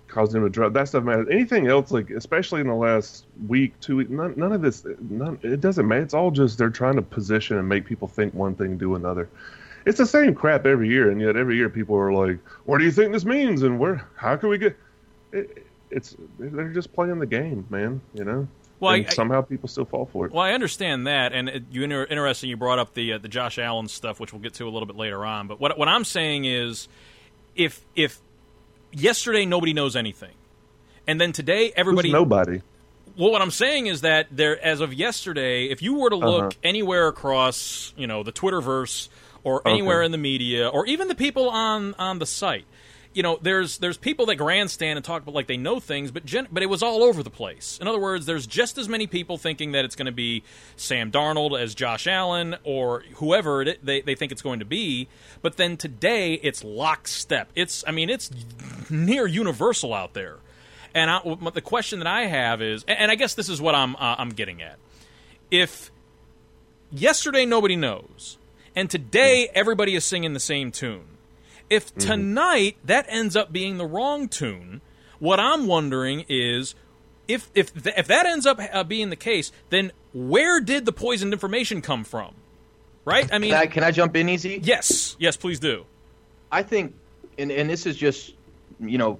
caused 0.08 0.34
him 0.34 0.42
to 0.42 0.50
drop. 0.50 0.72
That 0.72 0.88
stuff 0.88 1.04
matters. 1.04 1.28
Anything 1.30 1.68
else, 1.68 1.92
like 1.92 2.10
especially 2.10 2.60
in 2.60 2.66
the 2.66 2.74
last 2.74 3.26
week, 3.46 3.78
two 3.80 3.98
weeks, 3.98 4.10
none, 4.10 4.34
none 4.36 4.52
of 4.52 4.60
this, 4.60 4.84
none, 5.08 5.38
it 5.42 5.60
doesn't 5.60 5.86
matter. 5.86 6.02
It's 6.02 6.14
all 6.14 6.32
just 6.32 6.58
they're 6.58 6.68
trying 6.68 6.96
to 6.96 7.02
position 7.02 7.58
and 7.58 7.68
make 7.68 7.86
people 7.86 8.08
think 8.08 8.34
one 8.34 8.56
thing, 8.56 8.76
do 8.76 8.96
another. 8.96 9.30
It's 9.86 9.98
the 9.98 10.06
same 10.06 10.34
crap 10.34 10.66
every 10.66 10.88
year, 10.88 11.10
and 11.10 11.20
yet 11.20 11.36
every 11.36 11.56
year 11.56 11.68
people 11.68 11.96
are 11.96 12.12
like, 12.12 12.38
"What 12.64 12.78
do 12.78 12.84
you 12.84 12.92
think 12.92 13.12
this 13.12 13.24
means?" 13.24 13.62
And 13.62 13.78
where? 13.78 14.06
How 14.16 14.36
can 14.36 14.48
we 14.48 14.58
get? 14.58 14.76
It, 15.32 15.66
it's 15.90 16.16
they're 16.38 16.68
just 16.68 16.92
playing 16.92 17.18
the 17.18 17.26
game, 17.26 17.66
man. 17.70 18.00
You 18.14 18.24
know. 18.24 18.48
Well, 18.80 18.94
and 18.94 19.06
I- 19.06 19.08
I- 19.10 19.12
somehow 19.12 19.42
people 19.42 19.68
still 19.68 19.84
fall 19.84 20.06
for 20.06 20.26
it. 20.26 20.32
Well, 20.32 20.42
I 20.42 20.52
understand 20.52 21.06
that, 21.06 21.32
and 21.32 21.48
it, 21.48 21.62
you 21.70 21.82
inter- 21.84 22.06
interesting. 22.08 22.50
You 22.50 22.56
brought 22.56 22.78
up 22.78 22.94
the 22.94 23.14
uh, 23.14 23.18
the 23.18 23.28
Josh 23.28 23.58
Allen 23.58 23.88
stuff, 23.88 24.18
which 24.20 24.32
we'll 24.32 24.42
get 24.42 24.54
to 24.54 24.64
a 24.68 24.70
little 24.70 24.86
bit 24.86 24.96
later 24.96 25.24
on. 25.24 25.46
But 25.48 25.60
what 25.60 25.76
what 25.78 25.88
I'm 25.88 26.04
saying 26.04 26.44
is, 26.44 26.88
if 27.56 27.84
if 27.96 28.18
yesterday 28.92 29.46
nobody 29.46 29.72
knows 29.72 29.96
anything, 29.96 30.34
and 31.06 31.20
then 31.20 31.32
today 31.32 31.72
everybody 31.76 32.08
Who's 32.08 32.14
nobody. 32.14 32.62
Well, 33.16 33.30
what 33.30 33.42
I'm 33.42 33.50
saying 33.50 33.88
is 33.88 34.00
that 34.02 34.28
there, 34.30 34.58
as 34.64 34.80
of 34.80 34.94
yesterday, 34.94 35.66
if 35.66 35.82
you 35.82 35.94
were 35.94 36.08
to 36.08 36.16
look 36.16 36.42
Uh-huh. 36.44 36.50
anywhere 36.64 37.08
across, 37.08 37.92
you 37.94 38.06
know, 38.06 38.22
the 38.22 38.32
Twitterverse 38.32 39.08
or 39.44 39.60
Okay. 39.60 39.70
anywhere 39.70 40.02
in 40.02 40.12
the 40.12 40.18
media, 40.18 40.68
or 40.68 40.86
even 40.86 41.08
the 41.08 41.14
people 41.14 41.48
on 41.50 41.94
on 41.98 42.18
the 42.18 42.26
site, 42.26 42.64
you 43.14 43.22
know, 43.22 43.38
there's 43.42 43.78
there's 43.78 43.96
people 43.98 44.24
that 44.26 44.36
grandstand 44.36 44.96
and 44.96 45.04
talk 45.04 45.22
about 45.22 45.34
like 45.34 45.46
they 45.46 45.56
know 45.56 45.80
things, 45.80 46.10
but 46.10 46.24
gen- 46.24 46.48
but 46.50 46.62
it 46.62 46.66
was 46.66 46.82
all 46.82 47.02
over 47.02 47.22
the 47.22 47.30
place. 47.30 47.78
In 47.80 47.86
other 47.88 47.98
words, 47.98 48.24
there's 48.26 48.46
just 48.46 48.78
as 48.78 48.88
many 48.88 49.06
people 49.06 49.36
thinking 49.38 49.72
that 49.72 49.84
it's 49.84 49.96
going 49.96 50.06
to 50.06 50.12
be 50.12 50.42
Sam 50.76 51.10
Darnold 51.10 51.60
as 51.60 51.74
Josh 51.74 52.06
Allen 52.06 52.56
or 52.64 53.02
whoever 53.16 53.62
it, 53.62 53.84
they 53.84 54.00
they 54.00 54.14
think 54.14 54.32
it's 54.32 54.42
going 54.42 54.60
to 54.60 54.64
be, 54.64 55.08
but 55.42 55.56
then 55.56 55.76
today 55.76 56.34
it's 56.34 56.64
lockstep. 56.64 57.50
It's 57.54 57.84
I 57.86 57.90
mean 57.90 58.08
it's 58.10 58.30
near 58.88 59.26
universal 59.26 59.92
out 59.92 60.14
there. 60.14 60.36
And 60.94 61.10
I, 61.10 61.20
the 61.54 61.62
question 61.62 62.00
that 62.00 62.06
I 62.06 62.26
have 62.26 62.60
is, 62.60 62.84
and 62.86 63.10
I 63.10 63.14
guess 63.14 63.32
this 63.34 63.48
is 63.48 63.60
what 63.62 63.74
I'm 63.74 63.96
uh, 63.96 64.16
I'm 64.18 64.28
getting 64.30 64.60
at. 64.62 64.76
If 65.50 65.90
yesterday 66.90 67.44
nobody 67.46 67.76
knows, 67.76 68.38
and 68.74 68.90
today 68.90 69.48
everybody 69.54 69.94
is 69.94 70.04
singing 70.04 70.32
the 70.32 70.40
same 70.40 70.70
tune, 70.70 71.04
if 71.70 71.94
tonight 71.94 72.76
that 72.84 73.06
ends 73.08 73.36
up 73.36 73.52
being 73.52 73.78
the 73.78 73.86
wrong 73.86 74.28
tune, 74.28 74.80
what 75.18 75.40
I'm 75.40 75.66
wondering 75.66 76.24
is, 76.28 76.74
if 77.28 77.50
if 77.54 77.72
th- 77.72 77.94
if 77.96 78.06
that 78.08 78.26
ends 78.26 78.44
up 78.46 78.60
uh, 78.72 78.84
being 78.84 79.10
the 79.10 79.16
case, 79.16 79.52
then 79.70 79.92
where 80.12 80.60
did 80.60 80.84
the 80.84 80.92
poisoned 80.92 81.32
information 81.32 81.80
come 81.80 82.04
from? 82.04 82.34
Right? 83.04 83.32
I 83.32 83.38
mean, 83.38 83.50
Can 83.50 83.60
I, 83.60 83.66
can 83.66 83.84
I 83.84 83.90
jump 83.90 84.14
in 84.16 84.28
easy? 84.28 84.60
yes, 84.62 85.16
yes, 85.18 85.36
please 85.36 85.58
do. 85.58 85.86
I 86.52 86.62
think, 86.62 86.94
and, 87.38 87.50
and 87.50 87.68
this 87.68 87.86
is 87.86 87.96
just, 87.96 88.34
you 88.78 88.98
know, 88.98 89.18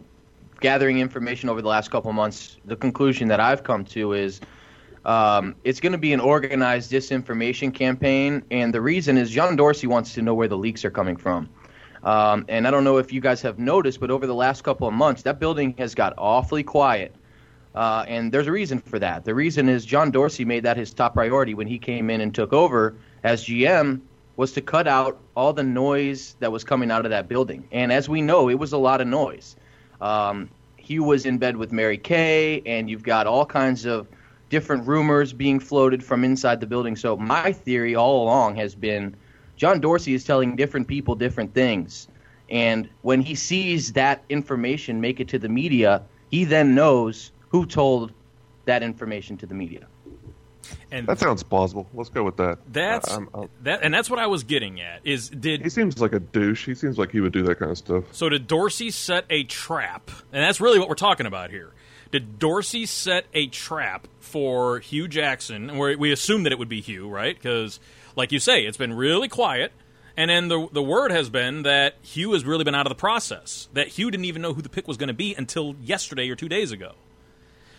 gathering 0.60 0.98
information 0.98 1.48
over 1.48 1.62
the 1.62 1.68
last 1.68 1.90
couple 1.90 2.10
of 2.10 2.14
months. 2.14 2.58
The 2.64 2.76
conclusion 2.76 3.28
that 3.28 3.40
I've 3.40 3.64
come 3.64 3.84
to 3.86 4.12
is 4.12 4.40
um, 5.04 5.56
it's 5.64 5.80
going 5.80 5.92
to 5.92 5.98
be 5.98 6.12
an 6.12 6.20
organized 6.20 6.92
disinformation 6.92 7.74
campaign, 7.74 8.42
and 8.50 8.72
the 8.72 8.80
reason 8.80 9.18
is 9.18 9.30
John 9.30 9.56
Dorsey 9.56 9.86
wants 9.86 10.14
to 10.14 10.22
know 10.22 10.34
where 10.34 10.48
the 10.48 10.56
leaks 10.56 10.84
are 10.84 10.90
coming 10.90 11.16
from. 11.16 11.48
Um, 12.04 12.44
and 12.48 12.66
I 12.66 12.70
don't 12.70 12.84
know 12.84 12.98
if 12.98 13.12
you 13.12 13.20
guys 13.20 13.42
have 13.42 13.58
noticed, 13.58 14.00
but 14.00 14.10
over 14.10 14.26
the 14.26 14.34
last 14.34 14.64
couple 14.64 14.88
of 14.88 14.94
months, 14.94 15.22
that 15.22 15.38
building 15.38 15.74
has 15.78 15.94
got 15.94 16.14
awfully 16.18 16.62
quiet. 16.62 17.14
Uh, 17.74 18.04
and 18.06 18.30
there's 18.32 18.46
a 18.46 18.52
reason 18.52 18.80
for 18.80 18.98
that. 18.98 19.24
The 19.24 19.34
reason 19.34 19.68
is 19.68 19.84
John 19.84 20.10
Dorsey 20.10 20.44
made 20.44 20.64
that 20.64 20.76
his 20.76 20.92
top 20.92 21.14
priority 21.14 21.54
when 21.54 21.66
he 21.66 21.78
came 21.78 22.10
in 22.10 22.20
and 22.20 22.34
took 22.34 22.52
over 22.52 22.96
as 23.22 23.44
GM 23.44 24.00
was 24.36 24.52
to 24.52 24.60
cut 24.60 24.88
out 24.88 25.20
all 25.36 25.52
the 25.52 25.62
noise 25.62 26.36
that 26.40 26.50
was 26.50 26.64
coming 26.64 26.90
out 26.90 27.04
of 27.04 27.10
that 27.10 27.28
building. 27.28 27.66
And 27.72 27.92
as 27.92 28.08
we 28.08 28.20
know, 28.20 28.48
it 28.48 28.58
was 28.58 28.72
a 28.72 28.78
lot 28.78 29.00
of 29.00 29.06
noise. 29.06 29.56
Um, 30.00 30.50
Hue 30.76 31.04
was 31.04 31.24
in 31.24 31.38
bed 31.38 31.56
with 31.56 31.70
Mary 31.70 31.98
Kay, 31.98 32.62
and 32.66 32.90
you've 32.90 33.04
got 33.04 33.26
all 33.26 33.46
kinds 33.46 33.86
of 33.86 34.08
different 34.52 34.86
rumors 34.86 35.32
being 35.32 35.58
floated 35.58 36.04
from 36.04 36.22
inside 36.24 36.60
the 36.60 36.66
building. 36.66 36.94
So 36.94 37.16
my 37.16 37.52
theory 37.54 37.96
all 37.96 38.22
along 38.22 38.56
has 38.56 38.74
been 38.74 39.16
John 39.56 39.80
Dorsey 39.80 40.12
is 40.12 40.24
telling 40.24 40.56
different 40.56 40.86
people 40.88 41.14
different 41.14 41.54
things. 41.54 42.06
And 42.50 42.86
when 43.00 43.22
he 43.22 43.34
sees 43.34 43.94
that 43.94 44.22
information 44.28 45.00
make 45.00 45.20
it 45.20 45.28
to 45.28 45.38
the 45.38 45.48
media, 45.48 46.02
he 46.30 46.44
then 46.44 46.74
knows 46.74 47.32
who 47.48 47.64
told 47.64 48.12
that 48.66 48.82
information 48.82 49.38
to 49.38 49.46
the 49.46 49.54
media. 49.54 49.86
And 50.90 51.06
That 51.06 51.18
sounds 51.18 51.42
plausible. 51.42 51.86
Let's 51.94 52.10
go 52.10 52.22
with 52.22 52.36
that. 52.36 52.58
That's 52.70 53.10
I- 53.10 53.14
I'm- 53.14 53.28
I'll- 53.34 53.48
that, 53.62 53.80
and 53.82 53.92
that's 53.92 54.10
what 54.10 54.18
I 54.18 54.26
was 54.26 54.44
getting 54.44 54.82
at. 54.82 55.00
Is 55.02 55.30
did 55.30 55.62
he 55.62 55.70
seems 55.70 55.98
like 55.98 56.12
a 56.12 56.20
douche. 56.20 56.66
He 56.66 56.74
seems 56.74 56.98
like 56.98 57.10
he 57.10 57.20
would 57.20 57.32
do 57.32 57.42
that 57.44 57.58
kind 57.58 57.70
of 57.70 57.78
stuff. 57.78 58.04
So 58.12 58.28
did 58.28 58.46
Dorsey 58.46 58.90
set 58.90 59.24
a 59.30 59.44
trap? 59.44 60.10
And 60.30 60.44
that's 60.44 60.60
really 60.60 60.78
what 60.78 60.90
we're 60.90 60.94
talking 60.94 61.24
about 61.26 61.50
here. 61.50 61.72
Did 62.12 62.38
Dorsey 62.38 62.84
set 62.84 63.24
a 63.32 63.46
trap 63.46 64.06
for 64.20 64.78
Hue 64.80 65.08
Jackson? 65.08 65.76
We 65.78 65.96
we 65.96 66.12
assume 66.12 66.44
that 66.44 66.52
it 66.52 66.58
would 66.58 66.68
be 66.68 66.82
Hue, 66.82 67.08
right? 67.08 67.34
Because, 67.34 67.80
like 68.14 68.30
you 68.30 68.38
say, 68.38 68.64
it's 68.64 68.76
been 68.76 68.92
really 68.92 69.28
quiet. 69.28 69.72
And 70.14 70.30
then 70.30 70.48
the 70.48 70.68
the 70.70 70.82
word 70.82 71.10
has 71.10 71.30
been 71.30 71.62
that 71.62 71.96
Hue 72.02 72.34
has 72.34 72.44
really 72.44 72.64
been 72.64 72.74
out 72.74 72.86
of 72.86 72.90
the 72.90 73.00
process. 73.00 73.68
That 73.72 73.88
Hue 73.88 74.10
didn't 74.10 74.26
even 74.26 74.42
know 74.42 74.52
who 74.52 74.60
the 74.60 74.68
pick 74.68 74.86
was 74.86 74.98
going 74.98 75.08
to 75.08 75.14
be 75.14 75.34
until 75.34 75.74
yesterday 75.82 76.28
or 76.28 76.36
two 76.36 76.50
days 76.50 76.70
ago. 76.70 76.92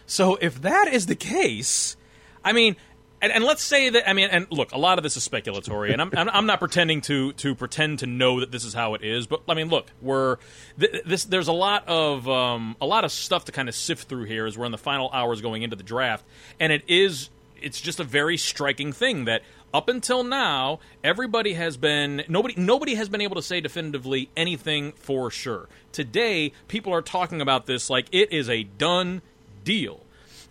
So 0.08 0.36
if 0.42 0.62
that 0.64 0.88
is 0.92 1.06
the 1.06 1.16
case, 1.16 1.96
I 2.44 2.54
mean, 2.54 2.76
and, 3.24 3.32
and 3.32 3.44
let's 3.46 3.64
say 3.64 3.90
that 3.90 4.08
I 4.08 4.12
mean, 4.12 4.28
and 4.30 4.48
look, 4.52 4.74
a 4.74 4.78
lot 4.78 5.00
of 5.00 5.04
this 5.04 5.16
is 5.16 5.28
speculatory, 5.28 5.94
and 5.94 6.02
I'm 6.02 6.12
I'm, 6.14 6.46
not 6.46 6.60
pretending 6.60 7.00
to 7.02 7.32
to 7.34 7.56
pretend 7.56 8.00
to 8.00 8.06
know 8.06 8.42
that 8.42 8.52
this 8.52 8.66
is 8.66 8.74
how 8.74 8.96
it 8.96 9.02
is, 9.02 9.28
but 9.28 9.44
I 9.48 9.54
mean, 9.54 9.70
look, 9.70 9.88
we're 10.02 10.38
th- 10.78 11.04
this. 11.06 11.24
There's 11.24 11.48
a 11.48 11.54
lot 11.54 11.88
of 11.88 12.28
um, 12.28 12.76
a 12.82 12.86
lot 12.86 13.06
of 13.06 13.14
stuff 13.14 13.46
to 13.46 13.54
kind 13.54 13.70
of 13.70 13.76
sift 13.76 14.10
through 14.10 14.26
here 14.26 14.46
as 14.46 14.58
we're 14.58 14.66
in 14.66 14.74
the 14.74 14.78
final 14.78 15.10
hours 15.14 15.40
going 15.40 15.64
into 15.64 15.78
the 15.78 15.84
draft, 15.84 16.26
and 16.60 16.74
it 16.74 16.84
is 16.90 17.30
it's 17.62 17.80
just 17.80 18.02
a 18.02 18.04
very 18.04 18.36
striking 18.36 18.92
thing 18.92 19.24
that 19.24 19.42
up 19.74 19.88
until 19.88 20.24
now 20.26 20.80
everybody 21.02 21.54
has 21.54 21.78
been 21.78 22.24
nobody 22.28 22.54
nobody 22.58 22.96
has 22.96 23.08
been 23.08 23.22
able 23.22 23.38
to 23.38 23.42
say 23.42 23.62
definitively 23.62 24.30
anything 24.36 24.92
for 24.92 25.32
sure. 25.32 25.70
Today, 25.94 26.52
people 26.68 26.94
are 26.94 27.02
talking 27.02 27.40
about 27.40 27.68
this 27.68 27.90
like 27.90 28.08
it 28.12 28.34
is 28.34 28.50
a 28.50 28.64
done 28.64 29.22
deal. 29.64 30.03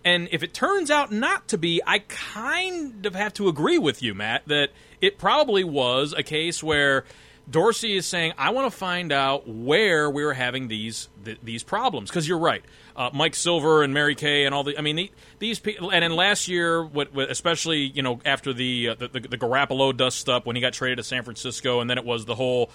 And 0.05 0.27
if 0.31 0.43
it 0.43 0.53
turns 0.53 0.91
out 0.91 1.11
not 1.11 1.47
to 1.49 1.57
be, 1.57 1.81
I 1.85 1.99
kind 1.99 3.05
of 3.05 3.15
have 3.15 3.33
to 3.35 3.47
agree 3.47 3.77
with 3.77 4.03
you, 4.03 4.13
Matt, 4.13 4.47
that 4.47 4.69
it 5.01 5.17
probably 5.17 5.63
was 5.63 6.13
a 6.13 6.23
case 6.23 6.61
where 6.61 7.05
Dorsey 7.49 7.95
is 7.95 8.05
saying, 8.05 8.33
"I 8.37 8.51
want 8.51 8.71
to 8.71 8.77
find 8.77 9.11
out 9.11 9.47
where 9.47 10.09
we 10.09 10.23
were 10.23 10.33
having 10.33 10.67
these 10.67 11.09
th- 11.25 11.39
these 11.43 11.63
problems." 11.63 12.09
Because 12.09 12.27
you're 12.27 12.37
right, 12.37 12.63
uh, 12.95 13.09
Mike 13.13 13.35
Silver 13.35 13.83
and 13.83 13.93
Mary 13.93 14.15
Kay 14.15 14.45
and 14.45 14.55
all 14.55 14.63
the. 14.63 14.77
I 14.77 14.81
mean, 14.81 14.95
the, 14.95 15.11
these 15.39 15.59
people. 15.59 15.91
And 15.91 16.03
then 16.03 16.15
last 16.15 16.47
year, 16.47 16.83
what, 16.83 17.13
what 17.13 17.29
especially 17.29 17.79
you 17.79 18.01
know 18.01 18.19
after 18.25 18.53
the, 18.53 18.89
uh, 18.89 18.95
the 18.95 19.07
the 19.09 19.19
the 19.21 19.37
Garoppolo 19.37 19.95
dust 19.95 20.29
up 20.29 20.45
when 20.45 20.55
he 20.55 20.61
got 20.61 20.73
traded 20.73 20.99
to 20.99 21.03
San 21.03 21.23
Francisco, 21.23 21.81
and 21.81 21.89
then 21.89 21.97
it 21.97 22.05
was 22.05 22.25
the 22.25 22.35
whole 22.35 22.69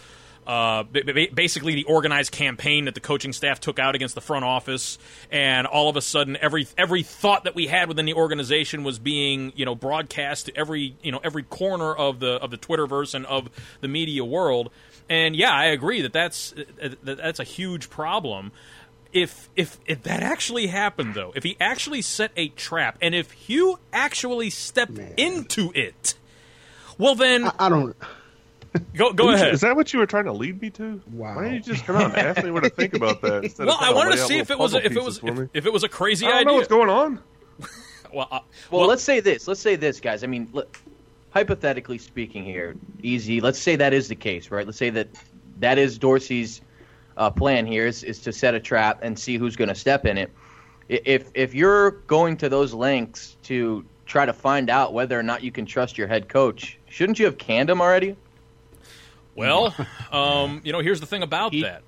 uh, 0.49 0.83
ba- 0.85 1.03
ba- 1.05 1.29
basically 1.35 1.75
the 1.75 1.85
organized 1.85 2.33
campaign 2.33 2.87
that 2.87 2.95
the 2.95 3.01
coaching 3.01 3.35
staff 3.35 3.61
took 3.61 3.79
out 3.79 3.95
against 3.95 4.15
the 4.15 4.23
front 4.23 4.47
office, 4.47 4.99
and 5.31 5.67
all 5.67 5.91
of 5.91 5.97
a 5.97 6.01
sudden, 6.01 6.39
every 6.41 6.67
every 6.79 7.03
thought 7.03 7.45
that 7.45 7.55
we 7.55 7.67
had 7.67 7.87
within 7.87 8.07
the 8.07 8.15
organization 8.15 8.83
was 8.83 8.99
being 8.99 9.53
you 9.55 9.67
know 9.67 9.75
broadcast 9.75 10.47
to 10.47 10.57
every 10.57 10.97
you 11.03 11.13
know 11.13 11.21
every 11.23 11.43
corner 11.43 11.95
of 11.95 12.19
the 12.19 12.37
of 12.37 12.51
the 12.51 12.57
Twitterverse 12.57 13.15
and 13.15 13.27
of 13.27 13.51
the 13.83 13.89
media 13.89 14.25
world. 14.25 14.71
And 15.11 15.37
yeah, 15.37 15.53
I 15.53 15.67
agree 15.67 16.01
that 16.01 16.15
that's 16.15 16.55
that's 17.03 17.39
a 17.39 17.45
huge 17.45 17.91
problem. 17.91 18.53
If 19.13 19.51
if 19.55 19.79
if 19.85 20.03
that 20.05 20.23
actually 20.23 20.69
happened 20.69 21.13
though, 21.13 21.33
if 21.37 21.43
he 21.45 21.59
actually 21.61 22.01
set 22.01 22.33
a 22.37 22.49
trap, 22.49 22.97
and 23.03 23.15
if 23.15 23.33
Hue 23.33 23.79
actually 23.93 24.49
stepped 24.49 24.99
into 25.19 25.73
it, 25.75 26.15
well 26.97 27.15
then 27.15 27.45
I, 27.45 27.53
I 27.59 27.69
don't. 27.69 27.95
Go 28.94 29.12
go 29.12 29.31
Is- 29.31 29.40
ahead. 29.40 29.54
Is 29.54 29.61
that 29.62 29.76
what 29.76 29.92
you 29.92 29.98
were 29.98 30.07
trying 30.07 30.24
to 30.24 30.33
lead 30.33 30.61
me 30.61 30.70
to? 30.70 31.00
Wow. 31.12 31.37
Why 31.37 31.44
didn't 31.50 31.66
you 31.66 31.72
just 31.74 31.85
come 31.87 31.96
out 31.96 32.16
and 32.16 32.26
ask 32.26 32.42
me 32.44 32.50
what 32.50 32.64
to 32.64 32.70
think 32.70 32.94
about 32.94 33.20
that? 33.22 33.54
Well, 33.59 33.76
I 33.81 33.92
wanted 33.92 34.12
to 34.12 34.18
see 34.18 34.38
if 34.38 34.50
it 34.50 34.59
was 34.59 34.72
puzzle 34.72 34.87
if 34.87 34.96
it 34.96 35.02
was 35.02 35.18
if, 35.22 35.48
if 35.54 35.66
it 35.66 35.72
was 35.72 35.85
a 35.85 35.88
crazy 35.88 36.26
I 36.26 36.31
don't 36.31 36.37
idea. 36.38 36.46
know 36.46 36.54
what's 36.54 36.68
going 36.68 36.90
on. 36.90 37.20
Well, 38.12 38.28
uh, 38.31 38.40
Well, 38.70 38.87
let's 38.87 39.02
say 39.02 39.20
this. 39.20 39.46
Let's 39.46 39.61
say 39.61 39.76
this, 39.76 40.00
guys. 40.00 40.24
I 40.24 40.28
mean, 40.28 40.48
look, 40.54 40.78
hypothetically 41.31 41.98
speaking 41.98 42.42
here, 42.42 42.74
easy. 43.02 43.40
Let's 43.42 43.59
say 43.59 43.76
that 43.76 43.92
is 43.92 44.09
the 44.09 44.14
case, 44.14 44.50
right? 44.50 44.64
Let's 44.64 44.78
say 44.78 44.88
that 44.90 45.09
that 45.59 45.76
is 45.76 45.98
Dorsey's 45.98 46.62
uh, 47.18 47.31
plan 47.31 47.66
here 47.66 47.87
is, 47.87 48.02
is 48.04 48.20
to 48.20 48.33
set 48.33 48.54
a 48.54 48.61
trap 48.61 49.00
and 49.02 49.18
see 49.18 49.37
who's 49.37 49.57
going 49.57 49.68
to 49.68 49.74
step 49.74 50.07
in 50.07 50.16
it. 50.16 50.31
If 50.88 51.28
if 51.35 51.54
you're 51.54 51.90
going 52.07 52.38
to 52.38 52.48
those 52.48 52.72
lengths 52.72 53.37
to 53.42 53.85
try 54.07 54.24
to 54.24 54.33
find 54.33 54.70
out 54.70 54.94
whether 54.94 55.18
or 55.18 55.22
not 55.22 55.42
you 55.42 55.52
can 55.52 55.66
trust 55.66 55.98
your 55.98 56.07
head 56.09 56.31
coach, 56.31 56.78
shouldn't 56.88 57.18
you 57.18 57.26
have 57.26 57.37
canned 57.37 57.68
him 57.68 57.83
already? 57.83 58.16
Well, 59.38 59.74
um, 60.12 60.61
you 60.64 60.72
know, 60.72 60.81
here's 60.81 61.01
the 61.01 61.07
thing 61.07 61.22
about 61.22 61.53
that. 61.53 61.83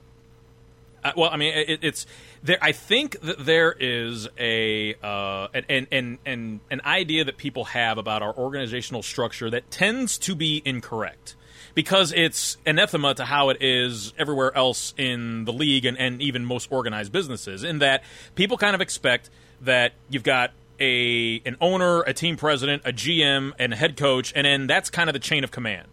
Uh, 1.02 1.12
well, 1.16 1.30
I 1.30 1.36
mean, 1.36 1.54
it, 1.54 1.80
it's 1.82 2.06
there. 2.42 2.58
I 2.60 2.72
think 2.72 3.20
that 3.20 3.44
there 3.44 3.74
is 3.78 4.28
a 4.38 4.94
uh, 5.02 5.48
an, 5.54 5.86
an 5.90 6.18
an 6.26 6.60
an 6.70 6.80
idea 6.84 7.24
that 7.24 7.38
people 7.38 7.64
have 7.66 7.98
about 7.98 8.22
our 8.22 8.36
organizational 8.36 9.02
structure 9.02 9.50
that 9.50 9.70
tends 9.70 10.18
to 10.18 10.34
be 10.34 10.60
incorrect 10.64 11.36
because 11.74 12.12
it's 12.12 12.58
anathema 12.66 13.14
to 13.14 13.24
how 13.24 13.48
it 13.48 13.58
is 13.60 14.12
everywhere 14.18 14.54
else 14.56 14.92
in 14.96 15.44
the 15.44 15.52
league 15.52 15.84
and, 15.84 15.96
and 15.98 16.20
even 16.20 16.44
most 16.44 16.70
organized 16.70 17.12
businesses. 17.12 17.64
In 17.64 17.78
that 17.78 18.02
people 18.34 18.58
kind 18.58 18.74
of 18.74 18.80
expect 18.80 19.30
that 19.62 19.92
you've 20.08 20.24
got 20.24 20.52
a 20.78 21.40
an 21.46 21.56
owner, 21.60 22.02
a 22.02 22.12
team 22.12 22.36
president, 22.36 22.82
a 22.84 22.92
GM, 22.92 23.52
and 23.58 23.72
a 23.72 23.76
head 23.76 23.96
coach, 23.96 24.32
and 24.36 24.44
then 24.44 24.66
that's 24.66 24.90
kind 24.90 25.08
of 25.08 25.14
the 25.14 25.20
chain 25.20 25.44
of 25.44 25.50
command. 25.50 25.88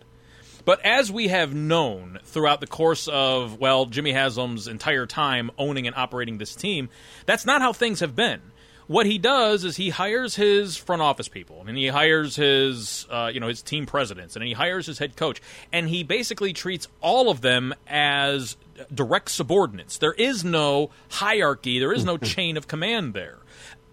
But 0.67 0.85
as 0.85 1.09
we 1.09 1.29
have 1.29 1.55
known 1.55 2.19
throughout 2.25 2.59
the 2.59 2.67
course 2.67 3.07
of, 3.07 3.57
well, 3.57 3.85
Jimmy 3.85 4.11
Haslam's 4.11 4.67
entire 4.67 5.05
time 5.05 5.49
owning 5.57 5.87
and 5.87 5.95
operating 5.95 6.39
this 6.39 6.57
team, 6.57 6.89
that's 7.25 7.45
not 7.45 7.61
how 7.61 7.71
things 7.71 8.01
have 8.01 8.17
been. 8.17 8.41
What 8.87 9.05
he 9.05 9.17
does 9.17 9.63
is 9.63 9.77
he 9.77 9.91
hires 9.91 10.35
his 10.35 10.75
front 10.75 11.01
office 11.01 11.29
people, 11.29 11.63
and 11.65 11.77
he 11.77 11.87
hires 11.87 12.35
his, 12.35 13.07
uh, 13.09 13.31
you 13.33 13.39
know, 13.39 13.47
his 13.47 13.61
team 13.61 13.85
presidents, 13.85 14.35
and 14.35 14.43
he 14.43 14.51
hires 14.51 14.85
his 14.85 14.99
head 14.99 15.15
coach, 15.15 15.41
and 15.71 15.87
he 15.87 16.03
basically 16.03 16.51
treats 16.51 16.89
all 16.99 17.29
of 17.29 17.39
them 17.39 17.73
as 17.87 18.57
direct 18.93 19.31
subordinates. 19.31 19.99
There 19.99 20.11
is 20.11 20.43
no 20.43 20.89
hierarchy, 21.11 21.79
there 21.79 21.93
is 21.93 22.03
no 22.03 22.17
chain 22.17 22.57
of 22.57 22.67
command 22.67 23.13
there 23.13 23.37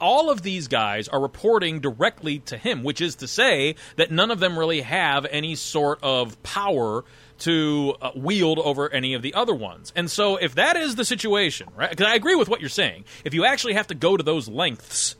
all 0.05 0.29
of 0.29 0.43
these 0.43 0.69
guys 0.69 1.09
are 1.09 1.19
reporting 1.21 1.81
directly 1.81 2.41
to 2.41 2.59
him, 2.59 2.85
which 2.85 3.01
is 3.01 3.17
to 3.17 3.27
say 3.27 3.75
that 3.97 4.11
none 4.11 4.31
of 4.31 4.39
them 4.39 4.59
really 4.59 4.83
have 4.83 5.25
any 5.31 5.55
sort 5.55 5.99
of 6.03 6.41
power 6.43 7.05
to 7.39 7.95
uh, 8.03 8.11
wield 8.15 8.59
over 8.59 8.93
any 8.93 9.15
of 9.15 9.23
the 9.23 9.33
other 9.33 9.55
ones. 9.55 9.95
And 9.97 10.11
so, 10.11 10.37
if 10.37 10.57
that 10.57 10.77
is 10.77 10.97
the 10.97 11.07
situation, 11.07 11.69
right? 11.75 11.89
Because 11.89 12.07
I 12.07 12.17
agree 12.17 12.35
with 12.35 12.51
what 12.51 12.61
you're 12.61 12.69
saying. 12.69 13.07
If 13.25 13.33
you 13.33 13.47
actually 13.47 13.75
have 13.75 13.87
to 13.87 13.95
go 13.95 14.15
to 14.15 14.23
those 14.23 14.47
lengths 14.47 15.17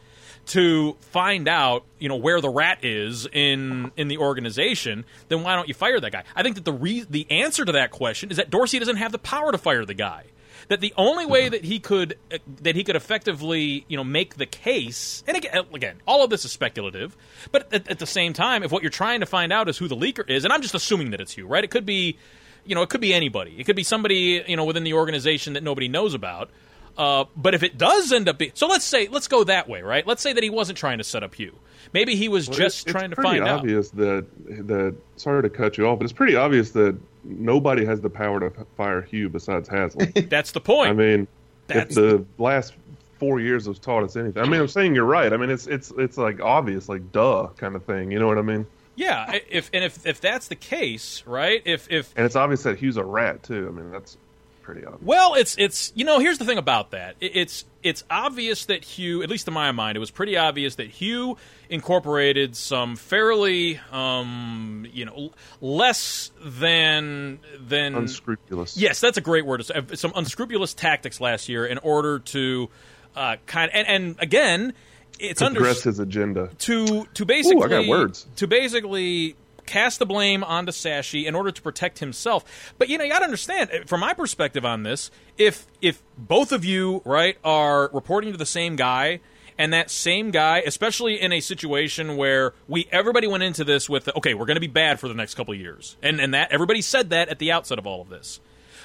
to 0.49 0.99
find 1.01 1.49
out, 1.49 1.87
you 1.99 2.11
know, 2.11 2.17
where 2.17 2.43
the 2.43 2.51
rat 2.51 2.85
is 2.85 3.27
in 3.33 3.91
in 3.97 4.09
the 4.09 4.19
organization, 4.19 5.07
then 5.29 5.43
why 5.43 5.57
don't 5.57 5.67
you 5.67 5.75
fire 5.75 5.99
that 5.99 6.13
guy? 6.13 6.25
I 6.37 6.43
think 6.43 6.57
that 6.57 6.67
the 6.67 6.75
re- 6.75 7.07
the 7.09 7.27
answer 7.31 7.65
to 7.65 7.73
that 7.73 7.91
question 7.91 8.31
is 8.31 8.37
that 8.37 8.51
Dorsey 8.51 8.79
doesn't 8.79 8.97
have 8.97 9.13
the 9.13 9.19
power 9.19 9.51
to 9.51 9.57
fire 9.57 9.87
the 9.87 9.95
guy 9.95 10.25
that 10.69 10.81
the 10.81 10.93
only 10.97 11.27
way 11.27 11.49
that 11.49 11.65
he 11.65 11.79
could 11.79 12.17
uh, 12.33 12.39
that 12.63 12.75
he 12.77 12.85
could 12.85 12.97
effectively 12.97 13.85
you 13.89 13.97
know 13.97 14.05
make 14.05 14.37
the 14.37 14.47
case 14.47 15.23
and 15.27 15.37
again, 15.37 15.65
again 15.75 15.97
all 16.07 16.25
of 16.25 16.31
this 16.31 16.45
is 16.45 16.53
speculative 16.53 17.17
but 17.53 17.73
at, 17.73 17.89
at 17.89 17.99
the 17.99 18.07
same 18.07 18.33
time 18.33 18.63
if 18.63 18.73
what 18.73 18.83
you're 18.83 18.91
trying 18.91 19.21
to 19.21 19.27
find 19.27 19.53
out 19.53 19.69
is 19.69 19.79
who 19.79 19.89
the 19.89 19.97
leaker 19.97 20.29
is 20.29 20.45
and 20.45 20.53
i'm 20.53 20.63
just 20.63 20.75
assuming 20.75 21.11
that 21.11 21.21
it's 21.21 21.37
you 21.37 21.47
right? 21.47 21.65
It 21.65 21.71
could 21.71 21.87
be 21.87 22.17
you 22.65 22.75
know 22.75 22.83
it 22.83 22.89
could 22.89 23.01
be 23.03 23.13
anybody. 23.13 23.55
It 23.59 23.65
could 23.65 23.77
be 23.77 23.83
somebody 23.83 24.43
you 24.47 24.57
know 24.57 24.65
within 24.65 24.85
the 24.85 24.95
organization 24.95 25.53
that 25.55 25.63
nobody 25.63 25.89
knows 25.89 26.15
about. 26.15 26.51
Uh, 26.97 27.25
but 27.37 27.55
if 27.55 27.63
it 27.65 27.77
does 27.77 28.13
end 28.13 28.29
up 28.29 28.39
being 28.39 28.53
so 28.55 28.67
let's 28.69 28.85
say 28.85 29.09
let's 29.09 29.29
go 29.29 29.45
that 29.45 29.69
way 29.69 29.83
right? 29.83 30.07
Let's 30.07 30.23
say 30.23 30.33
that 30.33 30.43
he 30.43 30.49
wasn't 30.51 30.79
trying 30.79 30.99
to 30.99 31.05
set 31.05 31.23
up 31.23 31.39
you. 31.39 31.55
Maybe 31.93 32.15
he 32.17 32.29
was 32.29 32.49
Well, 32.49 32.57
just 32.57 32.87
it's- 32.89 32.93
trying 32.93 33.11
it's 33.13 33.17
to 33.17 33.23
find 33.23 33.43
out. 33.45 33.63
It's 33.63 33.63
pretty 33.63 33.77
obvious 33.77 33.91
that 33.91 34.67
that 34.69 34.95
sorry 35.17 35.43
to 35.43 35.51
cut 35.51 35.77
you 35.77 35.87
off, 35.87 35.99
but 35.99 36.05
it's 36.05 36.13
pretty 36.13 36.37
obvious 36.37 36.71
that 36.71 36.97
nobody 37.25 37.85
has 37.85 38.01
the 38.01 38.11
power 38.11 38.41
to 38.41 38.51
fire 38.77 39.03
Hue 39.03 39.29
besides 39.29 39.69
Haslam. 39.69 40.13
that's 40.29 40.53
the 40.53 40.61
point 40.61 40.91
I 40.91 40.93
mean, 40.93 41.27
That's 41.67 41.97
if 41.97 42.03
the 42.03 42.25
last 42.39 42.75
four 43.19 43.41
years 43.41 43.67
have 43.67 43.81
taught 43.81 44.05
us 44.05 44.17
anything, 44.17 44.43
I 44.43 44.47
mean, 44.47 44.61
I'm 44.61 44.69
saying 44.69 44.95
you're 44.95 45.05
right. 45.05 45.33
I 45.33 45.37
mean, 45.37 45.51
it's 45.51 45.67
it's 45.67 45.93
it's 45.99 46.19
like 46.19 46.41
obvious, 46.41 46.89
like 46.89 47.13
duh, 47.13 47.49
kind 47.57 47.75
of 47.75 47.85
thing. 47.85 48.11
You 48.11 48.19
know 48.19 48.27
what 48.27 48.39
I 48.39 48.43
mean? 48.43 48.67
yeah 48.97 49.39
if 49.49 49.71
and 49.73 49.83
if 49.83 50.07
if 50.07 50.21
that's 50.21 50.49
the 50.49 50.55
case 50.55 51.25
right 51.27 51.63
if 51.65 51.91
if 51.91 52.13
And 52.17 52.25
it's 52.25 52.37
obvious 52.37 52.63
that 52.63 52.79
Hue's 52.79 52.97
a 52.97 53.05
rat 53.05 53.43
too. 53.43 53.67
I 53.69 53.73
mean, 53.73 53.91
that's 53.91 54.17
pretty 54.65 54.85
obvious. 54.85 55.03
Well, 55.05 55.35
it's 55.35 55.55
it's 55.59 55.93
you 55.95 56.05
know 56.05 56.19
here's 56.19 56.39
the 56.39 56.45
thing 56.45 56.59
about 56.59 56.91
that. 56.91 57.17
It's 57.21 57.65
it's 57.83 58.03
obvious 58.11 58.65
that 58.67 58.83
Hue, 58.83 59.23
at 59.23 59.29
least 59.31 59.47
in 59.47 59.55
my 59.55 59.71
mind, 59.73 59.97
it 59.97 60.01
was 60.01 60.11
pretty 60.11 60.37
obvious 60.37 60.77
that 60.77 60.89
Hue 60.89 61.37
incorporated 61.69 62.57
some 62.57 62.97
fairly 62.97 63.79
um, 63.93 64.87
you 64.93 65.05
know 65.05 65.33
less 65.61 66.31
than 66.43 67.39
than 67.61 67.95
Unscrupulous. 67.95 68.77
Yes, 68.77 69.01
that's 69.01 69.19
a 69.19 69.21
great 69.21 69.45
word. 69.47 69.63
Uh, 69.71 69.83
Some 69.95 70.13
unscrupulous 70.17 70.75
tactics 70.75 71.21
last 71.21 71.49
year 71.49 71.67
in 71.67 71.79
order 71.79 72.19
to 72.21 72.71
uh, 73.15 73.37
kind 73.47 73.71
and 73.75 73.87
and 73.87 74.17
again, 74.19 74.73
it's 75.21 75.43
under 75.43 75.63
his 75.65 75.99
agenda. 76.01 76.51
to 76.61 77.07
to 77.15 77.25
basically 77.25 77.61
Ooh, 77.61 77.65
I 77.65 77.69
got 77.69 77.87
words. 77.87 78.27
to 78.37 78.47
basically 78.47 79.37
cast 79.67 79.99
the 79.99 80.07
blame 80.07 80.45
onto 80.45 80.73
Sashi 80.73 81.25
in 81.25 81.35
order 81.35 81.51
to 81.51 81.63
protect 81.63 81.99
himself. 81.99 82.73
But 82.79 82.89
you 82.89 82.99
know, 82.99 83.05
you 83.05 83.11
got 83.11 83.21
to 83.21 83.25
understand 83.25 83.71
uh, 83.71 83.85
from 83.87 84.01
my 84.01 84.15
perspective 84.15 84.65
on 84.65 84.83
this, 84.83 85.11
if 85.39 85.67
if 85.81 86.03
both 86.17 86.53
of 86.53 86.65
you 86.65 87.03
right 87.05 87.37
are 87.45 87.91
reporting 87.93 88.33
to 88.33 88.39
the 88.39 88.47
same 88.47 88.77
guy 88.77 89.21
and 89.57 89.73
that 89.73 89.91
same 89.91 90.31
guy, 90.31 90.63
especially 90.67 91.21
in 91.21 91.33
a 91.33 91.41
situation 91.41 92.17
where 92.17 92.55
we 92.69 92.89
everybody 92.91 93.27
went 93.27 93.43
into 93.43 93.65
this 93.65 93.89
with 93.89 94.09
okay, 94.17 94.35
we're 94.35 94.47
going 94.47 94.57
to 94.57 94.61
be 94.61 94.67
bad 94.67 95.01
for 95.01 95.09
the 95.09 95.15
next 95.15 95.35
couple 95.35 95.55
years. 95.55 95.97
And 96.03 96.21
and 96.21 96.35
that 96.35 96.53
everybody 96.53 96.83
said 96.83 97.11
that 97.11 97.29
at 97.29 97.39
the 97.39 97.53
outset 97.53 97.79
of 97.79 97.87
all 97.87 98.01
of 98.01 98.09
this. 98.09 98.41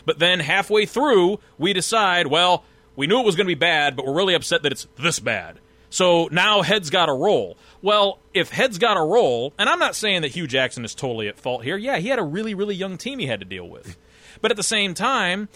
But 0.05 0.19
then 0.19 0.39
halfway 0.39 0.85
through, 0.85 1.39
we 1.57 1.73
decide, 1.73 2.27
well, 2.27 2.63
we 2.95 3.05
knew 3.05 3.19
it 3.19 3.25
was 3.25 3.35
going 3.35 3.45
to 3.45 3.49
be 3.49 3.55
bad, 3.55 3.95
but 3.95 4.05
we're 4.05 4.13
really 4.13 4.33
upset 4.33 4.63
that 4.63 4.71
it's 4.71 4.87
this 4.97 5.19
bad. 5.19 5.59
So 5.89 6.29
now 6.31 6.61
head's 6.61 6.89
got 6.89 7.07
to 7.07 7.13
roll. 7.13 7.57
Well, 7.81 8.19
if 8.33 8.51
head's 8.51 8.77
got 8.77 8.93
to 8.95 9.01
roll, 9.01 9.53
and 9.57 9.67
I'm 9.69 9.79
not 9.79 9.95
saying 9.95 10.21
that 10.21 10.31
Hue 10.31 10.45
Jackson 10.47 10.85
is 10.85 10.93
totally 10.93 11.27
at 11.27 11.39
fault 11.39 11.63
here. 11.63 11.77
Yeah, 11.77 11.97
he 11.97 12.09
had 12.09 12.19
a 12.19 12.23
really, 12.23 12.53
really 12.53 12.75
young 12.75 12.97
team 12.97 13.19
he 13.19 13.25
had 13.27 13.39
to 13.39 13.45
deal 13.45 13.67
with. 13.67 13.97
But 14.41 14.51
at 14.51 14.57
the 14.57 14.63
same 14.63 14.93
time, 14.93 15.49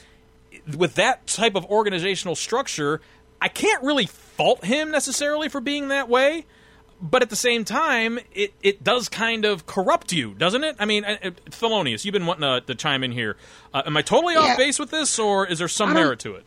with 0.75 0.95
that 0.95 1.27
type 1.27 1.55
of 1.55 1.65
organizational 1.65 2.35
structure, 2.35 3.01
I 3.41 3.47
can't 3.47 3.83
really 3.83 4.05
fault 4.07 4.63
him 4.65 4.89
necessarily 4.91 5.49
for 5.49 5.61
being 5.61 5.89
that 5.89 6.09
way. 6.09 6.45
But 7.01 7.21
at 7.21 7.29
the 7.29 7.35
same 7.35 7.65
time, 7.65 8.17
it, 8.33 8.53
it 8.61 8.81
does 8.83 9.09
kind 9.09 9.43
of 9.43 9.65
corrupt 9.65 10.13
you, 10.13 10.33
doesn't 10.33 10.63
it? 10.63 10.77
I 10.79 10.85
mean, 10.85 11.03
uh, 11.03 11.17
uh, 11.21 11.29
Thelonious, 11.49 12.05
you've 12.05 12.13
been 12.13 12.25
wanting 12.25 12.43
to, 12.43 12.61
to 12.65 12.75
chime 12.75 13.03
in 13.03 13.11
here. 13.11 13.35
Uh, 13.73 13.83
am 13.85 13.97
I 13.97 14.01
totally 14.01 14.35
Yeah. 14.35 14.39
off 14.51 14.57
base 14.57 14.79
with 14.79 14.89
this, 14.89 15.19
or 15.19 15.45
is 15.45 15.59
there 15.59 15.67
some 15.67 15.93
merit 15.93 16.19
to 16.19 16.35
it? 16.35 16.45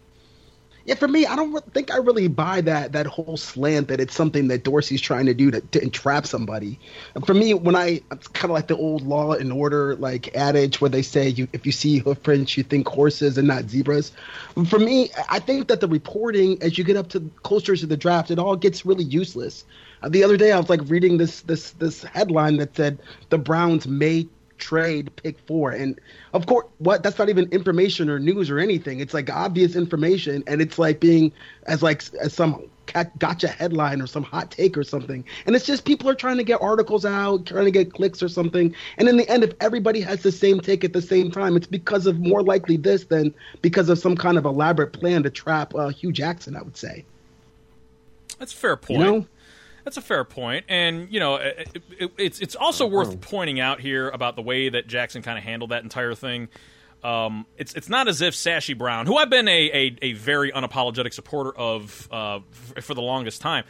Yeah, 0.86 0.94
for 0.94 1.08
me, 1.08 1.26
I 1.26 1.34
don't 1.34 1.74
think 1.74 1.92
I 1.92 1.96
really 1.96 2.28
buy 2.28 2.60
that 2.60 2.92
that 2.92 3.06
whole 3.06 3.36
slant 3.36 3.88
that 3.88 3.98
it's 3.98 4.14
something 4.14 4.46
that 4.48 4.62
Dorsey's 4.62 5.00
trying 5.00 5.26
to 5.26 5.34
do 5.34 5.50
to, 5.50 5.60
to 5.60 5.82
entrap 5.82 6.28
somebody. 6.28 6.78
For 7.24 7.34
me, 7.34 7.54
when 7.54 7.74
I 7.74 8.02
it's 8.12 8.28
kind 8.28 8.44
of 8.44 8.52
like 8.52 8.68
the 8.68 8.76
old 8.76 9.02
law 9.02 9.32
and 9.32 9.52
order 9.52 9.96
like 9.96 10.34
adage 10.36 10.80
where 10.80 10.88
they 10.88 11.02
say 11.02 11.28
you 11.28 11.48
if 11.52 11.66
you 11.66 11.72
see 11.72 11.98
hoofprints, 11.98 12.56
you 12.56 12.62
think 12.62 12.86
horses 12.86 13.36
and 13.36 13.48
not 13.48 13.68
zebras. 13.68 14.12
For 14.68 14.78
me, 14.78 15.10
I 15.28 15.40
think 15.40 15.66
that 15.68 15.80
the 15.80 15.88
reporting 15.88 16.62
as 16.62 16.78
you 16.78 16.84
get 16.84 16.96
up 16.96 17.08
to 17.10 17.20
closer 17.42 17.74
to 17.74 17.86
the 17.86 17.96
draft, 17.96 18.30
it 18.30 18.38
all 18.38 18.54
gets 18.54 18.86
really 18.86 19.04
useless. 19.04 19.64
The 20.06 20.22
other 20.22 20.36
day, 20.36 20.52
I 20.52 20.58
was 20.58 20.70
like 20.70 20.82
reading 20.84 21.18
this 21.18 21.40
this 21.40 21.72
this 21.72 22.04
headline 22.04 22.58
that 22.58 22.76
said 22.76 23.00
the 23.30 23.38
Browns 23.38 23.88
may 23.88 24.28
trade 24.58 25.14
pick 25.16 25.38
four. 25.40 25.70
And 25.70 26.00
of 26.32 26.46
course 26.46 26.66
what 26.78 27.02
that's 27.02 27.18
not 27.18 27.28
even 27.28 27.48
information 27.52 28.08
or 28.08 28.18
news 28.18 28.50
or 28.50 28.58
anything. 28.58 29.00
It's 29.00 29.14
like 29.14 29.30
obvious 29.30 29.76
information 29.76 30.42
and 30.46 30.60
it's 30.60 30.78
like 30.78 31.00
being 31.00 31.32
as 31.66 31.82
like 31.82 32.02
as 32.20 32.32
some 32.32 32.68
gotcha 33.18 33.48
headline 33.48 34.00
or 34.00 34.06
some 34.06 34.22
hot 34.22 34.50
take 34.50 34.78
or 34.78 34.84
something. 34.84 35.24
And 35.44 35.56
it's 35.56 35.66
just 35.66 35.84
people 35.84 36.08
are 36.08 36.14
trying 36.14 36.36
to 36.36 36.44
get 36.44 36.60
articles 36.62 37.04
out 37.04 37.46
trying 37.46 37.64
to 37.64 37.70
get 37.70 37.92
clicks 37.92 38.22
or 38.22 38.28
something. 38.28 38.74
And 38.98 39.08
in 39.08 39.16
the 39.16 39.28
end 39.28 39.44
if 39.44 39.52
everybody 39.60 40.00
has 40.00 40.22
the 40.22 40.32
same 40.32 40.60
take 40.60 40.84
at 40.84 40.92
the 40.92 41.02
same 41.02 41.30
time 41.30 41.56
it's 41.56 41.66
because 41.66 42.06
of 42.06 42.18
more 42.18 42.42
likely 42.42 42.76
this 42.76 43.04
than 43.04 43.34
because 43.62 43.88
of 43.88 43.98
some 43.98 44.16
kind 44.16 44.38
of 44.38 44.44
elaborate 44.44 44.92
plan 44.92 45.22
to 45.24 45.30
trap 45.30 45.74
uh, 45.74 45.88
hue 45.88 46.12
jackson 46.12 46.56
i 46.56 46.62
would 46.62 46.76
say. 46.76 47.04
That's 48.38 48.52
a 48.52 48.56
fair 48.56 48.76
point. 48.76 49.00
You 49.00 49.04
know? 49.04 49.26
That's 49.86 49.96
a 49.96 50.02
fair 50.02 50.24
point, 50.24 50.64
and 50.68 51.06
you 51.12 51.20
know, 51.20 51.36
it, 51.36 51.80
it, 51.96 52.10
it's 52.18 52.40
it's 52.40 52.56
also 52.56 52.88
worth 52.88 53.20
pointing 53.20 53.60
out 53.60 53.78
here 53.78 54.08
about 54.08 54.34
the 54.34 54.42
way 54.42 54.68
that 54.68 54.88
Jackson 54.88 55.22
kind 55.22 55.38
of 55.38 55.44
handled 55.44 55.70
that 55.70 55.84
entire 55.84 56.12
thing. 56.12 56.48
Um, 57.04 57.46
it's 57.56 57.72
it's 57.74 57.88
not 57.88 58.08
as 58.08 58.20
if 58.20 58.34
Sashi 58.34 58.76
Brown, 58.76 59.06
who 59.06 59.16
I've 59.16 59.30
been 59.30 59.46
a 59.46 59.70
a, 59.72 59.96
a 60.02 60.12
very 60.14 60.50
unapologetic 60.50 61.14
supporter 61.14 61.56
of 61.56 62.08
uh, 62.10 62.40
f- 62.74 62.84
for 62.84 62.94
the 62.94 63.00
longest 63.00 63.40
time, 63.40 63.62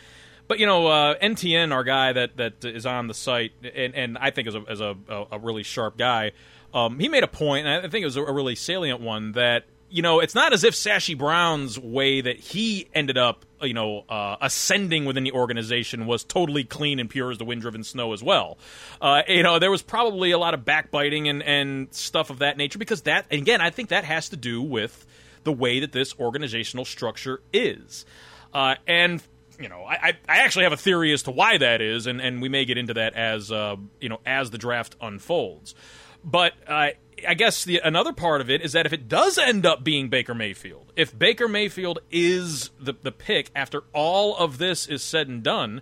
but 0.48 0.58
you 0.58 0.64
know, 0.64 0.86
uh, 0.86 1.18
NTN, 1.18 1.70
our 1.70 1.84
guy 1.84 2.14
that 2.14 2.38
that 2.38 2.64
is 2.64 2.86
on 2.86 3.08
the 3.08 3.14
site, 3.14 3.52
and, 3.62 3.94
and 3.94 4.16
I 4.16 4.30
think 4.30 4.48
is 4.48 4.54
a 4.54 4.64
as 4.70 4.80
a, 4.80 4.96
a, 5.30 5.38
really 5.38 5.64
sharp 5.64 5.98
guy. 5.98 6.32
Um, 6.72 6.98
he 6.98 7.10
made 7.10 7.24
a 7.24 7.28
point, 7.28 7.66
and 7.66 7.84
I 7.84 7.90
think 7.90 8.00
it 8.00 8.06
was 8.06 8.16
a 8.16 8.22
really 8.22 8.54
salient 8.54 9.02
one 9.02 9.32
that 9.32 9.66
you 9.90 10.02
know 10.02 10.20
it's 10.20 10.34
not 10.34 10.52
as 10.52 10.64
if 10.64 10.74
Sashi 10.74 11.16
Brown's 11.16 11.78
way 11.78 12.20
that 12.20 12.38
he 12.38 12.88
ended 12.94 13.16
up 13.18 13.44
you 13.62 13.74
know 13.74 14.04
uh, 14.08 14.36
ascending 14.40 15.04
within 15.04 15.24
the 15.24 15.32
organization 15.32 16.06
was 16.06 16.24
totally 16.24 16.64
clean 16.64 16.98
and 16.98 17.08
pure 17.08 17.30
as 17.30 17.38
the 17.38 17.44
wind-driven 17.44 17.84
snow 17.84 18.12
as 18.12 18.22
well. 18.22 18.58
Uh, 19.00 19.22
you 19.28 19.42
know 19.42 19.58
there 19.58 19.70
was 19.70 19.82
probably 19.82 20.30
a 20.30 20.38
lot 20.38 20.54
of 20.54 20.64
backbiting 20.64 21.28
and 21.28 21.42
and 21.42 21.92
stuff 21.94 22.30
of 22.30 22.38
that 22.40 22.56
nature 22.56 22.78
because 22.78 23.02
that 23.02 23.26
again 23.30 23.60
I 23.60 23.70
think 23.70 23.88
that 23.90 24.04
has 24.04 24.28
to 24.30 24.36
do 24.36 24.60
with 24.62 25.06
the 25.44 25.52
way 25.52 25.80
that 25.80 25.92
this 25.92 26.14
organizational 26.18 26.84
structure 26.84 27.40
is, 27.52 28.04
uh, 28.52 28.74
and 28.86 29.22
you 29.60 29.68
know, 29.70 29.84
I, 29.84 29.94
I- 30.08 30.18
I 30.28 30.36
actually 30.40 30.64
have 30.64 30.72
a 30.74 30.76
theory 30.76 31.12
as 31.14 31.22
to 31.22 31.30
why 31.30 31.56
that 31.56 31.80
is, 31.80 32.06
and, 32.06 32.20
and 32.20 32.42
we 32.42 32.50
may 32.50 32.66
get 32.66 32.76
into 32.76 32.92
that 32.94 33.14
as 33.14 33.50
uh, 33.50 33.76
you 34.00 34.08
know 34.10 34.18
as 34.26 34.50
the 34.50 34.58
draft 34.58 34.96
unfolds. 35.00 35.74
But 36.22 36.52
uh, 36.66 36.88
I 37.26 37.34
guess 37.34 37.64
the 37.64 37.80
another 37.82 38.12
part 38.12 38.40
of 38.40 38.50
it 38.50 38.62
is 38.62 38.72
that 38.72 38.86
if 38.86 38.92
it 38.92 39.08
does 39.08 39.38
end 39.38 39.64
up 39.64 39.82
being 39.82 40.08
Baker 40.08 40.34
Mayfield, 40.34 40.92
if 40.96 41.16
Baker 41.16 41.48
Mayfield 41.48 42.00
is 42.10 42.70
the 42.80 42.94
the 43.00 43.12
pick 43.12 43.50
after 43.54 43.84
all 43.92 44.36
of 44.36 44.58
this 44.58 44.86
is 44.86 45.02
said 45.02 45.28
and 45.28 45.42
done, 45.42 45.80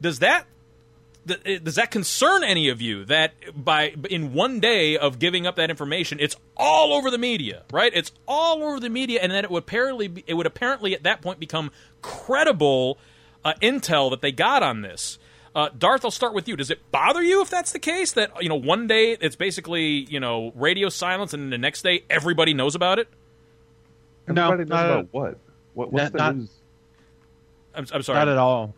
does 0.00 0.20
that 0.20 0.46
does 1.26 1.74
that 1.74 1.90
concern 1.90 2.44
any 2.44 2.68
of 2.68 2.80
you 2.80 3.04
that 3.06 3.32
by 3.56 3.94
in 4.08 4.32
one 4.32 4.60
day 4.60 4.96
of 4.96 5.18
giving 5.18 5.44
up 5.44 5.56
that 5.56 5.70
information 5.70 6.20
it's 6.20 6.36
all 6.56 6.92
over 6.92 7.10
the 7.10 7.18
media 7.18 7.64
right? 7.72 7.90
It's 7.94 8.12
all 8.28 8.62
over 8.62 8.78
the 8.78 8.88
media 8.88 9.18
and 9.20 9.32
then 9.32 9.44
it 9.44 9.50
would 9.50 9.64
apparently 9.64 10.22
it 10.26 10.34
would 10.34 10.46
apparently 10.46 10.94
at 10.94 11.02
that 11.02 11.22
point 11.22 11.40
become 11.40 11.72
credible 12.00 12.98
uh, 13.44 13.54
intel 13.60 14.10
that 14.10 14.20
they 14.20 14.30
got 14.30 14.62
on 14.62 14.82
this 14.82 15.18
uh, 15.56 15.70
Darth, 15.76 16.04
I'll 16.04 16.10
start 16.12 16.34
with 16.34 16.46
you. 16.46 16.54
Does 16.56 16.70
it 16.70 16.92
bother 16.92 17.22
you 17.22 17.40
if 17.42 17.50
that's 17.50 17.72
the 17.72 17.78
case? 17.80 18.12
That 18.12 18.30
you 18.42 18.48
know, 18.48 18.54
one 18.56 18.86
day 18.86 19.16
it's 19.20 19.34
basically 19.36 20.04
you 20.08 20.20
know 20.20 20.52
radio 20.54 20.88
silence, 20.88 21.32
and 21.34 21.52
the 21.52 21.58
next 21.58 21.82
day 21.82 22.04
everybody 22.10 22.54
knows 22.54 22.74
about 22.76 22.98
it. 23.00 23.08
No, 24.28 24.52
Everybody 24.52 24.68
knows 24.70 24.76
not- 24.76 24.90
about 24.90 25.08
what? 25.12 25.38
What? 25.74 25.92
What's 25.92 26.02
Not- 26.04 26.12
the 26.12 26.18
not- 26.18 26.36
news? 26.36 26.50
I'm, 27.74 27.86
I'm 27.92 28.02
sorry. 28.02 28.18
Not 28.18 28.28
at 28.28 28.38
all. 28.38 28.74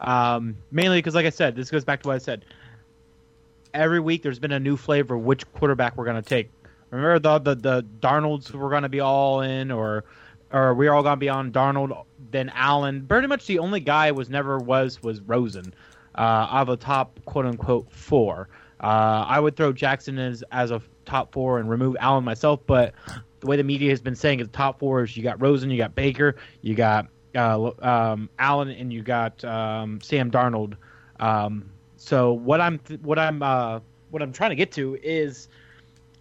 Um, 0.00 0.56
mainly 0.70 0.98
because, 0.98 1.14
like 1.14 1.26
I 1.26 1.30
said, 1.30 1.56
this 1.56 1.70
goes 1.70 1.84
back 1.84 2.02
to 2.02 2.08
what 2.08 2.14
I 2.14 2.18
said. 2.18 2.44
Every 3.74 4.00
week, 4.00 4.22
there's 4.22 4.38
been 4.38 4.52
a 4.52 4.60
new 4.60 4.76
flavor 4.76 5.16
of 5.16 5.22
which 5.22 5.50
quarterback 5.52 5.96
we're 5.96 6.04
going 6.04 6.22
to 6.22 6.28
take. 6.28 6.50
Remember 6.90 7.18
the 7.18 7.38
the 7.38 7.54
the 7.54 7.86
Darnolds 8.00 8.50
were 8.52 8.70
going 8.70 8.84
to 8.84 8.88
be 8.88 9.00
all 9.00 9.40
in, 9.42 9.70
or 9.70 10.04
or 10.52 10.74
we 10.74 10.86
are 10.88 10.94
all 10.94 11.02
going 11.02 11.16
to 11.16 11.20
be 11.20 11.28
on 11.28 11.52
Darnold, 11.52 12.04
then 12.30 12.50
Allen. 12.54 13.06
Pretty 13.06 13.26
much 13.26 13.46
the 13.46 13.58
only 13.58 13.80
guy 13.80 14.10
was 14.12 14.30
never 14.30 14.58
was 14.58 15.02
was 15.02 15.20
Rosen, 15.20 15.74
out 16.22 16.62
of 16.62 16.66
the 16.68 16.76
top 16.76 17.18
quote 17.24 17.46
unquote 17.46 17.90
four. 17.92 18.48
Uh, 18.80 19.24
I 19.26 19.40
would 19.40 19.56
throw 19.56 19.72
Jackson 19.72 20.18
as 20.18 20.44
as 20.52 20.70
a 20.70 20.80
top 21.04 21.32
four 21.32 21.58
and 21.58 21.68
remove 21.68 21.96
Allen 22.00 22.24
myself, 22.24 22.60
but 22.66 22.94
the 23.40 23.46
way 23.46 23.56
the 23.56 23.64
media 23.64 23.90
has 23.90 24.00
been 24.00 24.16
saying 24.16 24.40
is 24.40 24.48
top 24.48 24.78
four 24.78 25.02
is 25.02 25.16
you 25.16 25.22
got 25.22 25.40
Rosen, 25.40 25.70
you 25.70 25.78
got 25.78 25.94
Baker, 25.94 26.36
you 26.62 26.74
got 26.74 27.06
uh, 27.34 27.70
um, 27.82 28.28
Allen, 28.38 28.68
and 28.68 28.92
you 28.92 29.02
got 29.02 29.44
um, 29.44 30.00
Sam 30.00 30.30
Darnold. 30.30 30.74
Um, 31.20 31.70
so 31.96 32.32
what 32.32 32.60
I'm 32.60 32.78
th- 32.78 33.00
what 33.00 33.18
I'm 33.18 33.42
uh, 33.42 33.80
what 34.10 34.22
I'm 34.22 34.32
trying 34.32 34.50
to 34.50 34.56
get 34.56 34.72
to 34.72 34.98
is 35.02 35.48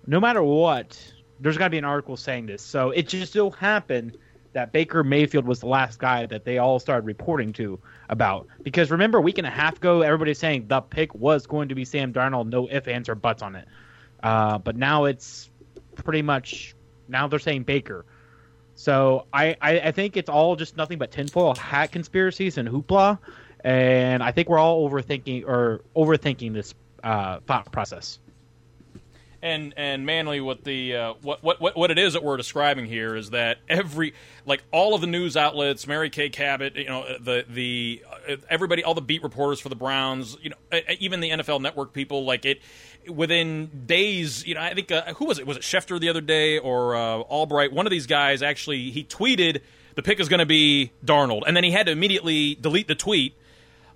no 0.05 0.19
matter 0.19 0.41
what, 0.41 0.99
there's 1.39 1.57
got 1.57 1.65
to 1.65 1.69
be 1.69 1.77
an 1.77 1.85
article 1.85 2.17
saying 2.17 2.47
this. 2.47 2.61
So 2.61 2.91
it 2.91 3.07
just 3.07 3.33
so 3.33 3.49
happened 3.49 4.17
that 4.57 4.71
Baker 4.71 5.03
Mayfield 5.03 5.45
was 5.45 5.59
the 5.59 5.67
last 5.67 5.99
guy 5.99 6.25
that 6.25 6.43
they 6.43 6.57
all 6.57 6.79
started 6.79 7.05
reporting 7.05 7.53
to 7.53 7.79
about. 8.09 8.47
Because 8.63 8.89
remember, 8.89 9.19
a 9.19 9.21
week 9.21 9.37
and 9.37 9.45
a 9.45 9.51
half 9.51 9.77
ago, 9.77 10.01
everybody's 10.01 10.39
saying 10.39 10.65
the 10.67 10.81
pick 10.81 11.13
was 11.13 11.45
going 11.45 11.69
to 11.69 11.75
be 11.75 11.85
Sam 11.85 12.11
Darnold, 12.11 12.49
no 12.49 12.67
ifs, 12.67 12.87
ands, 12.87 13.07
or 13.07 13.13
buts 13.13 13.43
on 13.43 13.55
it. 13.55 13.67
Uh, 14.23 14.57
but 14.57 14.75
now 14.75 15.05
it's 15.05 15.51
pretty 15.93 16.23
much 16.23 16.73
now 17.07 17.27
they're 17.27 17.37
saying 17.37 17.65
Baker. 17.65 18.03
So 18.73 19.27
I, 19.31 19.55
I, 19.61 19.79
I 19.79 19.91
think 19.91 20.17
it's 20.17 20.29
all 20.29 20.55
just 20.55 20.75
nothing 20.75 20.97
but 20.97 21.11
tinfoil 21.11 21.53
hat 21.53 21.91
conspiracies 21.91 22.57
and 22.57 22.67
hoopla, 22.67 23.19
and 23.63 24.23
I 24.23 24.31
think 24.31 24.49
we're 24.49 24.57
all 24.57 24.89
overthinking 24.89 25.47
or 25.47 25.83
overthinking 25.95 26.53
this 26.53 26.73
uh, 27.03 27.41
thought 27.45 27.71
process. 27.71 28.17
And 29.47 29.73
and 29.77 30.05
Manley, 30.05 30.41
what 30.41 30.63
the 30.63 30.95
uh, 30.95 31.13
what, 31.21 31.43
what 31.43 31.75
what 31.75 31.91
it 31.91 31.97
is 31.97 32.13
that 32.13 32.23
we're 32.23 32.37
describing 32.37 32.85
here 32.85 33.15
is 33.15 33.31
that 33.31 33.57
every 33.69 34.13
like 34.45 34.63
all 34.71 34.93
of 34.93 35.01
the 35.01 35.07
news 35.07 35.37
outlets, 35.37 35.87
Mary 35.87 36.09
Kay 36.09 36.29
Cabot, 36.29 36.75
you 36.75 36.85
know, 36.85 37.05
the 37.19 37.45
the 37.47 38.03
uh, 38.29 38.35
everybody, 38.49 38.83
all 38.83 38.93
the 38.93 39.01
beat 39.01 39.23
reporters 39.23 39.59
for 39.59 39.69
the 39.69 39.75
Browns, 39.75 40.37
you 40.41 40.51
know, 40.51 40.79
even 40.99 41.19
the 41.19 41.29
NFL 41.29 41.61
Network 41.61 41.93
people, 41.93 42.25
like 42.25 42.45
it 42.45 42.61
within 43.09 43.85
days. 43.85 44.45
You 44.45 44.55
know, 44.55 44.61
I 44.61 44.73
think 44.73 44.91
uh, 44.91 45.13
who 45.15 45.25
was 45.25 45.39
it? 45.39 45.47
Was 45.47 45.57
it 45.57 45.63
Schefter 45.63 45.99
the 45.99 46.09
other 46.09 46.21
day 46.21 46.59
or 46.59 46.95
uh, 46.95 47.19
Albright? 47.19 47.71
One 47.71 47.87
of 47.87 47.91
these 47.91 48.07
guys 48.07 48.41
actually 48.41 48.91
he 48.91 49.03
tweeted 49.03 49.61
the 49.95 50.03
pick 50.03 50.19
is 50.19 50.29
going 50.29 50.39
to 50.39 50.45
be 50.45 50.91
Darnold, 51.05 51.43
and 51.47 51.55
then 51.55 51.63
he 51.63 51.71
had 51.71 51.85
to 51.85 51.91
immediately 51.91 52.55
delete 52.55 52.87
the 52.87 52.95
tweet 52.95 53.35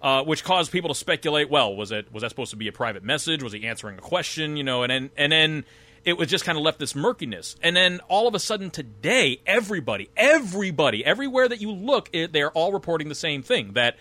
uh, 0.02 0.24
which 0.24 0.44
caused 0.44 0.72
people 0.72 0.90
to 0.90 0.96
speculate. 0.96 1.50
Well, 1.50 1.76
was 1.76 1.92
it 1.92 2.12
was 2.12 2.22
that 2.22 2.30
supposed 2.30 2.52
to 2.52 2.58
be 2.58 2.68
a 2.68 2.72
private 2.72 3.04
message? 3.04 3.44
Was 3.44 3.54
he 3.54 3.66
answering 3.68 3.98
a 3.98 4.02
question? 4.02 4.58
You 4.58 4.64
know, 4.64 4.84
and 4.84 4.92
then 4.92 5.10
and 5.18 5.32
then 5.32 5.66
it 6.04 6.18
was 6.18 6.28
just 6.28 6.44
kind 6.44 6.58
of 6.58 6.64
left 6.64 6.80
this 6.80 6.96
murkiness. 6.96 7.56
And 7.62 7.76
then 7.76 8.00
all 8.08 8.28
of 8.28 8.34
a 8.34 8.40
sudden 8.40 8.72
today, 8.72 9.40
everybody, 9.46 10.10
everybody, 10.18 11.06
everywhere 11.06 11.48
that 11.48 11.62
you 11.62 11.72
look, 11.72 12.10
it, 12.12 12.34
they're 12.34 12.52
all 12.52 12.72
reporting 12.74 13.10
the 13.10 13.16
same 13.16 13.44
thing 13.44 13.74
that 13.74 13.98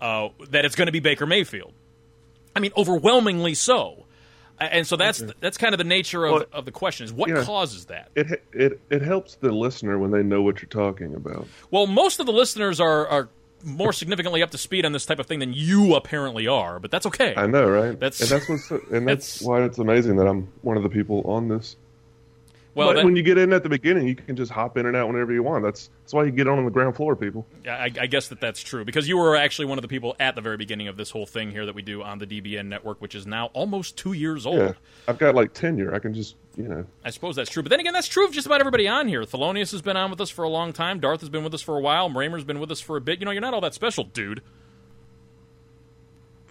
uh, 0.00 0.28
that 0.50 0.64
it's 0.64 0.74
going 0.74 0.86
to 0.86 0.92
be 0.92 1.00
Baker 1.00 1.26
Mayfield. 1.26 1.72
I 2.56 2.60
mean, 2.60 2.72
overwhelmingly 2.76 3.54
so. 3.54 4.06
And 4.60 4.86
so 4.86 4.96
that's 4.96 5.20
okay. 5.20 5.32
that's 5.40 5.58
kind 5.58 5.74
of 5.74 5.78
the 5.78 5.84
nature 5.84 6.24
of, 6.24 6.32
well, 6.32 6.44
of 6.52 6.64
the 6.64 6.70
question 6.70 7.04
is 7.04 7.12
what 7.12 7.28
causes 7.44 7.86
that. 7.86 8.10
It 8.14 8.42
it 8.52 8.80
it 8.88 9.02
helps 9.02 9.34
the 9.34 9.50
listener 9.50 9.98
when 9.98 10.12
they 10.12 10.22
know 10.22 10.42
what 10.42 10.62
you're 10.62 10.68
talking 10.68 11.14
about. 11.14 11.48
Well, 11.72 11.88
most 11.88 12.20
of 12.20 12.26
the 12.26 12.32
listeners 12.32 12.80
are 12.80 13.06
are 13.08 13.28
more 13.64 13.92
significantly 13.92 14.42
up 14.42 14.50
to 14.50 14.58
speed 14.58 14.84
on 14.84 14.92
this 14.92 15.06
type 15.06 15.18
of 15.18 15.26
thing 15.26 15.38
than 15.38 15.52
you 15.52 15.94
apparently 15.94 16.46
are, 16.46 16.78
but 16.78 16.90
that's 16.90 17.06
okay. 17.06 17.34
I 17.36 17.46
know, 17.46 17.68
right? 17.68 17.98
That's 17.98 18.20
and 18.20 18.30
that's 18.30 18.48
what's 18.48 18.70
and 18.70 18.80
that's, 19.08 19.38
that's 19.38 19.42
why 19.42 19.62
it's 19.62 19.78
amazing 19.78 20.16
that 20.16 20.26
I'm 20.26 20.48
one 20.62 20.76
of 20.76 20.82
the 20.82 20.88
people 20.88 21.22
on 21.26 21.48
this. 21.48 21.76
Well, 22.74 22.88
but 22.88 22.96
that, 22.96 23.04
when 23.04 23.14
you 23.14 23.22
get 23.22 23.38
in 23.38 23.52
at 23.52 23.62
the 23.62 23.68
beginning, 23.68 24.08
you 24.08 24.16
can 24.16 24.34
just 24.36 24.50
hop 24.50 24.76
in 24.76 24.86
and 24.86 24.96
out 24.96 25.06
whenever 25.06 25.32
you 25.32 25.42
want. 25.42 25.62
That's 25.62 25.90
that's 26.02 26.12
why 26.12 26.24
you 26.24 26.30
get 26.32 26.48
on 26.48 26.58
on 26.58 26.64
the 26.64 26.70
ground 26.70 26.96
floor, 26.96 27.14
people. 27.14 27.46
I, 27.66 27.90
I 28.00 28.06
guess 28.06 28.28
that 28.28 28.40
that's 28.40 28.60
true 28.62 28.84
because 28.84 29.08
you 29.08 29.16
were 29.16 29.36
actually 29.36 29.66
one 29.66 29.78
of 29.78 29.82
the 29.82 29.88
people 29.88 30.16
at 30.18 30.34
the 30.34 30.40
very 30.40 30.56
beginning 30.56 30.88
of 30.88 30.96
this 30.96 31.10
whole 31.10 31.26
thing 31.26 31.50
here 31.50 31.66
that 31.66 31.74
we 31.74 31.82
do 31.82 32.02
on 32.02 32.18
the 32.18 32.26
DBN 32.26 32.66
network, 32.66 33.00
which 33.00 33.14
is 33.14 33.26
now 33.26 33.46
almost 33.52 33.96
two 33.96 34.12
years 34.12 34.44
old. 34.44 34.58
Yeah, 34.58 34.72
I've 35.06 35.18
got 35.18 35.34
like 35.34 35.52
tenure. 35.52 35.94
I 35.94 36.00
can 36.00 36.14
just 36.14 36.34
you 36.56 36.68
know. 36.68 36.84
I 37.04 37.10
suppose 37.10 37.36
that's 37.36 37.50
true, 37.50 37.62
but 37.62 37.70
then 37.70 37.80
again, 37.80 37.92
that's 37.92 38.08
true 38.08 38.26
of 38.26 38.32
just 38.32 38.46
about 38.46 38.60
everybody 38.60 38.88
on 38.88 39.06
here. 39.06 39.22
Thelonious 39.22 39.70
has 39.72 39.82
been 39.82 39.96
on 39.96 40.10
with 40.10 40.20
us 40.20 40.30
for 40.30 40.42
a 40.42 40.48
long 40.48 40.72
time. 40.72 40.98
Darth 40.98 41.20
has 41.20 41.28
been 41.28 41.44
with 41.44 41.54
us 41.54 41.62
for 41.62 41.76
a 41.76 41.80
while. 41.80 42.10
Raymer's 42.10 42.44
been 42.44 42.60
with 42.60 42.70
us 42.70 42.80
for 42.80 42.96
a 42.96 43.00
bit. 43.00 43.20
You 43.20 43.26
know, 43.26 43.30
you're 43.30 43.40
not 43.40 43.54
all 43.54 43.60
that 43.60 43.74
special, 43.74 44.04
dude. 44.04 44.42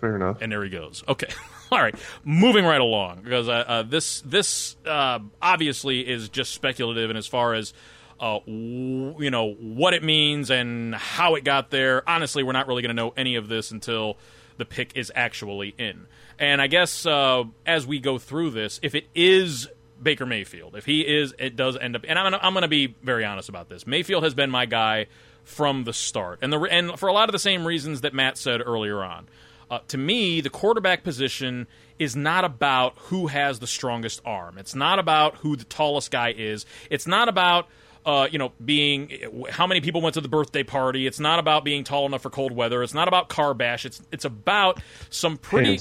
Fair 0.04 0.18
enough. 0.18 0.39
And 0.41 0.51
there 0.51 0.62
he 0.62 0.70
goes. 0.70 1.01
Okay. 1.08 1.28
All 1.72 1.80
right, 1.80 1.95
moving 2.26 2.66
right 2.66 2.82
along 2.82 3.22
because 3.24 3.47
uh, 3.47 3.51
uh, 3.51 3.84
this 3.84 4.20
this 4.22 4.76
uh, 4.86 5.20
obviously 5.41 6.01
is 6.01 6.28
just 6.28 6.54
speculative, 6.54 7.10
and 7.10 7.18
as 7.18 7.26
far 7.26 7.54
as 7.54 7.74
uh, 8.20 8.39
w- 8.39 9.16
you 9.24 9.32
know 9.32 9.54
what 9.54 9.93
it 9.93 10.04
means 10.04 10.51
and 10.51 10.93
how 10.93 11.36
it 11.36 11.45
got 11.45 11.70
there, 11.70 12.08
honestly, 12.08 12.43
we're 12.43 12.51
not 12.51 12.68
really 12.68 12.82
going 12.82 12.89
to 12.89 13.01
know 13.01 13.14
any 13.16 13.36
of 13.36 13.47
this 13.47 13.72
until 13.72 14.18
the 14.58 14.66
pick 14.66 14.91
is 14.97 15.10
actually 15.16 15.74
in. 15.78 16.06
And 16.38 16.62
I 16.62 16.68
guess 16.68 17.06
uh, 17.06 17.45
as 17.66 17.88
we 17.88 17.99
go 17.99 18.18
through 18.18 18.49
this, 18.49 18.82
if 18.84 18.93
it 18.93 19.06
is 19.16 19.70
Baker 20.01 20.26
Mayfield, 20.26 20.76
if 20.76 20.86
he 20.86 20.99
is, 21.01 21.34
it 21.39 21.56
does 21.56 21.78
end 21.78 21.95
up. 21.95 22.04
And 22.06 22.20
I'm 22.20 22.26
gonna, 22.26 22.39
I'm 22.43 22.54
going 22.54 22.64
to 22.64 22.68
be 22.68 22.93
very 23.01 23.24
honest 23.24 23.47
about 23.47 23.70
this. 23.70 23.88
Mayfield 23.88 24.26
has 24.26 24.34
been 24.34 24.51
my 24.51 24.66
guy 24.66 25.08
from 25.43 25.86
the 25.86 25.93
start, 25.93 26.39
and 26.41 26.51
the 26.51 26.60
and 26.60 26.99
for 26.99 27.08
a 27.08 27.14
lot 27.14 27.30
of 27.30 27.34
the 27.34 27.39
same 27.39 27.66
reasons 27.66 28.01
that 28.01 28.14
Matt 28.14 28.38
said 28.38 28.62
earlier 28.64 29.01
on. 29.04 29.28
Uh, 29.74 29.80
to 29.88 29.97
me, 29.97 30.39
the 30.39 30.51
quarterback 30.51 31.03
position 31.03 31.65
is 31.97 32.15
not 32.15 32.45
about 32.45 32.93
who 33.05 33.26
has 33.26 33.57
the 33.57 33.65
strongest 33.65 34.21
arm. 34.24 34.59
It's 34.59 34.76
not 34.76 34.99
about 34.99 35.38
who 35.38 35.55
the 35.55 35.63
tallest 35.63 36.11
guy 36.11 36.32
is. 36.38 36.67
It's 36.91 37.07
not 37.07 37.28
about 37.28 37.67
uh, 38.06 38.28
you 38.32 38.38
know, 38.38 38.51
being 38.64 39.12
how 39.49 39.68
many 39.68 39.82
people 39.82 40.01
went 40.01 40.14
to 40.16 40.22
the 40.22 40.28
birthday 40.28 40.64
party. 40.64 41.08
It's 41.08 41.20
not 41.20 41.39
about 41.39 41.64
being 41.64 41.84
tall 41.84 42.06
enough 42.06 42.22
for 42.22 42.30
cold 42.30 42.51
weather. 42.51 42.84
It's 42.84 42.93
not 42.93 43.08
about 43.08 43.30
car 43.30 43.54
bash. 43.54 43.86
It's 43.86 44.01
it's 44.12 44.26
about 44.26 44.82
some 45.10 45.38
pretty. 45.38 45.80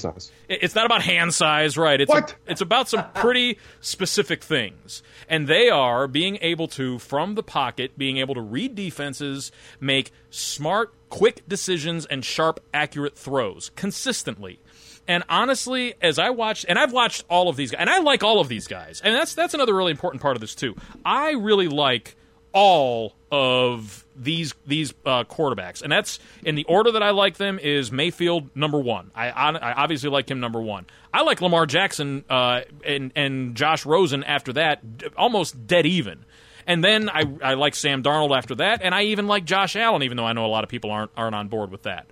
It's 0.49 0.75
not 0.75 0.85
about 0.85 1.01
hand 1.01 1.33
size, 1.33 1.77
right? 1.77 1.99
It's 1.99 2.09
what? 2.09 2.31
A, 2.31 2.51
it's 2.51 2.61
about 2.61 2.89
some 2.89 3.05
pretty 3.13 3.57
specific 3.81 4.43
things, 4.43 5.03
and 5.27 5.47
they 5.47 5.69
are 5.69 6.07
being 6.07 6.37
able 6.41 6.67
to 6.69 6.99
from 6.99 7.35
the 7.35 7.43
pocket, 7.43 7.97
being 7.97 8.17
able 8.17 8.35
to 8.35 8.41
read 8.41 8.75
defenses, 8.75 9.51
make 9.79 10.11
smart, 10.29 10.93
quick 11.09 11.47
decisions, 11.47 12.05
and 12.05 12.23
sharp, 12.23 12.59
accurate 12.73 13.17
throws 13.17 13.71
consistently. 13.75 14.59
And 15.07 15.23
honestly, 15.27 15.95
as 16.01 16.17
I 16.17 16.29
watched, 16.29 16.65
and 16.69 16.79
I've 16.79 16.93
watched 16.93 17.25
all 17.29 17.49
of 17.49 17.55
these 17.55 17.71
guys, 17.71 17.81
and 17.81 17.89
I 17.89 17.99
like 17.99 18.23
all 18.23 18.39
of 18.39 18.47
these 18.47 18.67
guys, 18.67 19.01
and 19.03 19.13
that's 19.13 19.35
that's 19.35 19.53
another 19.53 19.73
really 19.73 19.91
important 19.91 20.21
part 20.21 20.37
of 20.37 20.41
this 20.41 20.55
too. 20.55 20.75
I 21.05 21.31
really 21.31 21.67
like 21.67 22.15
all 22.53 23.15
of 23.31 24.05
these 24.15 24.53
these 24.65 24.93
uh, 25.05 25.23
quarterbacks, 25.25 25.81
and 25.81 25.91
that's 25.91 26.19
in 26.43 26.55
the 26.55 26.63
order 26.65 26.91
that 26.91 27.03
I 27.03 27.09
like 27.09 27.37
them 27.37 27.59
is 27.59 27.91
Mayfield 27.91 28.55
number 28.55 28.79
one. 28.79 29.11
I, 29.15 29.29
I 29.29 29.73
obviously 29.73 30.09
like 30.09 30.29
him 30.29 30.39
number 30.39 30.61
one. 30.61 30.85
I 31.13 31.23
like 31.23 31.41
Lamar 31.41 31.65
Jackson 31.65 32.23
uh, 32.29 32.61
and 32.85 33.11
and 33.15 33.55
Josh 33.55 33.85
Rosen 33.85 34.23
after 34.23 34.53
that, 34.53 34.81
almost 35.17 35.67
dead 35.67 35.85
even. 35.85 36.25
And 36.65 36.81
then 36.81 37.09
I, 37.09 37.25
I 37.43 37.53
like 37.55 37.75
Sam 37.75 38.03
Darnold 38.03 38.37
after 38.37 38.55
that, 38.55 38.81
and 38.83 38.95
I 38.95 39.03
even 39.05 39.27
like 39.27 39.43
Josh 39.43 39.75
Allen, 39.75 40.03
even 40.03 40.15
though 40.15 40.25
I 40.25 40.31
know 40.31 40.45
a 40.45 40.47
lot 40.47 40.63
of 40.63 40.69
people 40.69 40.91
aren't 40.91 41.11
aren't 41.17 41.35
on 41.35 41.49
board 41.49 41.71
with 41.71 41.83
that. 41.83 42.05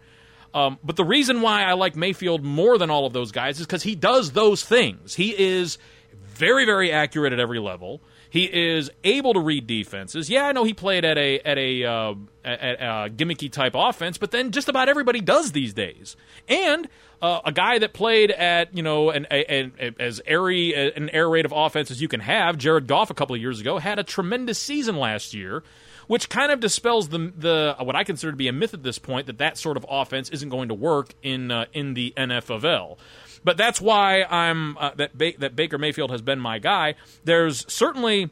Um, 0.53 0.79
but 0.83 0.95
the 0.95 1.05
reason 1.05 1.41
why 1.41 1.63
I 1.63 1.73
like 1.73 1.95
Mayfield 1.95 2.43
more 2.43 2.77
than 2.77 2.89
all 2.89 3.05
of 3.05 3.13
those 3.13 3.31
guys 3.31 3.59
is 3.59 3.65
because 3.65 3.83
he 3.83 3.95
does 3.95 4.31
those 4.31 4.63
things. 4.63 5.15
He 5.15 5.37
is 5.37 5.77
very, 6.13 6.65
very 6.65 6.91
accurate 6.91 7.33
at 7.33 7.39
every 7.39 7.59
level. 7.59 8.01
He 8.29 8.45
is 8.45 8.89
able 9.03 9.33
to 9.33 9.41
read 9.41 9.67
defenses. 9.67 10.29
Yeah, 10.29 10.45
I 10.45 10.53
know 10.53 10.63
he 10.63 10.73
played 10.73 11.03
at 11.03 11.17
a 11.17 11.39
at 11.41 11.57
a, 11.57 11.83
uh, 11.83 12.13
at 12.45 12.79
a 12.79 13.09
gimmicky 13.09 13.51
type 13.51 13.73
offense, 13.75 14.17
but 14.17 14.31
then 14.31 14.51
just 14.51 14.69
about 14.69 14.87
everybody 14.87 15.19
does 15.19 15.51
these 15.51 15.73
days. 15.73 16.15
And 16.47 16.87
uh, 17.21 17.41
a 17.43 17.51
guy 17.51 17.79
that 17.79 17.91
played 17.91 18.31
at 18.31 18.73
you 18.75 18.83
know 18.83 19.09
an, 19.09 19.25
an, 19.25 19.95
as 19.99 20.21
airy 20.25 20.73
an 20.73 21.09
air 21.09 21.29
raid 21.29 21.43
of 21.43 21.51
offense 21.53 21.91
as 21.91 22.01
you 22.01 22.07
can 22.07 22.21
have, 22.21 22.57
Jared 22.57 22.87
Goff 22.87 23.09
a 23.09 23.13
couple 23.13 23.35
of 23.35 23.41
years 23.41 23.59
ago 23.59 23.79
had 23.79 23.99
a 23.99 24.03
tremendous 24.03 24.57
season 24.57 24.95
last 24.95 25.33
year 25.33 25.61
which 26.12 26.28
kind 26.28 26.51
of 26.51 26.59
dispels 26.59 27.07
the 27.07 27.32
the 27.38 27.74
what 27.80 27.95
I 27.95 28.03
consider 28.03 28.32
to 28.32 28.36
be 28.36 28.49
a 28.49 28.51
myth 28.51 28.74
at 28.74 28.84
this 28.84 28.99
point 28.99 29.28
that 29.28 29.38
that 29.38 29.57
sort 29.57 29.78
of 29.78 29.86
offense 29.89 30.30
isn't 30.32 30.49
going 30.49 30.68
to 30.68 30.74
work 30.74 31.14
in 31.24 31.51
uh, 31.51 31.68
in 31.72 31.93
the 31.93 32.14
NFL. 32.18 32.97
But 33.45 33.55
that's 33.55 33.80
why 33.80 34.24
I'm 34.24 34.78
uh, 34.78 34.91
that 34.95 35.18
ba- 35.18 35.38
that 35.39 35.55
Baker 35.55 35.78
Mayfield 35.78 36.12
has 36.12 36.22
been 36.22 36.38
my 36.38 36.59
guy. 36.59 36.95
There's 37.24 37.66
certainly 37.72 38.30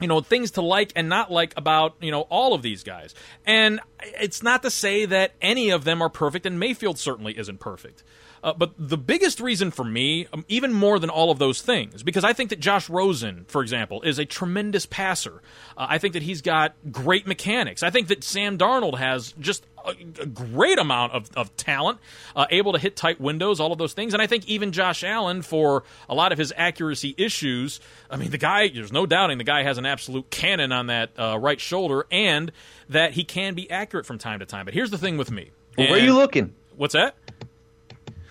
you 0.00 0.08
know 0.08 0.22
things 0.22 0.52
to 0.52 0.62
like 0.62 0.92
and 0.96 1.10
not 1.10 1.30
like 1.30 1.52
about 1.58 1.94
you 2.00 2.10
know 2.10 2.22
all 2.22 2.54
of 2.54 2.62
these 2.62 2.82
guys 2.82 3.14
and 3.44 3.80
it's 4.00 4.42
not 4.42 4.62
to 4.62 4.70
say 4.70 5.04
that 5.04 5.32
any 5.42 5.68
of 5.68 5.84
them 5.84 6.02
are 6.02 6.08
perfect 6.08 6.46
and 6.46 6.58
mayfield 6.58 6.98
certainly 6.98 7.38
isn't 7.38 7.60
perfect 7.60 8.02
uh, 8.44 8.52
but 8.52 8.72
the 8.78 8.98
biggest 8.98 9.40
reason 9.40 9.70
for 9.70 9.84
me, 9.84 10.26
um, 10.30 10.44
even 10.48 10.70
more 10.70 10.98
than 10.98 11.08
all 11.08 11.30
of 11.30 11.38
those 11.38 11.62
things, 11.62 12.02
because 12.02 12.24
I 12.24 12.34
think 12.34 12.50
that 12.50 12.60
Josh 12.60 12.90
Rosen, 12.90 13.46
for 13.48 13.62
example, 13.62 14.02
is 14.02 14.18
a 14.18 14.26
tremendous 14.26 14.84
passer. 14.84 15.40
Uh, 15.78 15.86
I 15.88 15.96
think 15.96 16.12
that 16.12 16.22
he's 16.22 16.42
got 16.42 16.74
great 16.92 17.26
mechanics. 17.26 17.82
I 17.82 17.88
think 17.88 18.08
that 18.08 18.22
Sam 18.22 18.58
Darnold 18.58 18.98
has 18.98 19.32
just 19.40 19.64
a, 19.82 19.94
a 20.20 20.26
great 20.26 20.78
amount 20.78 21.14
of, 21.14 21.30
of 21.34 21.56
talent, 21.56 22.00
uh, 22.36 22.44
able 22.50 22.74
to 22.74 22.78
hit 22.78 22.96
tight 22.96 23.18
windows, 23.18 23.60
all 23.60 23.72
of 23.72 23.78
those 23.78 23.94
things. 23.94 24.12
And 24.12 24.22
I 24.22 24.26
think 24.26 24.46
even 24.46 24.72
Josh 24.72 25.02
Allen, 25.04 25.40
for 25.40 25.84
a 26.06 26.14
lot 26.14 26.30
of 26.30 26.36
his 26.36 26.52
accuracy 26.54 27.14
issues, 27.16 27.80
I 28.10 28.16
mean, 28.16 28.30
the 28.30 28.36
guy, 28.36 28.68
there's 28.68 28.92
no 28.92 29.06
doubting 29.06 29.38
the 29.38 29.44
guy 29.44 29.62
has 29.62 29.78
an 29.78 29.86
absolute 29.86 30.28
cannon 30.28 30.70
on 30.70 30.88
that 30.88 31.18
uh, 31.18 31.38
right 31.40 31.58
shoulder 31.58 32.06
and 32.10 32.52
that 32.90 33.12
he 33.12 33.24
can 33.24 33.54
be 33.54 33.70
accurate 33.70 34.04
from 34.04 34.18
time 34.18 34.40
to 34.40 34.46
time. 34.46 34.66
But 34.66 34.74
here's 34.74 34.90
the 34.90 34.98
thing 34.98 35.16
with 35.16 35.30
me. 35.30 35.50
Well, 35.78 35.88
where 35.88 35.98
are 35.98 36.04
you 36.04 36.14
looking? 36.14 36.54
What's 36.76 36.92
that? 36.92 37.16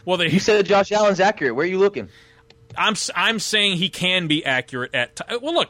Well, 0.06 0.18
they, 0.18 0.30
you 0.30 0.40
said 0.40 0.66
Josh 0.66 0.92
Allen's 0.92 1.20
accurate. 1.20 1.56
Where 1.56 1.66
are 1.66 1.70
you 1.70 1.80
looking? 1.80 2.10
I'm 2.78 2.96
I'm 3.16 3.40
saying 3.40 3.78
he 3.78 3.90
can 3.90 4.28
be 4.28 4.44
accurate 4.46 4.94
at. 4.96 5.16
T- 5.16 5.38
well, 5.42 5.54
look, 5.54 5.70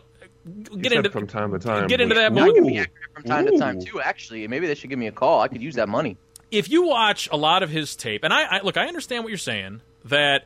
get 0.79 0.93
into 0.93 1.09
from 1.09 1.27
time 1.27 1.51
to 1.51 1.59
time. 1.59 1.87
Get 1.87 2.01
into 2.01 2.15
that. 2.15 2.31
I 2.31 2.51
can 2.51 2.65
be 2.65 2.77
accurate 2.77 3.13
from 3.13 3.23
time 3.23 3.47
Ooh. 3.47 3.51
to 3.51 3.57
time 3.57 3.81
too. 3.81 4.01
Actually, 4.01 4.47
maybe 4.47 4.67
they 4.67 4.75
should 4.75 4.89
give 4.89 4.99
me 4.99 5.07
a 5.07 5.11
call. 5.11 5.41
I 5.41 5.47
could 5.47 5.61
use 5.61 5.75
that 5.75 5.89
money. 5.89 6.17
If 6.51 6.69
you 6.69 6.83
watch 6.87 7.27
a 7.31 7.37
lot 7.37 7.63
of 7.63 7.69
his 7.69 7.95
tape, 7.95 8.23
and 8.23 8.31
I, 8.31 8.57
I 8.57 8.61
look, 8.61 8.77
I 8.77 8.87
understand 8.87 9.23
what 9.23 9.29
you're 9.29 9.37
saying 9.37 9.81
that 10.05 10.45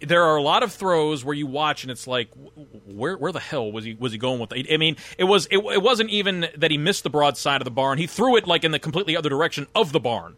there 0.00 0.24
are 0.24 0.36
a 0.36 0.42
lot 0.42 0.62
of 0.62 0.72
throws 0.72 1.24
where 1.24 1.34
you 1.34 1.46
watch 1.46 1.84
and 1.84 1.90
it's 1.90 2.06
like 2.06 2.28
where 2.86 3.16
where 3.16 3.32
the 3.32 3.40
hell 3.40 3.70
was 3.70 3.84
he 3.84 3.94
was 3.94 4.12
he 4.12 4.18
going 4.18 4.40
with 4.40 4.52
it? 4.52 4.66
I 4.72 4.76
mean 4.76 4.96
it 5.18 5.24
was 5.24 5.46
it, 5.46 5.58
it 5.58 5.82
wasn't 5.82 6.10
even 6.10 6.48
that 6.56 6.70
he 6.70 6.78
missed 6.78 7.04
the 7.04 7.10
broad 7.10 7.36
side 7.36 7.60
of 7.60 7.64
the 7.64 7.70
barn 7.70 7.98
he 7.98 8.06
threw 8.06 8.36
it 8.36 8.46
like 8.46 8.64
in 8.64 8.72
the 8.72 8.78
completely 8.78 9.16
other 9.16 9.28
direction 9.28 9.66
of 9.74 9.92
the 9.92 10.00
barn 10.00 10.36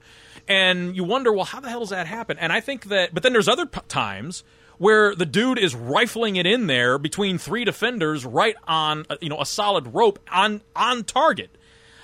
and 0.49 0.97
you 0.97 1.05
wonder, 1.05 1.33
well, 1.33 1.45
how 1.45 1.61
the 1.61 1.69
hell 1.69 1.81
does 1.81 1.91
that 1.91 2.07
happen? 2.07 2.39
And 2.39 2.53
I 2.53 2.61
think 2.61 2.87
that, 2.87 3.13
but 3.13 3.23
then 3.23 3.33
there's 3.33 3.49
other 3.49 3.67
p- 3.67 3.81
times 3.89 4.45
where 4.79 5.15
the 5.15 5.27
dude 5.27 5.59
is 5.59 5.75
rifling 5.75 6.37
it 6.37 6.47
in 6.47 6.67
there 6.67 6.99
between 6.99 7.39
three 7.39 7.65
defenders, 7.65 8.25
right 8.25 8.57
on 8.65 9.07
uh, 9.09 9.17
you 9.21 9.29
know 9.29 9.41
a 9.41 9.47
solid 9.47 9.95
rope 9.95 10.19
on 10.31 10.63
on 10.75 11.05
target. 11.05 11.51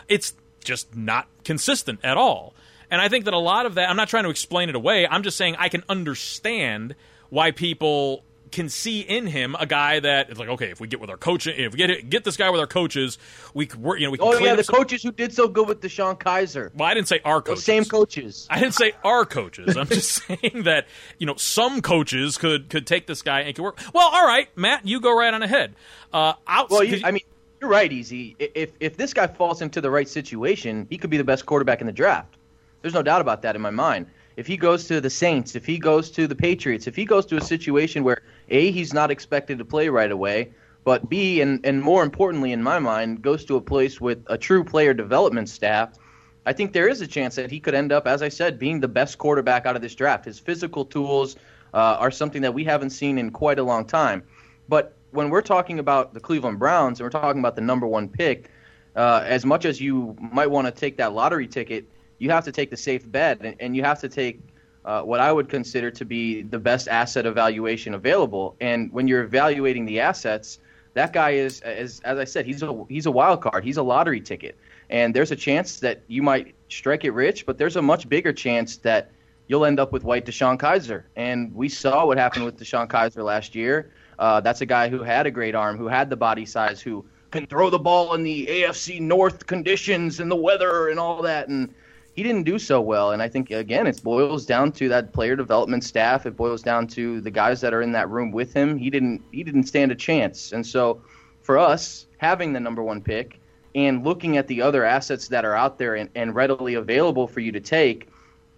It's 0.09 0.35
just 0.65 0.97
not 0.97 1.29
consistent 1.45 2.01
at 2.03 2.17
all. 2.17 2.55
And 2.91 3.01
I 3.01 3.09
think 3.09 3.25
that 3.25 3.35
a 3.35 3.39
lot 3.39 3.65
of 3.67 3.75
that, 3.75 3.89
I'm 3.89 3.97
not 3.97 4.09
trying 4.09 4.25
to 4.25 4.31
explain 4.31 4.69
it 4.69 4.75
away. 4.75 5.07
I'm 5.07 5.23
just 5.23 5.37
saying 5.37 5.57
I 5.59 5.69
can 5.71 5.83
understand 5.89 6.95
why 7.31 7.51
people 7.51 8.23
can 8.53 8.69
see 8.69 9.01
in 9.01 9.27
him 9.27 9.57
a 9.59 9.67
guy 9.67 9.99
that 10.01 10.31
it's 10.31 10.39
like, 10.39 10.51
okay, 10.51 10.71
if 10.71 10.81
we 10.81 10.87
get 10.87 11.01
with 11.01 11.11
our 11.11 11.17
coach, 11.17 11.47
if 11.47 11.73
we 11.73 11.79
get 11.79 12.09
get 12.09 12.23
this 12.25 12.37
guy 12.37 12.51
with 12.51 12.61
our 12.61 12.67
coaches, 12.67 13.19
we 13.55 13.67
could 13.67 13.83
work. 13.83 13.99
You 13.99 14.07
know, 14.07 14.11
we 14.13 14.19
can. 14.19 14.29
Oh 14.29 14.39
yeah, 14.39 14.55
the 14.55 14.63
some- 14.65 14.77
coaches 14.77 15.03
who 15.03 15.11
did 15.11 15.33
so 15.33 15.49
good 15.49 15.67
with 15.67 15.81
DeShone 15.81 16.19
Kizer. 16.19 16.71
Well, 16.75 16.89
I 16.89 16.95
didn't 16.95 17.09
say 17.09 17.21
our 17.25 17.43
coaches. 17.43 17.65
same 17.65 17.85
coaches. 17.85 18.47
I 18.51 18.61
didn't 18.61 18.75
say 18.75 18.93
our 19.05 19.25
coaches. 19.25 19.77
I'm 19.77 19.87
just 19.87 20.23
saying 20.27 20.63
that 20.65 20.87
you 21.19 21.27
know 21.27 21.35
some 21.37 21.81
coaches 21.83 22.39
could 22.39 22.69
could 22.69 22.87
take 22.87 23.07
this 23.07 23.23
guy 23.23 23.41
and 23.41 23.55
could 23.57 23.63
work. 23.63 23.81
Well, 23.93 24.09
all 24.09 24.27
right, 24.27 24.49
Matt, 24.57 24.87
you 24.87 25.01
go 25.01 25.17
right 25.17 25.33
on 25.35 25.43
ahead. 25.43 25.75
Uh, 26.13 26.35
out, 26.47 26.71
Well, 26.71 26.85
you, 26.85 27.01
I 27.05 27.11
mean, 27.11 27.23
you're 27.61 27.71
right, 27.71 27.91
Easy. 27.91 28.37
If 28.39 28.73
if 28.81 28.97
this 28.97 29.15
guy 29.15 29.27
falls 29.27 29.63
into 29.63 29.81
the 29.81 29.91
right 29.91 30.09
situation, 30.09 30.87
he 30.91 30.99
could 30.99 31.11
be 31.11 31.17
the 31.17 31.25
best 31.25 31.47
quarterback 31.47 31.81
in 31.81 31.87
the 31.87 31.93
draft. 31.93 32.37
There's 32.83 32.95
no 32.95 33.03
doubt 33.03 33.21
about 33.21 33.43
that 33.43 33.57
in 33.57 33.63
my 33.63 33.71
mind. 33.71 34.07
If 34.37 34.47
he 34.47 34.57
goes 34.57 34.87
to 34.89 35.01
the 35.01 35.11
Saints, 35.11 35.55
if 35.55 35.67
he 35.67 35.79
goes 35.79 36.11
to 36.13 36.27
the 36.27 36.35
Patriots, 36.35 36.87
if 36.87 36.97
he 36.97 37.05
goes 37.05 37.27
to 37.27 37.37
a 37.37 37.41
situation 37.41 38.03
where 38.03 38.23
a 38.49 38.71
he's 38.71 38.93
not 38.93 39.11
expected 39.11 39.59
to 39.59 39.65
play 39.65 39.89
right 39.89 40.11
away, 40.11 40.53
but 40.85 41.09
b 41.09 41.41
and 41.41 41.65
and 41.65 41.83
more 41.83 42.03
importantly 42.03 42.53
in 42.53 42.63
my 42.63 42.79
mind 42.79 43.23
goes 43.23 43.45
to 43.45 43.57
a 43.57 43.61
place 43.61 44.01
with 44.01 44.23
a 44.27 44.39
true 44.39 44.65
player 44.65 44.95
development 44.95 45.49
staff, 45.49 45.99
I 46.45 46.53
think 46.53 46.73
there 46.73 46.89
is 46.89 47.01
a 47.01 47.07
chance 47.07 47.37
that 47.37 47.51
he 47.51 47.61
could 47.61 47.75
end 47.75 47.93
up, 47.93 48.07
as 48.07 48.23
I 48.23 48.29
said, 48.29 48.59
being 48.59 48.81
the 48.81 48.89
best 48.89 49.19
quarterback 49.19 49.65
out 49.67 49.77
of 49.77 49.83
this 49.83 49.95
draft. 49.95 50.25
His 50.25 50.39
physical 50.39 50.85
tools 50.85 51.37
uh, 51.73 51.97
are 51.99 52.11
something 52.11 52.43
that 52.43 52.53
we 52.53 52.65
haven't 52.65 52.91
seen 52.91 53.19
in 53.19 53.31
quite 53.31 53.59
a 53.59 53.63
long 53.63 53.85
time. 53.85 54.23
But 54.69 54.95
when 55.13 55.31
we're 55.31 55.43
talking 55.43 55.79
about 55.79 56.15
the 56.15 56.21
Cleveland 56.21 56.59
Browns 56.59 56.99
and 56.99 57.07
we're 57.07 57.11
talking 57.11 57.39
about 57.39 57.55
the 57.55 57.63
number 57.63 57.87
one 57.87 58.09
pick, 58.09 58.51
uh, 58.97 59.23
as 59.25 59.45
much 59.45 59.65
as 59.65 59.81
you 59.81 60.17
might 60.21 60.51
want 60.51 60.67
to 60.67 60.73
take 60.73 60.97
that 60.97 61.13
lottery 61.13 61.47
ticket, 61.47 61.87
you 62.19 62.31
have 62.31 62.45
to 62.45 62.53
take 62.53 62.71
the 62.71 62.77
safe 62.77 63.11
bet, 63.11 63.41
and, 63.43 63.57
and 63.61 63.77
you 63.77 63.83
have 63.83 64.01
to 64.01 64.09
take 64.09 64.41
uh, 64.85 65.03
what 65.03 65.21
I 65.21 65.33
would 65.33 65.49
consider 65.49 65.91
to 65.91 66.05
be 66.05 66.43
the 66.43 66.59
best 66.59 66.89
asset 66.89 67.27
evaluation 67.27 67.95
available. 67.95 68.57
And 68.61 68.93
when 68.93 69.07
you're 69.07 69.23
evaluating 69.23 69.85
the 69.85 70.01
assets, 70.01 70.59
that 70.95 71.13
guy 71.13 71.31
is, 71.31 71.61
as, 71.61 72.01
as 72.05 72.19
I 72.19 72.25
said, 72.25 72.47
he's 72.47 72.63
a 72.63 72.85
he's 72.89 73.07
a 73.07 73.11
wild 73.11 73.41
card. 73.41 73.65
He's 73.65 73.79
a 73.79 73.83
lottery 73.83 74.21
ticket, 74.21 74.59
and 74.91 75.15
there's 75.15 75.31
a 75.31 75.37
chance 75.37 75.81
that 75.81 76.03
you 76.07 76.23
might 76.23 76.55
strike 76.69 77.05
it 77.05 77.13
rich, 77.13 77.47
but 77.47 77.59
there's 77.59 77.77
a 77.77 77.83
much 77.83 78.09
bigger 78.09 78.33
chance 78.33 78.77
that 78.79 79.11
you'll 79.49 79.65
end 79.65 79.81
up 79.81 79.93
with 79.93 80.05
white 80.05 80.27
DeShone 80.27 80.59
Kizer. 80.59 81.05
And 81.17 81.55
we 81.55 81.69
saw 81.69 82.07
what 82.07 82.19
happened 82.19 82.45
with 82.45 82.59
DeShone 82.59 82.89
Kizer 82.89 83.25
last 83.25 83.55
year. 83.55 83.93
Uh, 84.19 84.41
that's 84.41 84.61
a 84.61 84.67
guy 84.67 84.89
who 84.89 85.03
had 85.03 85.27
a 85.27 85.31
great 85.31 85.55
arm, 85.55 85.77
who 85.77 85.89
had 85.89 86.11
the 86.11 86.17
body 86.17 86.47
size, 86.47 86.81
who 86.81 87.05
can 87.31 87.47
throw 87.47 87.71
the 87.71 87.79
ball 87.79 88.15
in 88.15 88.23
the 88.23 88.47
AFC 88.47 89.01
North 89.01 89.47
conditions 89.47 90.21
and 90.21 90.31
the 90.31 90.37
weather 90.37 90.89
and 90.89 91.01
all 91.01 91.23
that. 91.23 91.49
And 91.49 91.75
he 92.15 92.23
didn't 92.23 92.45
do 92.45 92.59
so 92.59 92.81
well. 92.81 93.13
And 93.13 93.23
I 93.23 93.29
think 93.29 93.51
again, 93.51 93.87
it 93.87 94.03
boils 94.03 94.45
down 94.45 94.73
to 94.73 94.89
that 94.91 95.13
player 95.13 95.37
development 95.37 95.85
staff. 95.85 96.27
It 96.27 96.37
boils 96.37 96.63
down 96.63 96.87
to 96.89 97.21
the 97.21 97.31
guys 97.31 97.61
that 97.63 97.73
are 97.73 97.83
in 97.83 97.93
that 97.93 98.11
room 98.11 98.33
with 98.33 98.53
him. 98.53 98.77
He 98.77 98.91
didn't 98.91 99.23
he 99.33 99.43
didn't 99.43 99.65
stand 99.65 99.93
a 99.93 99.95
chance. 99.95 100.53
And 100.53 100.67
so 100.67 101.03
for 101.41 101.59
us, 101.59 102.07
having 102.19 102.53
the 102.53 102.61
number 102.61 102.83
one 102.83 103.01
pick 103.01 103.41
and 103.75 104.05
looking 104.05 104.37
at 104.37 104.47
the 104.47 104.61
other 104.61 104.85
assets 104.85 105.29
that 105.29 105.45
are 105.45 105.57
out 105.57 105.79
there 105.79 105.95
and, 105.95 106.11
and 106.15 106.35
readily 106.35 106.75
available 106.75 107.27
for 107.27 107.41
you 107.41 107.51
to 107.53 107.61
take, 107.61 108.09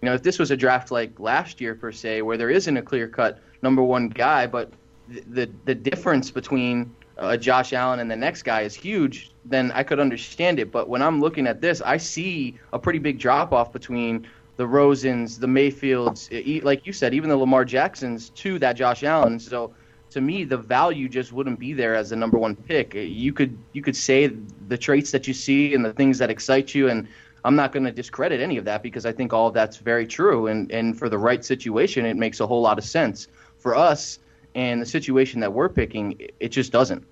you 0.01 0.07
know, 0.09 0.13
if 0.13 0.21
this 0.21 0.37
was 0.37 0.51
a 0.51 0.57
draft 0.57 0.91
like 0.91 1.17
last 1.19 1.61
year 1.61 1.73
per 1.73 1.91
se, 1.91 2.21
where 2.21 2.37
there 2.37 2.49
isn't 2.49 2.75
a 2.75 2.81
clear 2.81 3.07
cut 3.07 3.39
number 3.61 3.81
one 3.81 4.09
guy, 4.09 4.45
but 4.45 4.71
the 5.07 5.21
the, 5.21 5.51
the 5.65 5.75
difference 5.75 6.29
between 6.29 6.93
uh, 7.17 7.37
Josh 7.37 7.71
Allen 7.71 8.01
and 8.01 8.11
the 8.11 8.15
next 8.17 8.43
guy 8.43 8.61
is 8.61 8.75
huge, 8.75 9.31
then 9.45 9.71
I 9.71 9.83
could 9.83 9.99
understand 9.99 10.59
it. 10.59 10.71
But 10.71 10.89
when 10.89 11.01
I'm 11.01 11.21
looking 11.21 11.47
at 11.47 11.61
this, 11.61 11.81
I 11.81 11.97
see 11.97 12.57
a 12.73 12.79
pretty 12.79 12.99
big 12.99 13.19
drop 13.19 13.53
off 13.53 13.71
between 13.71 14.27
the 14.57 14.65
Rosens, 14.65 15.39
the 15.39 15.47
Mayfields, 15.47 16.29
like 16.63 16.87
you 16.87 16.93
said, 16.93 17.13
even 17.13 17.29
the 17.29 17.37
Lamar 17.37 17.65
Jacksons 17.65 18.29
to 18.31 18.57
that 18.59 18.73
Josh 18.73 19.03
Allen. 19.03 19.39
So 19.39 19.73
to 20.11 20.21
me, 20.21 20.43
the 20.45 20.57
value 20.57 21.09
just 21.09 21.33
wouldn't 21.33 21.59
be 21.59 21.73
there 21.73 21.93
as 21.93 22.09
the 22.09 22.15
number 22.15 22.37
one 22.37 22.55
pick. 22.55 22.95
Eh, 22.95 23.01
you 23.01 23.33
could 23.33 23.57
you 23.73 23.81
could 23.81 23.95
say 23.95 24.27
the 24.67 24.77
traits 24.77 25.11
that 25.11 25.27
you 25.27 25.33
see 25.33 25.73
and 25.73 25.83
the 25.83 25.93
things 25.93 26.17
that 26.19 26.29
excite 26.29 26.73
you, 26.73 26.89
and 26.89 27.07
I'm 27.43 27.55
not 27.55 27.71
going 27.71 27.83
to 27.83 27.91
discredit 27.91 28.39
any 28.39 28.57
of 28.57 28.65
that 28.65 28.81
because 28.81 29.05
I 29.05 29.11
think 29.11 29.33
all 29.33 29.47
of 29.47 29.53
that's 29.53 29.77
very 29.77 30.07
true. 30.07 30.47
And 30.47 30.71
and 30.71 30.97
for 30.97 31.09
the 31.09 31.17
right 31.17 31.43
situation, 31.43 32.05
it 32.05 32.15
makes 32.15 32.39
a 32.39 32.47
whole 32.47 32.61
lot 32.61 32.77
of 32.77 32.85
sense. 32.85 33.27
For 33.57 33.75
us 33.75 34.19
and 34.53 34.81
the 34.81 34.85
situation 34.85 35.41
that 35.41 35.51
we're 35.51 35.69
picking, 35.69 36.17
it 36.39 36.49
just 36.49 36.71
doesn't. 36.71 37.05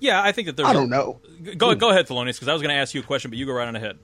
Yeah, 0.00 0.22
I 0.22 0.32
think 0.32 0.46
that 0.46 0.56
there's. 0.56 0.68
I 0.68 0.72
don't 0.72 0.90
know. 0.90 1.20
Go 1.56 1.74
go 1.74 1.90
ahead, 1.90 2.06
Thelonious, 2.06 2.34
because 2.34 2.48
I 2.48 2.52
was 2.52 2.62
going 2.62 2.74
to 2.74 2.80
ask 2.80 2.94
you 2.94 3.00
a 3.00 3.04
question, 3.04 3.30
but 3.30 3.38
you 3.38 3.46
go 3.46 3.52
right 3.52 3.68
on 3.68 3.76
ahead. 3.76 3.98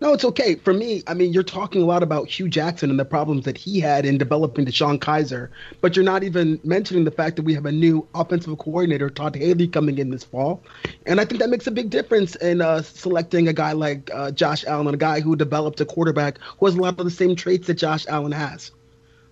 No, 0.00 0.12
it's 0.12 0.24
okay. 0.24 0.56
For 0.56 0.74
me, 0.74 1.02
I 1.06 1.14
mean, 1.14 1.32
you're 1.32 1.44
talking 1.44 1.80
a 1.80 1.84
lot 1.84 2.02
about 2.02 2.28
Hue 2.28 2.48
Jackson 2.48 2.90
and 2.90 2.98
the 2.98 3.04
problems 3.04 3.44
that 3.44 3.56
he 3.56 3.78
had 3.78 4.04
in 4.04 4.18
developing 4.18 4.66
DeShone 4.66 4.98
Kizer, 4.98 5.48
but 5.80 5.94
you're 5.94 6.04
not 6.04 6.24
even 6.24 6.60
mentioning 6.64 7.04
the 7.04 7.10
fact 7.12 7.36
that 7.36 7.42
we 7.42 7.54
have 7.54 7.64
a 7.64 7.72
new 7.72 8.06
offensive 8.14 8.58
coordinator, 8.58 9.08
Todd 9.08 9.36
Haley, 9.36 9.68
coming 9.68 9.98
in 9.98 10.10
this 10.10 10.24
fall. 10.24 10.62
And 11.06 11.20
I 11.20 11.24
think 11.24 11.40
that 11.40 11.48
makes 11.48 11.66
a 11.68 11.70
big 11.70 11.90
difference 11.90 12.34
in 12.36 12.60
uh, 12.60 12.82
selecting 12.82 13.46
a 13.46 13.52
guy 13.52 13.72
like 13.72 14.10
uh, 14.12 14.32
Josh 14.32 14.64
Allen, 14.66 14.92
a 14.92 14.98
guy 14.98 15.20
who 15.20 15.36
developed 15.36 15.80
a 15.80 15.86
quarterback 15.86 16.38
who 16.58 16.66
has 16.66 16.74
a 16.74 16.80
lot 16.80 16.98
of 16.98 17.04
the 17.04 17.10
same 17.10 17.36
traits 17.36 17.68
that 17.68 17.74
Josh 17.74 18.04
Allen 18.08 18.32
has. 18.32 18.72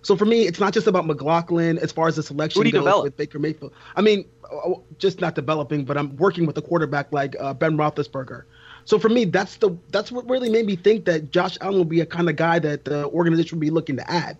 So 0.03 0.17
for 0.17 0.25
me, 0.25 0.47
it's 0.47 0.59
not 0.59 0.75
just 0.75 0.87
about 0.87 1.05
McCloughan 1.05 1.79
as 1.79 1.93
far 1.93 2.09
as 2.09 2.17
the 2.17 2.23
selection 2.23 2.63
goes 2.65 2.73
develop? 2.73 3.05
with 3.05 3.17
Baker 3.17 3.39
Mayfield. 3.39 3.73
I 3.95 4.03
mean, 4.03 4.25
uh, 4.45 4.75
just 4.99 5.21
not 5.21 5.35
developing, 5.35 5.85
but 5.85 5.97
I'm 5.97 6.17
working 6.17 6.45
with 6.45 6.59
a 6.59 6.63
quarterback 6.63 7.13
like 7.13 7.37
uh, 7.39 7.55
Ben 7.55 7.77
Roethlisberger. 7.77 8.45
So 8.85 8.99
for 8.99 9.09
me, 9.09 9.25
that's 9.25 9.57
the 9.57 9.77
that's 9.91 10.11
what 10.11 10.29
really 10.29 10.51
made 10.51 10.67
me 10.67 10.75
think 10.75 11.05
that 11.05 11.31
Josh 11.31 11.57
Allen 11.61 11.77
will 11.77 11.85
be 11.85 12.01
a 12.01 12.07
kind 12.07 12.29
of 12.29 12.35
guy 12.35 12.59
that 12.59 12.85
the 12.85 13.07
organization 13.07 13.59
would 13.59 13.65
be 13.65 13.71
looking 13.71 13.97
to 13.97 14.11
add. 14.11 14.37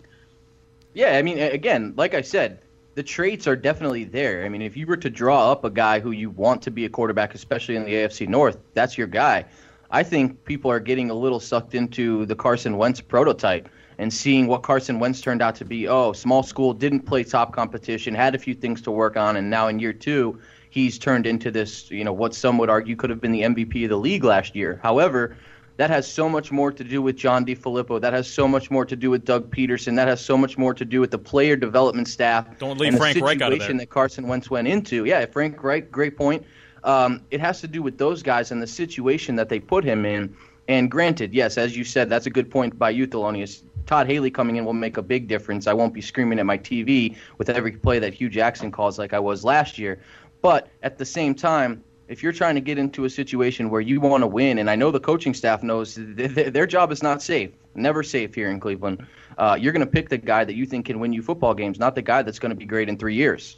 Yeah, 0.93 1.17
I 1.17 1.21
mean, 1.21 1.39
again, 1.39 1.93
like 1.95 2.13
I 2.13 2.21
said, 2.21 2.59
the 2.95 3.03
traits 3.03 3.47
are 3.47 3.55
definitely 3.55 4.03
there. 4.03 4.45
I 4.45 4.49
mean, 4.49 4.61
if 4.61 4.75
you 4.77 4.85
were 4.85 4.97
to 4.97 5.09
draw 5.09 5.51
up 5.51 5.63
a 5.63 5.69
guy 5.69 5.99
who 5.99 6.11
you 6.11 6.29
want 6.29 6.61
to 6.63 6.71
be 6.71 6.85
a 6.85 6.89
quarterback, 6.89 7.33
especially 7.33 7.77
in 7.77 7.85
the 7.85 7.93
AFC 7.93 8.27
North, 8.27 8.57
that's 8.73 8.97
your 8.97 9.07
guy. 9.07 9.45
I 9.89 10.03
think 10.03 10.43
people 10.43 10.69
are 10.69 10.79
getting 10.79 11.09
a 11.09 11.13
little 11.13 11.39
sucked 11.39 11.73
into 11.73 12.25
the 12.25 12.35
Carson 12.35 12.77
Wentz 12.77 12.99
prototype 12.99 13.69
and 14.03 14.13
seeing 14.13 14.47
what 14.47 14.63
Carson 14.63 14.99
Wentz 14.99 15.21
turned 15.21 15.41
out 15.41 15.55
to 15.55 15.65
be. 15.65 15.87
Oh, 15.87 16.11
small 16.11 16.43
school, 16.43 16.73
didn't 16.73 17.01
play 17.01 17.23
top 17.23 17.53
competition, 17.53 18.13
had 18.13 18.35
a 18.35 18.37
few 18.37 18.53
things 18.53 18.81
to 18.81 18.91
work 18.91 19.15
on, 19.15 19.37
and 19.37 19.49
now 19.49 19.69
in 19.69 19.79
year 19.79 19.93
two, 19.93 20.39
he's 20.69 20.99
turned 20.99 21.25
into 21.25 21.49
this, 21.49 21.89
you 21.89 22.03
know, 22.03 22.11
what 22.11 22.35
some 22.35 22.57
would 22.57 22.69
argue 22.69 22.97
could 22.97 23.09
have 23.09 23.21
been 23.21 23.31
the 23.31 23.41
MVP 23.41 23.85
of 23.85 23.89
the 23.89 23.97
league 23.97 24.25
last 24.25 24.55
year. 24.55 24.77
However, 24.83 25.37
that 25.77 25.89
has 25.89 26.05
so 26.05 26.27
much 26.27 26.51
more 26.51 26.69
to 26.71 26.83
do 26.83 27.01
with 27.01 27.15
John 27.15 27.45
DeFilippo. 27.45 28.01
That 28.01 28.11
has 28.11 28.29
so 28.29 28.45
much 28.45 28.69
more 28.69 28.85
to 28.85 28.95
do 28.95 29.09
with 29.09 29.23
Doug 29.23 29.49
Pederson. 29.49 29.95
That 29.95 30.09
has 30.09 30.19
so 30.19 30.37
much 30.37 30.57
more 30.57 30.73
to 30.73 30.83
do 30.83 30.99
with 30.99 31.11
the 31.11 31.17
player 31.17 31.55
development 31.55 32.09
staff. 32.09 32.59
Don't 32.59 32.77
leave 32.77 32.97
Frank 32.97 33.21
Reich 33.21 33.41
out 33.41 33.53
of 33.53 33.59
situation 33.59 33.77
there. 33.77 33.85
that 33.85 33.89
Carson 33.89 34.27
Wentz 34.27 34.49
went 34.49 34.67
into. 34.67 35.05
Yeah, 35.05 35.25
Frank 35.27 35.63
Reich, 35.63 35.89
great 35.89 36.17
point. 36.17 36.45
Um, 36.83 37.21
it 37.31 37.39
has 37.39 37.61
to 37.61 37.67
do 37.69 37.81
with 37.81 37.97
those 37.97 38.21
guys 38.21 38.51
and 38.51 38.61
the 38.61 38.67
situation 38.67 39.37
that 39.37 39.47
they 39.47 39.61
put 39.61 39.85
him 39.85 40.05
in. 40.05 40.35
And 40.67 40.91
granted, 40.91 41.33
yes, 41.33 41.57
as 41.57 41.75
you 41.75 41.83
said, 41.83 42.09
that's 42.09 42.25
a 42.25 42.29
good 42.29 42.49
point 42.51 42.77
by 42.77 42.89
you, 42.89 43.07
Thelonious. 43.07 43.63
Todd 43.85 44.07
Haley 44.07 44.31
coming 44.31 44.55
in 44.55 44.65
will 44.65 44.73
make 44.73 44.97
a 44.97 45.01
big 45.01 45.27
difference. 45.27 45.67
I 45.67 45.73
won't 45.73 45.93
be 45.93 46.01
screaming 46.01 46.39
at 46.39 46.45
my 46.45 46.57
TV 46.57 47.15
with 47.37 47.49
every 47.49 47.73
play 47.73 47.99
that 47.99 48.13
Hue 48.13 48.29
Jackson 48.29 48.71
calls 48.71 48.97
like 48.97 49.13
I 49.13 49.19
was 49.19 49.43
last 49.43 49.77
year. 49.77 49.99
But 50.41 50.69
at 50.83 50.97
the 50.97 51.05
same 51.05 51.35
time, 51.35 51.83
if 52.07 52.21
you're 52.21 52.33
trying 52.33 52.55
to 52.55 52.61
get 52.61 52.77
into 52.77 53.05
a 53.05 53.09
situation 53.09 53.69
where 53.69 53.81
you 53.81 53.99
want 54.01 54.21
to 54.21 54.27
win, 54.27 54.57
and 54.57 54.69
I 54.69 54.75
know 54.75 54.91
the 54.91 54.99
coaching 54.99 55.33
staff 55.33 55.63
knows 55.63 55.95
th- 55.95 56.35
th- 56.35 56.53
their 56.53 56.67
job 56.67 56.91
is 56.91 57.01
not 57.01 57.21
safe, 57.21 57.51
never 57.75 58.03
safe 58.03 58.35
here 58.35 58.49
in 58.49 58.59
Cleveland, 58.59 59.05
uh, 59.37 59.57
you're 59.59 59.73
going 59.73 59.85
to 59.85 59.91
pick 59.91 60.09
the 60.09 60.17
guy 60.17 60.43
that 60.43 60.55
you 60.55 60.65
think 60.65 60.85
can 60.85 60.99
win 60.99 61.13
you 61.13 61.21
football 61.21 61.53
games, 61.53 61.79
not 61.79 61.95
the 61.95 62.01
guy 62.01 62.21
that's 62.21 62.39
going 62.39 62.51
to 62.51 62.55
be 62.55 62.65
great 62.65 62.89
in 62.89 62.97
three 62.97 63.15
years. 63.15 63.57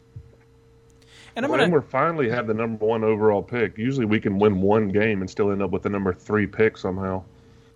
And 1.35 1.43
I'm 1.43 1.51
when 1.51 1.59
gonna 1.59 1.71
we're 1.71 1.81
finally 1.81 2.29
have 2.29 2.47
the 2.47 2.53
number 2.53 2.85
one 2.85 3.03
overall 3.03 3.43
pick, 3.43 3.77
usually 3.77 4.05
we 4.05 4.21
can 4.21 4.39
win 4.39 4.61
one 4.61 4.87
game 4.87 5.21
and 5.21 5.29
still 5.29 5.51
end 5.51 5.61
up 5.61 5.71
with 5.71 5.83
the 5.83 5.89
number 5.89 6.13
three 6.13 6.47
pick 6.47 6.77
somehow. 6.77 7.23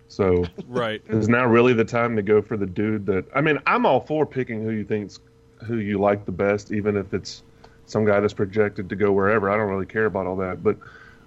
So 0.10 0.44
right. 0.68 1.02
is 1.08 1.30
now 1.30 1.46
really 1.46 1.74
the 1.74 1.86
time 1.86 2.16
to 2.16 2.22
go 2.24 2.42
for 2.42 2.58
the 2.58 2.66
dude 2.66 3.06
that 3.06 3.26
I 3.34 3.42
mean, 3.42 3.60
I'm 3.66 3.86
all 3.86 4.02
for 4.02 4.26
picking 4.26 4.64
who 4.64 4.72
you 4.72 4.84
think's 4.84 5.20
who 5.66 5.78
you 5.78 6.00
like 6.00 6.26
the 6.26 6.32
best, 6.32 6.72
even 6.72 6.98
if 6.98 7.14
it's 7.14 7.44
some 7.86 8.06
guy 8.06 8.20
that's 8.20 8.34
projected 8.34 8.90
to 8.90 8.96
go 8.96 9.12
wherever. 9.12 9.50
I 9.50 9.56
don't 9.56 9.70
really 9.70 9.86
care 9.86 10.06
about 10.06 10.26
all 10.26 10.36
that. 10.38 10.64
But 10.64 10.78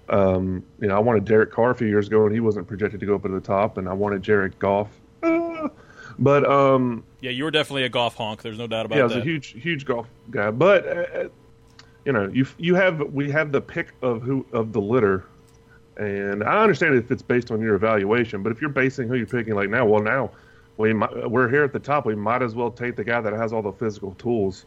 um, 0.09 0.63
you 0.79 0.89
know, 0.89 0.95
I 0.95 0.99
wanted 0.99 1.23
Derek 1.23 1.51
Carr 1.51 1.71
a 1.71 1.75
few 1.75 1.87
years 1.87 2.07
ago 2.07 2.25
and 2.25 2.33
he 2.33 2.41
wasn't 2.41 2.67
projected 2.67 2.99
to 2.99 3.05
go 3.05 3.15
up 3.15 3.23
to 3.23 3.29
the 3.29 3.39
top 3.39 3.77
and 3.77 3.87
I 3.87 3.93
wanted 3.93 4.21
Jared 4.21 4.59
Goff. 4.59 4.89
Uh, 5.23 5.69
but 6.19 6.45
um 6.49 7.05
Yeah, 7.21 7.31
you 7.31 7.45
were 7.45 7.51
definitely 7.51 7.83
a 7.83 7.89
Goff 7.89 8.15
honk. 8.15 8.41
There's 8.41 8.57
no 8.57 8.67
doubt 8.67 8.85
about 8.85 8.95
that. 8.95 8.99
yeah, 8.99 9.03
I 9.03 9.05
was 9.05 9.13
that. 9.13 9.21
a 9.21 9.25
huge, 9.25 9.55
huge 9.61 9.85
Goff 9.85 10.07
guy. 10.29 10.51
But 10.51 10.85
uh, 10.87 11.29
you 12.05 12.11
know, 12.11 12.27
you 12.27 12.45
you 12.57 12.75
have 12.75 12.99
we 13.13 13.31
have 13.31 13.53
the 13.53 13.61
pick 13.61 13.93
of 14.01 14.21
who 14.21 14.45
of 14.51 14.73
the 14.73 14.81
litter, 14.81 15.25
and 15.97 16.43
I 16.43 16.61
understand 16.61 16.95
if 16.95 17.11
it's 17.11 17.21
based 17.21 17.51
on 17.51 17.61
your 17.61 17.75
evaluation. 17.75 18.43
But 18.43 18.51
if 18.51 18.61
you're 18.61 18.69
basing 18.69 19.07
who 19.07 19.15
you're 19.15 19.25
picking, 19.27 19.53
like 19.55 19.69
now, 19.69 19.85
well, 19.85 20.01
now 20.01 20.31
we 20.77 20.93
might, 20.93 21.29
we're 21.29 21.49
here 21.49 21.63
at 21.63 21.73
the 21.73 21.79
top. 21.79 22.05
We 22.05 22.15
might 22.15 22.41
as 22.41 22.55
well 22.55 22.71
take 22.71 22.95
the 22.95 23.03
guy 23.03 23.21
that 23.21 23.33
has 23.33 23.53
all 23.53 23.61
the 23.61 23.73
physical 23.73 24.15
tools. 24.15 24.65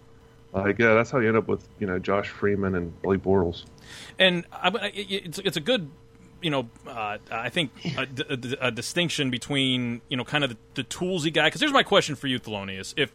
Like 0.52 0.78
yeah, 0.78 0.94
that's 0.94 1.10
how 1.10 1.18
you 1.18 1.28
end 1.28 1.36
up 1.36 1.48
with 1.48 1.66
you 1.80 1.86
know 1.86 1.98
Josh 1.98 2.28
Freeman 2.28 2.74
and 2.76 3.02
Blake 3.02 3.22
Bortles. 3.22 3.64
and 4.18 4.44
I, 4.52 4.90
it's 4.94 5.38
it's 5.40 5.56
a 5.56 5.60
good 5.60 5.90
you 6.40 6.50
know 6.50 6.68
uh, 6.86 7.18
I 7.30 7.50
think 7.50 7.72
a, 7.96 8.06
a- 8.30 8.68
a 8.68 8.70
distinction 8.70 9.30
between 9.30 10.00
you 10.08 10.16
know 10.16 10.24
kind 10.24 10.44
of 10.44 10.50
the, 10.50 10.56
the 10.74 10.82
tools 10.84 11.24
he 11.24 11.30
got 11.30 11.44
because 11.46 11.60
here's 11.60 11.72
my 11.74 11.82
question 11.82 12.14
for 12.14 12.26
you 12.26 12.38
Thelonious 12.40 12.94
if 12.96 13.12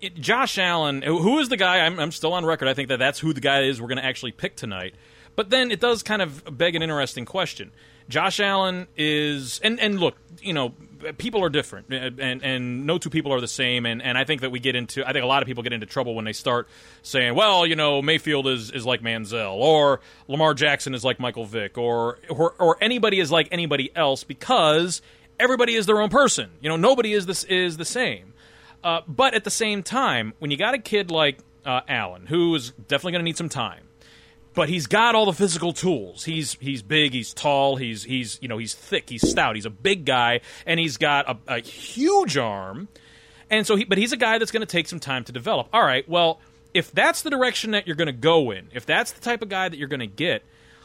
it- 0.00 0.14
Josh 0.14 0.56
Allen, 0.58 1.02
who 1.02 1.18
who 1.18 1.38
is 1.40 1.48
the 1.50 1.56
guy? 1.58 1.80
I'm, 1.80 1.98
I'm 2.00 2.10
still 2.12 2.32
on 2.32 2.44
record. 2.46 2.68
I 2.68 2.74
think 2.74 2.88
that 2.88 2.98
that's 2.98 3.18
who 3.18 3.32
the 3.34 3.40
guy 3.42 3.62
is 3.64 3.80
we're 3.80 3.88
going 3.88 3.98
to 3.98 4.04
actually 4.04 4.32
pick 4.32 4.56
tonight. 4.56 4.94
But 5.34 5.50
then 5.50 5.70
it 5.70 5.80
does 5.80 6.02
kind 6.02 6.22
of 6.22 6.56
beg 6.56 6.74
an 6.74 6.82
interesting 6.82 7.24
question. 7.24 7.72
Josh 8.08 8.40
Allen 8.40 8.88
is, 8.96 9.60
and, 9.60 9.80
and 9.80 9.98
look, 9.98 10.16
you 10.40 10.52
know, 10.52 10.74
people 11.18 11.42
are 11.42 11.48
different, 11.48 11.92
and, 11.92 12.42
and 12.42 12.86
no 12.86 12.98
two 12.98 13.10
people 13.10 13.32
are 13.32 13.40
the 13.40 13.48
same. 13.48 13.86
And, 13.86 14.02
and 14.02 14.18
I 14.18 14.24
think 14.24 14.42
that 14.42 14.50
we 14.50 14.60
get 14.60 14.76
into, 14.76 15.06
I 15.08 15.12
think 15.12 15.24
a 15.24 15.26
lot 15.26 15.42
of 15.42 15.46
people 15.46 15.62
get 15.62 15.72
into 15.72 15.86
trouble 15.86 16.14
when 16.14 16.24
they 16.24 16.32
start 16.32 16.68
saying, 17.02 17.34
well, 17.34 17.66
you 17.66 17.76
know, 17.76 18.02
Mayfield 18.02 18.46
is, 18.46 18.70
is 18.70 18.84
like 18.84 19.02
Manziel, 19.02 19.54
or 19.54 20.00
Lamar 20.28 20.54
Jackson 20.54 20.94
is 20.94 21.04
like 21.04 21.18
Michael 21.18 21.44
Vick, 21.44 21.78
or, 21.78 22.18
or, 22.28 22.54
or 22.58 22.76
anybody 22.80 23.18
is 23.20 23.30
like 23.30 23.48
anybody 23.50 23.90
else 23.96 24.24
because 24.24 25.00
everybody 25.40 25.74
is 25.74 25.86
their 25.86 26.00
own 26.00 26.10
person. 26.10 26.50
You 26.60 26.68
know, 26.68 26.76
nobody 26.76 27.12
is 27.12 27.26
this 27.26 27.44
is 27.44 27.76
the 27.76 27.84
same. 27.84 28.34
Uh, 28.84 29.00
but 29.06 29.34
at 29.34 29.44
the 29.44 29.50
same 29.50 29.82
time, 29.82 30.34
when 30.38 30.50
you 30.50 30.56
got 30.56 30.74
a 30.74 30.78
kid 30.78 31.10
like 31.10 31.38
uh, 31.64 31.82
Allen, 31.88 32.26
who 32.26 32.54
is 32.54 32.70
definitely 32.88 33.12
going 33.12 33.20
to 33.20 33.24
need 33.24 33.36
some 33.36 33.48
time, 33.48 33.84
but 34.54 34.68
he's 34.68 34.86
got 34.86 35.14
all 35.14 35.26
the 35.26 35.32
physical 35.32 35.72
tools. 35.72 36.24
He's 36.24 36.54
he's 36.54 36.82
big, 36.82 37.12
he's 37.12 37.32
tall, 37.32 37.76
he's 37.76 38.04
he's 38.04 38.38
you 38.42 38.48
know 38.48 38.58
he's 38.58 38.74
thick, 38.74 39.08
he's 39.08 39.28
stout, 39.28 39.54
he's 39.54 39.66
a 39.66 39.70
big 39.70 40.04
guy, 40.04 40.40
and 40.66 40.78
he's 40.78 40.96
got 40.96 41.28
a, 41.28 41.56
a 41.56 41.60
huge 41.60 42.36
arm. 42.36 42.88
And 43.50 43.66
so, 43.66 43.76
he, 43.76 43.84
but 43.84 43.98
he's 43.98 44.12
a 44.12 44.16
guy 44.16 44.38
that's 44.38 44.50
going 44.50 44.62
to 44.62 44.66
take 44.66 44.88
some 44.88 44.98
time 44.98 45.24
to 45.24 45.32
develop. 45.32 45.68
All 45.74 45.84
right, 45.84 46.08
well, 46.08 46.40
if 46.72 46.90
that's 46.90 47.22
the 47.22 47.30
direction 47.30 47.72
that 47.72 47.86
you're 47.86 47.96
going 47.96 48.06
to 48.06 48.12
go 48.12 48.50
in, 48.50 48.68
if 48.72 48.86
that's 48.86 49.12
the 49.12 49.20
type 49.20 49.42
of 49.42 49.50
guy 49.50 49.68
that 49.68 49.76
you're 49.76 49.88
going 49.88 50.00
to 50.00 50.06
get, 50.06 50.42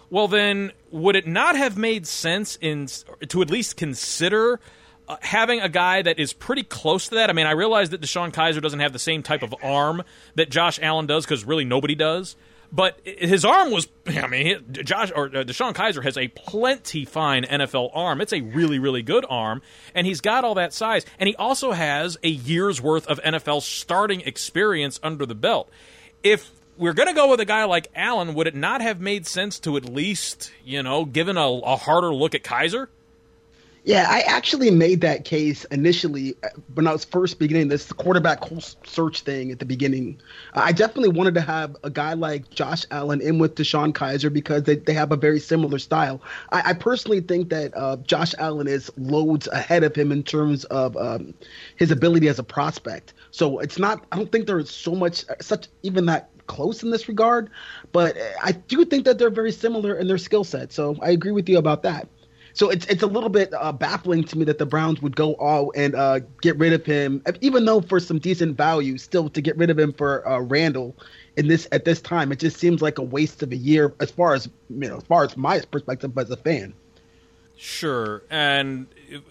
well, 0.09 0.27
then 0.27 0.71
would 0.91 1.15
it 1.15 1.27
not 1.27 1.55
have 1.55 1.77
made 1.77 2.07
sense 2.07 2.57
in 2.61 2.87
to 3.27 3.41
at 3.41 3.49
least 3.49 3.77
consider 3.77 4.59
uh, 5.07 5.15
having 5.21 5.61
a 5.61 5.69
guy 5.69 6.01
that 6.01 6.19
is 6.19 6.33
pretty 6.33 6.63
close 6.63 7.07
to 7.09 7.15
that? 7.15 7.29
I 7.29 7.33
mean, 7.33 7.45
I 7.45 7.51
realize 7.51 7.89
that 7.91 8.01
DeShone 8.01 8.33
Kizer 8.33 8.61
doesn't 8.61 8.79
have 8.79 8.93
the 8.93 8.99
same 8.99 9.23
type 9.23 9.43
of 9.43 9.55
arm 9.63 10.03
that 10.35 10.49
Josh 10.49 10.79
Allen 10.81 11.07
does 11.07 11.25
because 11.25 11.45
really 11.45 11.65
nobody 11.65 11.95
does. 11.95 12.35
But 12.71 12.99
his 13.05 13.45
arm 13.45 13.71
was, 13.71 13.87
I 14.07 14.27
mean, 14.27 14.65
Josh 14.71 15.11
or 15.15 15.27
uh, 15.27 15.43
DeShone 15.43 15.73
Kizer 15.73 16.03
has 16.03 16.17
a 16.17 16.27
plenty 16.27 17.05
fine 17.05 17.43
NFL 17.43 17.91
arm. 17.93 18.21
It's 18.21 18.33
a 18.33 18.41
really, 18.41 18.79
really 18.79 19.01
good 19.01 19.25
arm, 19.29 19.61
and 19.95 20.05
he's 20.05 20.21
got 20.21 20.43
all 20.43 20.55
that 20.55 20.73
size. 20.73 21.05
And 21.19 21.27
he 21.27 21.35
also 21.35 21.71
has 21.71 22.17
a 22.23 22.29
year's 22.29 22.81
worth 22.81 23.07
of 23.07 23.19
NFL 23.21 23.61
starting 23.61 24.21
experience 24.21 24.99
under 25.01 25.25
the 25.25 25.35
belt. 25.35 25.69
If 26.23 26.51
we're 26.77 26.93
going 26.93 27.07
to 27.07 27.15
go 27.15 27.29
with 27.29 27.39
a 27.39 27.45
guy 27.45 27.63
like 27.65 27.87
Allen, 27.95 28.33
would 28.33 28.47
it 28.47 28.55
not 28.55 28.81
have 28.81 28.99
made 28.99 29.25
sense 29.25 29.59
to 29.59 29.77
at 29.77 29.85
least, 29.85 30.51
you 30.63 30.83
know, 30.83 31.05
given 31.05 31.37
a, 31.37 31.47
a 31.47 31.75
harder 31.75 32.13
look 32.13 32.35
at 32.35 32.43
Kizer? 32.43 32.87
Yeah, 33.87 34.05
I 34.09 34.19
actually 34.27 34.69
made 34.69 34.99
that 34.99 35.23
case 35.23 35.63
initially 35.71 36.35
uh, 36.43 36.49
when 36.73 36.87
I 36.87 36.91
was 36.91 37.05
first 37.05 37.39
beginning 37.39 37.69
this 37.69 37.89
quarterback 37.93 38.43
search 38.83 39.21
thing 39.21 39.49
at 39.49 39.59
the 39.59 39.65
beginning. 39.65 40.19
I 40.55 40.73
definitely 40.73 41.07
wanted 41.17 41.35
to 41.35 41.41
have 41.41 41.77
a 41.85 41.89
guy 41.89 42.11
like 42.11 42.49
Josh 42.49 42.83
Allen 42.91 43.21
in 43.21 43.39
with 43.39 43.55
DeShone 43.55 43.93
Kizer 43.93 44.31
because 44.31 44.63
they, 44.63 44.75
they 44.75 44.91
have 44.93 45.13
a 45.13 45.15
very 45.15 45.39
similar 45.39 45.79
style. 45.79 46.21
I, 46.51 46.71
I 46.71 46.73
personally 46.73 47.21
think 47.21 47.47
that 47.51 47.71
uh, 47.77 47.95
Josh 47.95 48.33
Allen 48.39 48.67
is 48.67 48.91
loads 48.97 49.47
ahead 49.47 49.85
of 49.85 49.95
him 49.95 50.11
in 50.11 50.21
terms 50.21 50.65
of 50.65 50.97
um, 50.97 51.33
his 51.77 51.89
ability 51.89 52.27
as 52.27 52.39
a 52.39 52.43
prospect. 52.43 53.13
So 53.31 53.59
it's 53.59 53.79
not, 53.79 54.05
I 54.11 54.17
don't 54.17 54.33
think 54.33 54.47
there's 54.47 54.69
so 54.69 54.95
much, 54.95 55.23
such 55.39 55.69
even 55.83 56.07
that 56.07 56.29
close 56.47 56.83
in 56.83 56.91
this 56.91 57.07
regard, 57.07 57.49
but 57.93 58.17
I 58.43 58.51
do 58.51 58.83
think 58.83 59.05
that 59.05 59.17
they're 59.17 59.29
very 59.29 59.53
similar 59.53 59.95
in 59.95 60.07
their 60.09 60.17
skill 60.17 60.43
set. 60.43 60.73
So 60.73 60.97
I 61.01 61.11
agree 61.11 61.31
with 61.31 61.47
you 61.47 61.57
about 61.57 61.83
that. 61.83 62.09
So 62.57 62.71
it's 62.71 62.87
it's 62.87 63.03
a 63.03 63.07
little 63.07 63.29
bit 63.29 63.53
uh, 63.53 63.71
baffling 63.71 64.23
to 64.23 64.35
me 64.35 64.43
that 64.45 64.57
the 64.57 64.65
Browns 64.65 64.99
would 65.03 65.15
go 65.15 65.33
all 65.35 65.71
and 65.75 65.93
uh, 65.93 66.21
get 66.41 66.57
rid 66.57 66.73
of 66.73 66.83
him, 66.83 67.21
even 67.39 67.65
though 67.65 67.81
for 67.81 67.99
some 67.99 68.17
decent 68.17 68.57
value, 68.57 68.97
still 68.97 69.29
to 69.29 69.41
get 69.41 69.55
rid 69.57 69.69
of 69.69 69.77
him 69.77 69.93
for 69.93 70.27
uh, 70.27 70.39
Randall 70.39 70.95
in 71.35 71.47
this 71.47 71.67
at 71.71 71.85
this 71.85 72.01
time, 72.01 72.31
it 72.31 72.39
just 72.39 72.57
seems 72.57 72.81
like 72.81 72.97
a 72.97 73.03
waste 73.03 73.43
of 73.43 73.51
a 73.51 73.55
year 73.55 73.93
as 73.99 74.09
far 74.09 74.33
as 74.33 74.49
you 74.71 74.89
know, 74.89 74.97
as 74.97 75.03
far 75.03 75.23
as 75.23 75.37
my 75.37 75.59
perspective 75.69 76.17
as 76.17 76.31
a 76.31 76.35
fan. 76.35 76.73
Sure, 77.57 78.23
and 78.31 78.87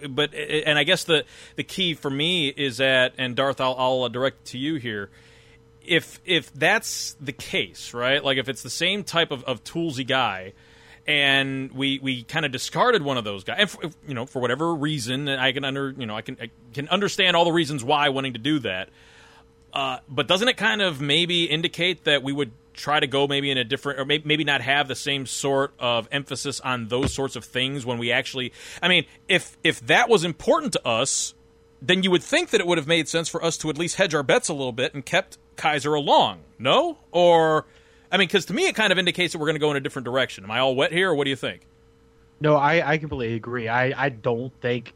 but 0.09 0.33
and 0.33 0.79
I 0.79 0.85
guess 0.85 1.03
the 1.03 1.25
the 1.57 1.65
key 1.65 1.95
for 1.95 2.11
me 2.11 2.47
is 2.47 2.77
that, 2.77 3.15
and 3.19 3.35
Darth, 3.35 3.61
I'll, 3.61 3.75
I'll 3.77 4.09
direct 4.09 4.45
to 4.47 4.59
you 4.59 4.77
here. 4.77 5.11
If 5.85 6.21
if 6.25 6.53
that's 6.53 7.17
the 7.21 7.33
case, 7.33 7.93
right? 7.93 8.23
Like 8.23 8.39
if 8.39 8.49
it's 8.49 8.63
the 8.63 8.71
same 8.71 9.03
type 9.03 9.33
of, 9.33 9.43
of 9.45 9.65
toolsy 9.65 10.07
guy, 10.07 10.53
and 11.07 11.73
we 11.73 11.99
we 12.01 12.23
kind 12.25 12.45
of 12.45 12.53
discarded 12.53 13.03
one 13.03 13.17
of 13.17 13.25
those 13.25 13.45
guys. 13.45 13.57
And 13.59 13.71
for, 13.71 13.81
you 14.07 14.15
know, 14.15 14.27
for 14.27 14.41
whatever 14.41 14.75
reason, 14.75 15.29
I 15.29 15.53
can 15.53 15.65
under 15.65 15.95
you 15.97 16.07
know 16.07 16.17
I 16.17 16.23
can 16.23 16.37
I 16.41 16.51
can 16.75 16.89
understand 16.89 17.37
all 17.37 17.45
the 17.45 17.53
reasons 17.53 17.85
why 17.85 18.09
wanting 18.09 18.33
to 18.35 18.39
do 18.39 18.59
that. 18.61 18.89
Uh, 19.73 19.99
but 20.09 20.27
doesn't 20.27 20.49
it 20.49 20.57
kind 20.57 20.81
of 20.81 21.01
maybe 21.01 21.45
indicate 21.45 22.05
that 22.05 22.23
we 22.23 22.33
would 22.33 22.51
try 22.73 23.01
to 23.01 23.07
go 23.07 23.27
maybe 23.27 23.51
in 23.51 23.59
a 23.59 23.65
different, 23.65 23.99
or 23.99 24.05
maybe, 24.05 24.27
maybe 24.27 24.45
not 24.45 24.61
have 24.63 24.89
the 24.89 24.95
same 24.95 25.27
sort 25.27 25.75
of 25.79 26.09
emphasis 26.13 26.61
on 26.61 26.89
those 26.89 27.13
sorts 27.13 27.37
of 27.37 27.45
things 27.45 27.85
when 27.85 27.99
we 27.99 28.13
actually? 28.13 28.53
I 28.83 28.89
mean, 28.89 29.05
if 29.29 29.57
if 29.63 29.81
that 29.87 30.09
was 30.09 30.25
important 30.25 30.73
to 30.75 30.87
us, 30.87 31.35
then 31.83 32.03
you 32.03 32.11
would 32.11 32.23
think 32.23 32.51
that 32.51 32.61
it 32.61 32.67
would 32.67 32.79
have 32.79 32.87
made 32.87 33.09
sense 33.09 33.29
for 33.29 33.43
us 33.45 33.57
to 33.59 33.71
at 33.71 33.77
least 33.77 33.97
hedge 33.97 34.15
our 34.15 34.23
bets 34.23 34.49
a 34.49 34.55
little 34.55 34.73
bit 34.73 34.95
and 34.95 35.05
kept 35.05 35.39
Kizer 35.57 35.97
along. 35.97 36.41
No, 36.59 36.99
or 37.11 37.67
I 38.11 38.17
mean, 38.19 38.29
because 38.29 38.47
to 38.47 38.55
me, 38.55 38.67
it 38.67 38.75
kind 38.75 38.93
of 38.93 38.99
indicates 38.99 39.33
that 39.33 39.39
we're 39.39 39.47
going 39.47 39.57
to 39.57 39.61
go 39.61 39.71
in 39.71 39.77
a 39.77 39.81
different 39.81 40.05
direction. 40.05 40.45
Am 40.45 40.51
I 40.51 40.59
all 40.59 40.75
wet 40.77 40.93
here, 40.93 41.11
or 41.11 41.15
what 41.15 41.25
do 41.25 41.31
you 41.31 41.37
think? 41.37 41.67
No, 42.41 42.57
I, 42.57 42.93
I 42.93 42.99
completely 42.99 43.35
agree. 43.35 43.69
I, 43.69 44.05
I 44.05 44.09
don't 44.11 44.53
think 44.61 44.93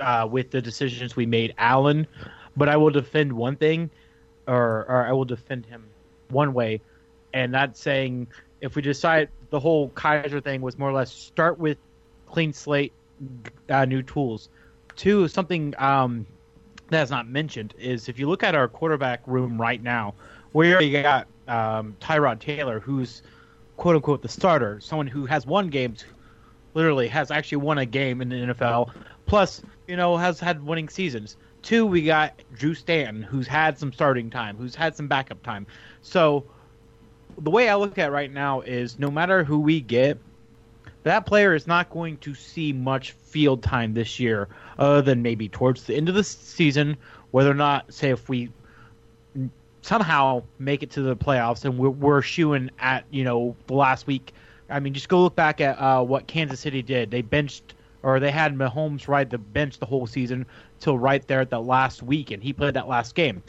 uh, 0.00 0.28
with 0.30 0.50
the 0.50 0.62
decisions 0.62 1.16
we 1.16 1.26
made, 1.26 1.54
Allen, 1.58 2.06
but 2.56 2.68
I 2.68 2.76
will 2.76 2.90
defend 2.90 3.32
one 3.32 3.56
thing, 3.56 3.90
or, 4.46 4.86
or 4.88 5.06
I 5.06 5.12
will 5.12 5.24
defend 5.24 5.66
him 5.66 5.84
one 6.28 6.54
way, 6.54 6.80
and 7.32 7.52
that's 7.52 7.80
saying 7.80 8.28
if 8.60 8.76
we 8.76 8.82
decide 8.82 9.28
the 9.50 9.60
whole 9.60 9.90
Kizer 9.90 10.42
thing 10.42 10.60
was 10.60 10.78
more 10.78 10.90
or 10.90 10.92
less 10.92 11.12
start 11.12 11.58
with 11.58 11.78
clean 12.26 12.52
slate, 12.52 12.92
uh, 13.68 13.84
new 13.84 14.02
tools. 14.02 14.48
Two, 14.96 15.28
something 15.28 15.74
um, 15.78 16.26
that's 16.88 17.10
not 17.10 17.28
mentioned 17.28 17.74
is 17.78 18.08
if 18.08 18.18
you 18.18 18.28
look 18.28 18.42
at 18.42 18.54
our 18.54 18.68
quarterback 18.68 19.22
room 19.26 19.60
right 19.60 19.82
now, 19.82 20.14
we 20.52 20.72
already 20.72 20.90
got 21.02 21.26
um, 21.48 21.96
Tyrod 22.00 22.40
Taylor, 22.40 22.80
who's 22.80 23.22
quote 23.76 23.96
unquote 23.96 24.22
the 24.22 24.28
starter, 24.28 24.80
someone 24.80 25.06
who 25.06 25.26
has 25.26 25.46
won 25.46 25.68
games, 25.68 26.04
literally 26.74 27.08
has 27.08 27.30
actually 27.30 27.58
won 27.58 27.78
a 27.78 27.86
game 27.86 28.20
in 28.20 28.28
the 28.28 28.36
NFL, 28.36 28.92
plus 29.26 29.62
you 29.86 29.96
know 29.96 30.16
has 30.16 30.40
had 30.40 30.62
winning 30.62 30.88
seasons. 30.88 31.36
Two, 31.62 31.86
we 31.86 32.02
got 32.02 32.40
Drew 32.54 32.74
Stanton, 32.74 33.22
who's 33.22 33.46
had 33.46 33.78
some 33.78 33.92
starting 33.92 34.30
time, 34.30 34.56
who's 34.56 34.74
had 34.74 34.94
some 34.94 35.08
backup 35.08 35.42
time. 35.42 35.66
So 36.02 36.44
the 37.36 37.50
way 37.50 37.68
I 37.68 37.74
look 37.74 37.98
at 37.98 38.08
it 38.08 38.12
right 38.12 38.32
now 38.32 38.60
is 38.60 38.98
no 38.98 39.10
matter 39.10 39.44
who 39.44 39.58
we 39.58 39.80
get, 39.80 40.18
that 41.02 41.26
player 41.26 41.54
is 41.54 41.66
not 41.66 41.90
going 41.90 42.16
to 42.18 42.34
see 42.34 42.72
much 42.72 43.12
field 43.12 43.62
time 43.62 43.94
this 43.94 44.20
year, 44.20 44.48
other 44.78 45.02
than 45.02 45.22
maybe 45.22 45.48
towards 45.48 45.84
the 45.84 45.94
end 45.94 46.08
of 46.08 46.14
the 46.14 46.24
season, 46.24 46.96
whether 47.30 47.50
or 47.50 47.54
not, 47.54 47.92
say, 47.92 48.10
if 48.10 48.28
we 48.28 48.50
somehow 49.88 50.42
make 50.58 50.82
it 50.82 50.90
to 50.90 51.00
the 51.00 51.16
playoffs 51.16 51.64
and 51.64 51.78
we're, 51.78 51.88
we're 51.88 52.20
shooing 52.20 52.70
at 52.78 53.04
you 53.10 53.24
know 53.24 53.56
the 53.66 53.74
last 53.74 54.06
week. 54.06 54.34
I 54.68 54.80
mean, 54.80 54.92
just 54.92 55.08
go 55.08 55.22
look 55.22 55.34
back 55.34 55.62
at 55.62 55.80
uh, 55.80 56.02
what 56.02 56.26
Kansas 56.26 56.60
City 56.60 56.82
did. 56.82 57.10
They 57.10 57.22
benched 57.22 57.74
or 58.02 58.20
they 58.20 58.30
had 58.30 58.54
Mahomes 58.54 59.08
ride 59.08 59.30
the 59.30 59.38
bench 59.38 59.78
the 59.78 59.86
whole 59.86 60.06
season 60.06 60.46
till 60.78 60.98
right 60.98 61.26
there 61.26 61.40
at 61.40 61.50
the 61.50 61.60
last 61.60 62.02
week, 62.02 62.30
and 62.30 62.42
he 62.42 62.52
played 62.52 62.74
that 62.74 62.86
last 62.86 63.14
game. 63.14 63.42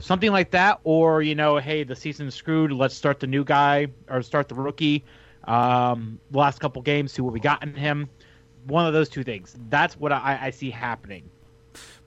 Something 0.00 0.32
like 0.32 0.50
that, 0.52 0.80
or 0.84 1.22
you 1.22 1.34
know, 1.34 1.58
hey, 1.58 1.84
the 1.84 1.94
season's 1.94 2.34
screwed. 2.34 2.72
Let's 2.72 2.94
start 2.94 3.20
the 3.20 3.26
new 3.26 3.44
guy 3.44 3.88
or 4.08 4.22
start 4.22 4.48
the 4.48 4.54
rookie. 4.54 5.04
Um, 5.44 6.18
last 6.32 6.60
couple 6.60 6.80
games, 6.82 7.12
see 7.12 7.22
what 7.22 7.32
we 7.32 7.40
got 7.40 7.62
in 7.62 7.74
him. 7.74 8.08
One 8.66 8.86
of 8.86 8.94
those 8.94 9.08
two 9.08 9.22
things. 9.22 9.56
That's 9.68 9.96
what 9.96 10.12
I, 10.12 10.38
I 10.42 10.50
see 10.50 10.70
happening 10.70 11.28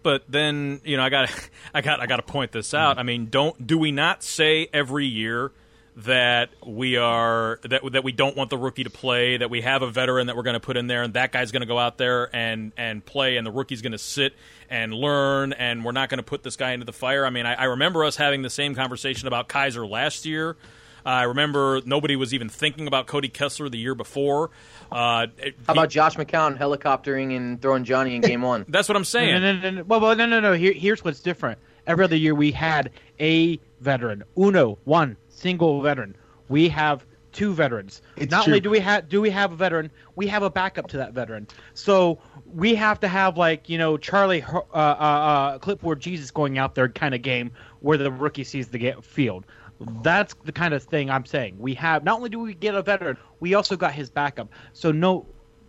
but 0.03 0.23
then 0.29 0.81
you 0.83 0.97
know 0.97 1.03
I 1.03 1.09
got 1.09 1.29
I 1.73 1.81
got 1.81 1.99
I 1.99 2.05
got 2.05 2.17
to 2.17 2.23
point 2.23 2.51
this 2.51 2.73
out. 2.73 2.91
Mm-hmm. 2.91 2.99
I 2.99 3.03
mean, 3.03 3.25
don't 3.29 3.67
do 3.67 3.77
we 3.77 3.91
not 3.91 4.23
say 4.23 4.67
every 4.73 5.05
year 5.05 5.51
that 5.97 6.49
we 6.65 6.95
are 6.95 7.59
that 7.63 7.81
that 7.91 8.03
we 8.03 8.11
don't 8.11 8.37
want 8.37 8.49
the 8.49 8.57
rookie 8.57 8.83
to 8.83 8.89
play, 8.89 9.37
that 9.37 9.49
we 9.49 9.61
have 9.61 9.81
a 9.81 9.89
veteran 9.89 10.27
that 10.27 10.35
we're 10.35 10.43
going 10.43 10.53
to 10.53 10.59
put 10.59 10.77
in 10.77 10.87
there, 10.87 11.03
and 11.03 11.13
that 11.13 11.31
guy's 11.31 11.51
going 11.51 11.61
to 11.61 11.67
go 11.67 11.77
out 11.77 11.97
there 11.97 12.33
and 12.35 12.71
and 12.77 13.05
play, 13.05 13.37
and 13.37 13.45
the 13.45 13.51
rookie's 13.51 13.81
going 13.81 13.91
to 13.91 13.97
sit 13.97 14.33
and 14.69 14.93
learn, 14.93 15.53
and 15.53 15.83
we're 15.83 15.91
not 15.91 16.09
going 16.09 16.19
to 16.19 16.23
put 16.23 16.43
this 16.43 16.55
guy 16.55 16.71
into 16.71 16.85
the 16.85 16.93
fire. 16.93 17.25
I 17.25 17.29
mean, 17.29 17.45
I, 17.45 17.55
I 17.55 17.63
remember 17.65 18.05
us 18.05 18.15
having 18.15 18.41
the 18.41 18.49
same 18.49 18.73
conversation 18.73 19.27
about 19.27 19.49
Kizer 19.49 19.87
last 19.87 20.25
year. 20.25 20.55
Uh, 21.05 21.09
I 21.09 21.23
remember 21.23 21.81
nobody 21.85 22.15
was 22.15 22.33
even 22.33 22.49
thinking 22.49 22.87
about 22.87 23.07
Cody 23.07 23.27
Kessler 23.29 23.69
the 23.69 23.77
year 23.77 23.95
before. 23.95 24.51
Uh, 24.91 25.27
How 25.67 25.73
about 25.73 25.89
Josh 25.89 26.15
McCown 26.15 26.57
helicoptering 26.57 27.35
and 27.35 27.61
throwing 27.61 27.83
Johnny 27.83 28.15
in 28.15 28.21
game 28.21 28.41
one? 28.41 28.65
That's 28.69 28.87
what 28.89 28.95
I'm 28.95 29.05
saying. 29.05 29.41
No, 29.41 29.53
no, 29.53 29.59
no, 29.59 29.69
no. 29.71 29.83
Well, 29.83 29.99
well, 29.99 30.15
no, 30.15 30.25
no, 30.25 30.39
no. 30.39 30.53
Here, 30.53 30.73
here's 30.73 31.03
what's 31.03 31.19
different. 31.21 31.59
Every 31.87 32.03
other 32.05 32.15
year 32.15 32.35
we 32.35 32.51
had 32.51 32.91
a 33.19 33.59
veteran, 33.79 34.23
uno, 34.37 34.77
one 34.83 35.17
single 35.29 35.81
veteran. 35.81 36.15
We 36.49 36.69
have 36.69 37.05
two 37.31 37.53
veterans. 37.53 38.01
It's 38.17 38.29
Not 38.29 38.43
true. 38.43 38.51
only 38.51 38.59
do 38.59 38.69
we 38.69 38.79
have 38.81 39.07
do 39.09 39.21
we 39.21 39.29
have 39.29 39.51
a 39.53 39.55
veteran, 39.55 39.89
we 40.15 40.27
have 40.27 40.43
a 40.43 40.49
backup 40.49 40.87
to 40.89 40.97
that 40.97 41.13
veteran. 41.13 41.47
So 41.73 42.19
we 42.45 42.75
have 42.75 42.99
to 42.99 43.07
have 43.07 43.37
like 43.37 43.69
you 43.69 43.77
know 43.77 43.97
Charlie 43.97 44.43
uh, 44.43 44.59
uh, 44.73 44.75
uh, 44.75 45.57
clipboard 45.59 46.01
Jesus 46.01 46.29
going 46.29 46.57
out 46.57 46.75
there 46.75 46.89
kind 46.89 47.15
of 47.15 47.21
game 47.21 47.51
where 47.79 47.97
the 47.97 48.11
rookie 48.11 48.43
sees 48.43 48.67
the 48.67 48.77
ga- 48.77 49.01
field. 49.01 49.45
That's 50.03 50.36
the 50.43 50.51
kind 50.51 50.73
of 50.73 50.84
thing 50.84 51.09
I'm 51.09 51.25
saying. 51.25 51.57
We 51.57 51.73
have 51.75 52.03
not 52.03 52.17
only 52.17 52.29
do 52.29 52.39
we 52.39 52.53
get 52.53 52.75
a 52.75 52.82
veteran, 52.82 53.17
we 53.39 53.53
also 53.53 53.75
got 53.75 53.93
his 53.93 54.09
backup. 54.09 54.49
So 54.73 54.91
no, 54.91 55.25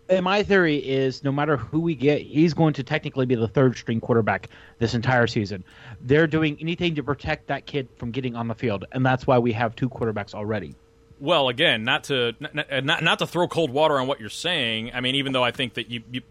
and 0.09 0.25
my 0.25 0.43
theory 0.43 0.77
is 0.77 1.25
no 1.25 1.33
matter 1.33 1.57
who 1.57 1.81
we 1.81 1.95
get, 1.95 2.23
he's 2.23 2.55
going 2.55 2.75
to 2.75 2.83
technically 2.83 3.27
be 3.27 3.35
the 3.35 3.49
third 3.49 3.77
string 3.77 4.01
quarterback 4.01 4.49
this 4.79 4.95
entire 4.95 5.27
season. 5.27 5.65
They're 6.01 6.27
doing 6.27 6.59
anything 6.61 6.97
to 6.97 7.03
protect 7.03 7.47
that 7.49 7.67
kid 7.67 7.89
from 7.97 8.11
getting 8.11 8.37
on 8.37 8.49
the 8.49 8.55
field, 8.55 8.85
and 8.93 9.05
that's 9.05 9.27
why 9.27 9.39
we 9.39 9.53
have 9.53 9.75
two 9.75 9.89
quarterbacks 9.89 10.35
already. 10.35 10.75
Well, 11.23 11.49
again, 11.49 11.85
not 11.85 12.05
to 12.05 12.35
not, 12.41 12.85
not 12.85 13.03
not 13.05 13.19
to 13.21 13.29
throw 13.29 13.47
cold 13.47 13.71
water 13.71 13.97
on 14.01 14.09
what 14.09 14.19
you're 14.19 14.29
saying. 14.29 14.91
I 14.93 15.01
mean, 15.01 15.15
even 15.15 15.33
though 15.33 15.45
I 15.45 15.53
think 15.53 15.75
that 15.75 15.89
you, 15.89 16.03
you 16.11 16.23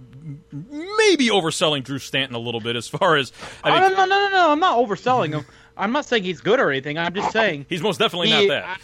may 0.52 1.16
be 1.18 1.30
overselling 1.30 1.86
Drew 1.86 1.98
Stanton 1.98 2.36
a 2.36 2.40
little 2.40 2.60
bit 2.60 2.76
as 2.76 2.90
far 2.90 3.16
as 3.16 3.32
I 3.64 3.72
oh, 3.72 3.88
no, 3.88 3.88
no, 3.88 4.06
no, 4.06 4.06
no, 4.06 4.30
no! 4.32 4.52
I'm 4.52 4.60
not 4.60 4.78
overselling 4.78 5.32
him. 5.32 5.46
I'm 5.78 5.92
not 5.92 6.06
saying 6.06 6.24
he's 6.24 6.42
good 6.42 6.60
or 6.60 6.70
anything. 6.70 6.98
I'm 6.98 7.14
just 7.14 7.32
saying 7.32 7.66
he's 7.70 7.82
most 7.82 7.98
definitely 8.00 8.30
he- 8.30 8.48
not 8.48 8.54
that. 8.54 8.64
I- 8.66 8.78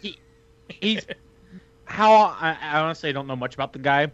he, 0.00 0.18
he's 0.68 1.06
how 1.84 2.12
I, 2.12 2.56
I 2.60 2.80
honestly 2.80 3.12
don't 3.12 3.26
know 3.26 3.36
much 3.36 3.54
about 3.54 3.72
the 3.72 3.78
guy. 3.78 4.10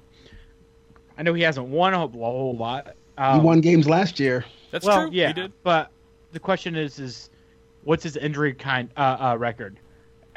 I 1.16 1.22
know 1.22 1.34
he 1.34 1.42
hasn't 1.42 1.66
won 1.68 1.94
a 1.94 1.98
whole, 1.98 2.08
a 2.08 2.16
whole 2.16 2.56
lot. 2.56 2.94
he 3.16 3.22
Um, 3.22 3.42
won 3.42 3.60
games 3.60 3.88
last 3.88 4.18
year. 4.18 4.44
That's 4.70 4.84
well, 4.84 5.02
true. 5.02 5.10
Yeah, 5.12 5.28
He 5.28 5.32
did. 5.34 5.52
but 5.62 5.90
the 6.32 6.40
question 6.40 6.74
is, 6.74 6.98
is 6.98 7.30
what's 7.84 8.02
his 8.02 8.16
injury 8.16 8.52
kind 8.54 8.90
uh, 8.96 9.16
uh, 9.20 9.36
record? 9.38 9.78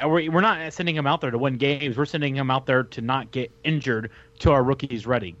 We're, 0.00 0.30
we're 0.30 0.40
not 0.40 0.72
sending 0.72 0.94
him 0.94 1.08
out 1.08 1.20
there 1.20 1.32
to 1.32 1.38
win 1.38 1.56
games. 1.56 1.96
We're 1.96 2.04
sending 2.04 2.36
him 2.36 2.52
out 2.52 2.66
there 2.66 2.84
to 2.84 3.00
not 3.00 3.32
get 3.32 3.50
injured 3.64 4.10
till 4.38 4.52
our 4.52 4.62
rookie's 4.62 5.06
ready. 5.08 5.34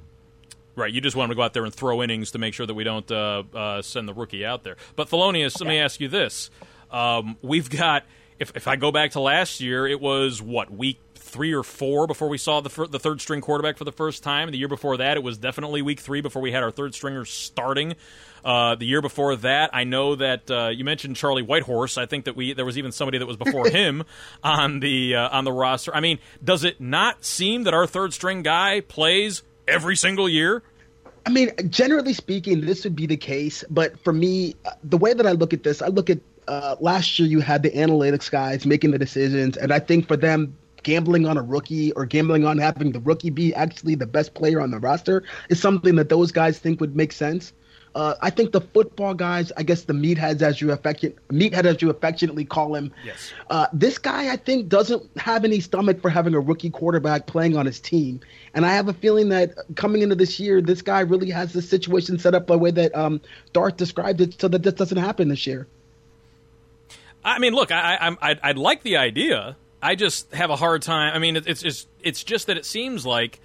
Right, 0.78 0.92
you 0.92 1.00
just 1.00 1.16
want 1.16 1.26
him 1.26 1.30
to 1.30 1.36
go 1.36 1.42
out 1.42 1.54
there 1.54 1.64
and 1.64 1.74
throw 1.74 2.02
innings 2.04 2.30
to 2.30 2.38
make 2.38 2.54
sure 2.54 2.64
that 2.64 2.74
we 2.74 2.84
don't 2.84 3.10
uh, 3.10 3.42
uh, 3.52 3.82
send 3.82 4.08
the 4.08 4.14
rookie 4.14 4.46
out 4.46 4.62
there. 4.62 4.76
But 4.94 5.08
Thelonious, 5.08 5.60
let 5.60 5.68
me 5.68 5.78
ask 5.78 5.98
you 6.00 6.06
this: 6.06 6.50
um, 6.92 7.36
We've 7.42 7.68
got, 7.68 8.04
if 8.38 8.52
if 8.54 8.68
I 8.68 8.76
go 8.76 8.92
back 8.92 9.10
to 9.12 9.20
last 9.20 9.60
year, 9.60 9.88
it 9.88 10.00
was 10.00 10.40
what 10.40 10.70
week 10.70 11.00
three 11.16 11.52
or 11.52 11.62
four 11.62 12.06
before 12.06 12.28
we 12.28 12.38
saw 12.38 12.60
the 12.60 12.70
fir- 12.70 12.86
the 12.86 12.98
third 12.98 13.20
string 13.20 13.40
quarterback 13.40 13.76
for 13.76 13.84
the 13.84 13.92
first 13.92 14.22
time. 14.22 14.50
The 14.50 14.58
year 14.58 14.68
before 14.68 14.96
that, 14.98 15.16
it 15.16 15.22
was 15.22 15.36
definitely 15.36 15.82
week 15.82 16.00
three 16.00 16.20
before 16.20 16.40
we 16.42 16.52
had 16.52 16.62
our 16.62 16.70
third 16.70 16.94
stringer 16.94 17.24
starting. 17.24 17.96
Uh, 18.44 18.76
the 18.76 18.86
year 18.86 19.02
before 19.02 19.34
that, 19.34 19.70
I 19.72 19.82
know 19.84 20.14
that 20.14 20.48
uh, 20.50 20.68
you 20.68 20.84
mentioned 20.84 21.16
Charlie 21.16 21.42
Whitehurst. 21.42 21.98
I 21.98 22.06
think 22.06 22.24
that 22.26 22.36
we 22.36 22.52
there 22.52 22.64
was 22.64 22.78
even 22.78 22.92
somebody 22.92 23.18
that 23.18 23.26
was 23.26 23.36
before 23.36 23.68
him 23.70 24.04
on 24.42 24.80
the 24.80 25.16
uh, 25.16 25.28
on 25.28 25.44
the 25.44 25.52
roster. 25.52 25.94
I 25.94 26.00
mean, 26.00 26.18
does 26.42 26.64
it 26.64 26.80
not 26.80 27.24
seem 27.24 27.64
that 27.64 27.74
our 27.74 27.86
third 27.86 28.12
string 28.12 28.42
guy 28.42 28.80
plays 28.80 29.42
every 29.68 29.96
single 29.96 30.28
year? 30.28 30.62
I 31.26 31.30
mean, 31.30 31.50
generally 31.68 32.14
speaking, 32.14 32.62
this 32.62 32.84
would 32.84 32.96
be 32.96 33.06
the 33.06 33.16
case. 33.16 33.62
But 33.68 33.98
for 34.00 34.12
me, 34.12 34.54
uh, 34.64 34.70
the 34.82 34.96
way 34.96 35.12
that 35.12 35.26
I 35.26 35.32
look 35.32 35.52
at 35.52 35.62
this, 35.62 35.82
I 35.82 35.88
look 35.88 36.08
at 36.08 36.18
uh, 36.46 36.76
last 36.80 37.18
year 37.18 37.28
you 37.28 37.40
had 37.40 37.62
the 37.62 37.70
analytics 37.70 38.30
guys 38.30 38.64
making 38.64 38.92
the 38.92 38.98
decisions, 38.98 39.56
and 39.56 39.72
I 39.72 39.78
think 39.78 40.08
for 40.08 40.16
them, 40.16 40.56
gambling 40.82 41.26
on 41.26 41.36
a 41.36 41.42
rookie 41.42 41.92
or 41.92 42.06
gambling 42.06 42.46
on 42.46 42.56
having 42.56 42.92
the 42.92 43.00
rookie 43.00 43.30
be 43.30 43.54
actually 43.54 43.94
the 43.94 44.06
best 44.06 44.34
player 44.34 44.60
on 44.60 44.70
the 44.70 44.78
roster 44.78 45.22
is 45.50 45.60
something 45.60 45.96
that 45.96 46.08
those 46.08 46.32
guys 46.32 46.58
think 46.58 46.80
would 46.80 46.96
make 46.96 47.12
sense. 47.12 47.52
Uh, 47.94 48.14
I 48.22 48.30
think 48.30 48.52
the 48.52 48.60
football 48.60 49.14
guys, 49.14 49.50
I 49.56 49.62
guess 49.62 49.82
the 49.84 49.92
meatheads, 49.92 50.42
as 50.42 50.60
you 50.60 50.70
affection, 50.72 51.14
meathead 51.30 51.64
as 51.64 51.82
you 51.82 51.90
affectionately 51.90 52.44
call 52.44 52.74
him, 52.74 52.92
Yes. 53.04 53.32
uh, 53.50 53.66
this 53.72 53.98
guy, 53.98 54.32
I 54.32 54.36
think, 54.36 54.68
doesn't 54.68 55.02
have 55.18 55.44
any 55.44 55.60
stomach 55.60 56.00
for 56.00 56.10
having 56.10 56.34
a 56.34 56.40
rookie 56.40 56.70
quarterback 56.70 57.26
playing 57.26 57.56
on 57.56 57.66
his 57.66 57.80
team. 57.80 58.20
And 58.54 58.64
I 58.66 58.74
have 58.74 58.88
a 58.88 58.92
feeling 58.92 59.30
that 59.30 59.54
coming 59.74 60.02
into 60.02 60.14
this 60.14 60.38
year, 60.38 60.60
this 60.60 60.82
guy 60.82 61.00
really 61.00 61.30
has 61.30 61.52
the 61.52 61.62
situation 61.62 62.18
set 62.18 62.34
up 62.34 62.46
the 62.46 62.58
way 62.58 62.70
that 62.70 62.94
um, 62.94 63.20
Darth 63.52 63.76
described 63.76 64.20
it 64.20 64.40
so 64.40 64.48
that 64.48 64.62
this 64.62 64.74
doesn't 64.74 64.98
happen 64.98 65.28
this 65.28 65.46
year. 65.46 65.66
I 67.24 67.38
mean, 67.38 67.54
look, 67.54 67.70
I, 67.72 67.80
I, 67.80 67.94
I'm- 67.96 68.18
I'd, 68.20 68.40
I'd 68.42 68.58
like 68.58 68.82
the 68.82 68.96
idea. 68.98 69.56
I 69.82 69.94
just 69.94 70.32
have 70.34 70.50
a 70.50 70.56
hard 70.56 70.82
time. 70.82 71.14
I 71.14 71.18
mean, 71.18 71.36
it, 71.36 71.46
it's 71.46 71.62
just 71.62 71.88
it's 72.02 72.24
just 72.24 72.46
that 72.48 72.56
it 72.56 72.64
seems 72.64 73.06
like. 73.06 73.40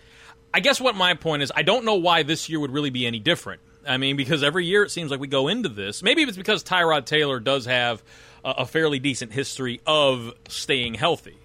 I 0.56 0.60
guess 0.60 0.80
what 0.80 0.96
my 0.96 1.16
point 1.16 1.42
is, 1.42 1.52
I 1.56 1.64
don't 1.64 1.84
know 1.84 1.96
why 1.96 2.22
this 2.22 2.48
year 2.48 2.60
would 2.60 2.70
really 2.72 2.92
be 2.92 3.08
any 3.08 3.18
different. 3.20 3.60
I 3.88 3.98
mean, 3.98 4.16
because 4.16 4.44
every 4.44 4.66
year 4.66 4.84
it 4.84 4.92
seems 4.92 5.12
like 5.12 5.20
we 5.20 5.28
go 5.28 5.48
into 5.48 5.70
this. 5.70 6.04
Maybe 6.04 6.24
it's 6.24 6.38
because 6.38 6.64
Tyrod 6.64 7.06
Taylor 7.06 7.40
does 7.40 7.66
have 7.66 8.04
a, 8.44 8.52
a 8.60 8.66
fairly 8.66 9.00
decent 9.00 9.34
history 9.34 9.82
of 9.86 10.34
staying 10.48 10.96
healthy. 10.96 11.38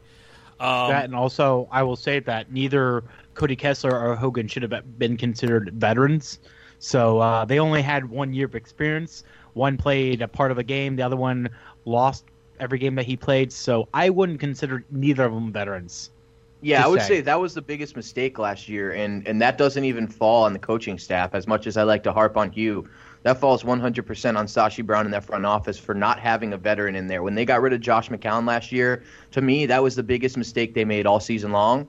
Um, 0.61 0.91
that 0.91 1.05
and 1.05 1.15
also, 1.15 1.69
I 1.71 1.83
will 1.83 1.97
say 1.97 2.21
that 2.21 2.51
neither 2.53 3.05
Cody 3.35 3.57
Kessler 3.57 3.97
or 3.97 4.17
Hogan 4.17 4.49
should 4.49 4.63
have 4.63 4.99
been 4.99 5.17
considered 5.17 5.71
veterans. 5.75 6.41
So 6.81 7.21
uh, 7.21 7.45
they 7.45 7.59
only 7.59 7.83
had 7.83 8.09
one 8.09 8.33
year 8.33 8.47
of 8.47 8.55
experience. 8.55 9.25
One 9.55 9.77
played 9.77 10.23
a 10.23 10.29
part 10.29 10.51
of 10.51 10.59
a 10.59 10.63
game. 10.63 10.97
The 10.97 11.03
other 11.03 11.17
one 11.17 11.49
lost 11.85 12.25
every 12.61 12.79
game 12.79 12.95
that 12.97 13.07
he 13.07 13.17
played. 13.17 13.53
So 13.53 13.89
I 13.95 14.11
wouldn't 14.11 14.41
consider 14.41 14.85
neither 14.91 15.25
of 15.25 15.33
them 15.33 15.53
veterans. 15.53 16.11
Yeah, 16.61 16.85
I 16.85 16.89
would 16.89 17.03
say. 17.03 17.09
say 17.09 17.21
that 17.21 17.41
was 17.41 17.55
the 17.55 17.63
biggest 17.63 17.95
mistake 17.95 18.39
last 18.39 18.69
year, 18.69 18.93
and 18.93 19.27
and 19.29 19.41
that 19.41 19.59
doesn't 19.59 19.85
even 19.85 20.09
fall 20.09 20.45
on 20.45 20.53
the 20.53 20.59
coaching 20.59 20.99
staff 20.99 21.35
as 21.35 21.47
much 21.47 21.67
as 21.67 21.77
I 21.77 21.85
like 21.85 22.03
to 22.05 22.13
harp 22.13 22.37
on 22.37 22.51
Hue. 22.51 22.89
That 23.25 23.39
falls 23.39 23.65
100% 23.65 24.37
on 24.37 24.47
Sashi 24.47 24.85
Brown 24.85 25.05
in 25.05 25.11
that 25.11 25.25
front 25.25 25.45
office 25.45 25.79
for 25.79 25.95
not 25.95 26.21
having 26.21 26.53
a 26.53 26.57
veteran 26.57 26.95
in 26.95 27.09
there. 27.09 27.23
When 27.23 27.35
they 27.35 27.45
got 27.45 27.61
rid 27.61 27.73
of 27.73 27.81
Josh 27.81 28.09
McCown 28.09 28.47
last 28.47 28.71
year, 28.71 29.03
to 29.33 29.41
me, 29.41 29.67
that 29.67 29.83
was 29.83 29.97
the 29.97 30.03
biggest 30.03 30.37
mistake 30.37 30.73
they 30.73 30.85
made 30.85 31.05
all 31.05 31.19
season 31.21 31.51
long. 31.51 31.89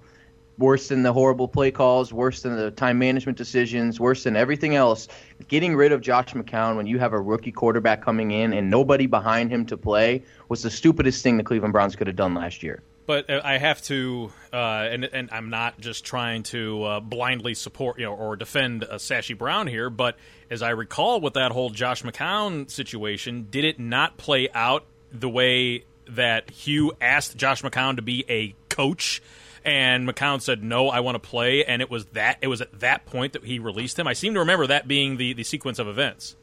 Worse 0.57 0.89
than 0.89 1.03
the 1.03 1.13
horrible 1.13 1.47
play 1.47 1.71
calls, 1.71 2.11
worse 2.11 2.41
than 2.41 2.57
the 2.57 2.71
time 2.71 2.99
management 2.99 3.37
decisions, 3.37 3.99
worse 3.99 4.23
than 4.23 4.35
everything 4.35 4.75
else. 4.75 5.07
Getting 5.47 5.75
rid 5.75 5.93
of 5.93 6.01
Josh 6.01 6.33
McCown 6.33 6.75
when 6.75 6.85
you 6.85 6.99
have 6.99 7.13
a 7.13 7.21
rookie 7.21 7.51
quarterback 7.51 8.03
coming 8.03 8.31
in 8.31 8.51
and 8.51 8.69
nobody 8.69 9.05
behind 9.05 9.51
him 9.51 9.65
to 9.67 9.77
play 9.77 10.23
was 10.49 10.61
the 10.61 10.69
stupidest 10.69 11.23
thing 11.23 11.37
the 11.37 11.43
Cleveland 11.43 11.71
Browns 11.71 11.95
could 11.95 12.07
have 12.07 12.17
done 12.17 12.33
last 12.33 12.61
year. 12.61 12.81
But 13.09 13.27
uh, 13.27 13.41
I 13.43 13.57
have 13.57 13.81
to, 13.85 14.31
uh, 14.53 14.55
and 14.55 15.03
and 15.03 15.29
I'm 15.31 15.49
not 15.49 15.79
just 15.79 16.05
trying 16.05 16.43
to 16.43 16.83
uh, 16.83 16.99
blindly 16.99 17.55
support 17.55 17.97
you 17.97 18.05
know 18.05 18.13
or 18.13 18.35
defend 18.35 18.83
uh, 18.83 18.97
Sashi 18.97 19.35
Brown 19.35 19.65
here. 19.65 19.89
But 19.89 20.15
as 20.51 20.61
I 20.61 20.69
recall, 20.69 21.19
with 21.19 21.33
that 21.33 21.51
whole 21.51 21.71
Josh 21.71 22.03
McCown 22.03 22.69
situation, 22.69 23.47
did 23.49 23.65
it 23.65 23.79
not 23.79 24.17
play 24.17 24.47
out 24.53 24.85
the 25.11 25.27
way 25.27 25.85
that 26.07 26.51
Hue 26.51 26.91
asked 27.01 27.35
Josh 27.35 27.63
McCown 27.63 27.95
to 27.95 28.03
be 28.03 28.25
a 28.29 28.53
coach? 28.69 29.23
And 29.65 30.07
McCown 30.07 30.39
said, 30.39 30.61
"No, 30.61 30.89
I 30.89 30.99
want 30.99 31.15
to 31.15 31.27
play." 31.27 31.65
And 31.65 31.81
it 31.81 31.89
was 31.89 32.05
that 32.13 32.37
it 32.41 32.47
was 32.47 32.61
at 32.61 32.79
that 32.79 33.07
point 33.07 33.33
that 33.33 33.43
he 33.43 33.57
released 33.57 33.97
him. 33.97 34.05
I 34.05 34.13
seem 34.13 34.35
to 34.35 34.41
remember 34.41 34.67
that 34.67 34.87
being 34.87 35.17
the, 35.17 35.33
the 35.33 35.43
sequence 35.43 35.79
of 35.79 35.87
events. 35.87 36.35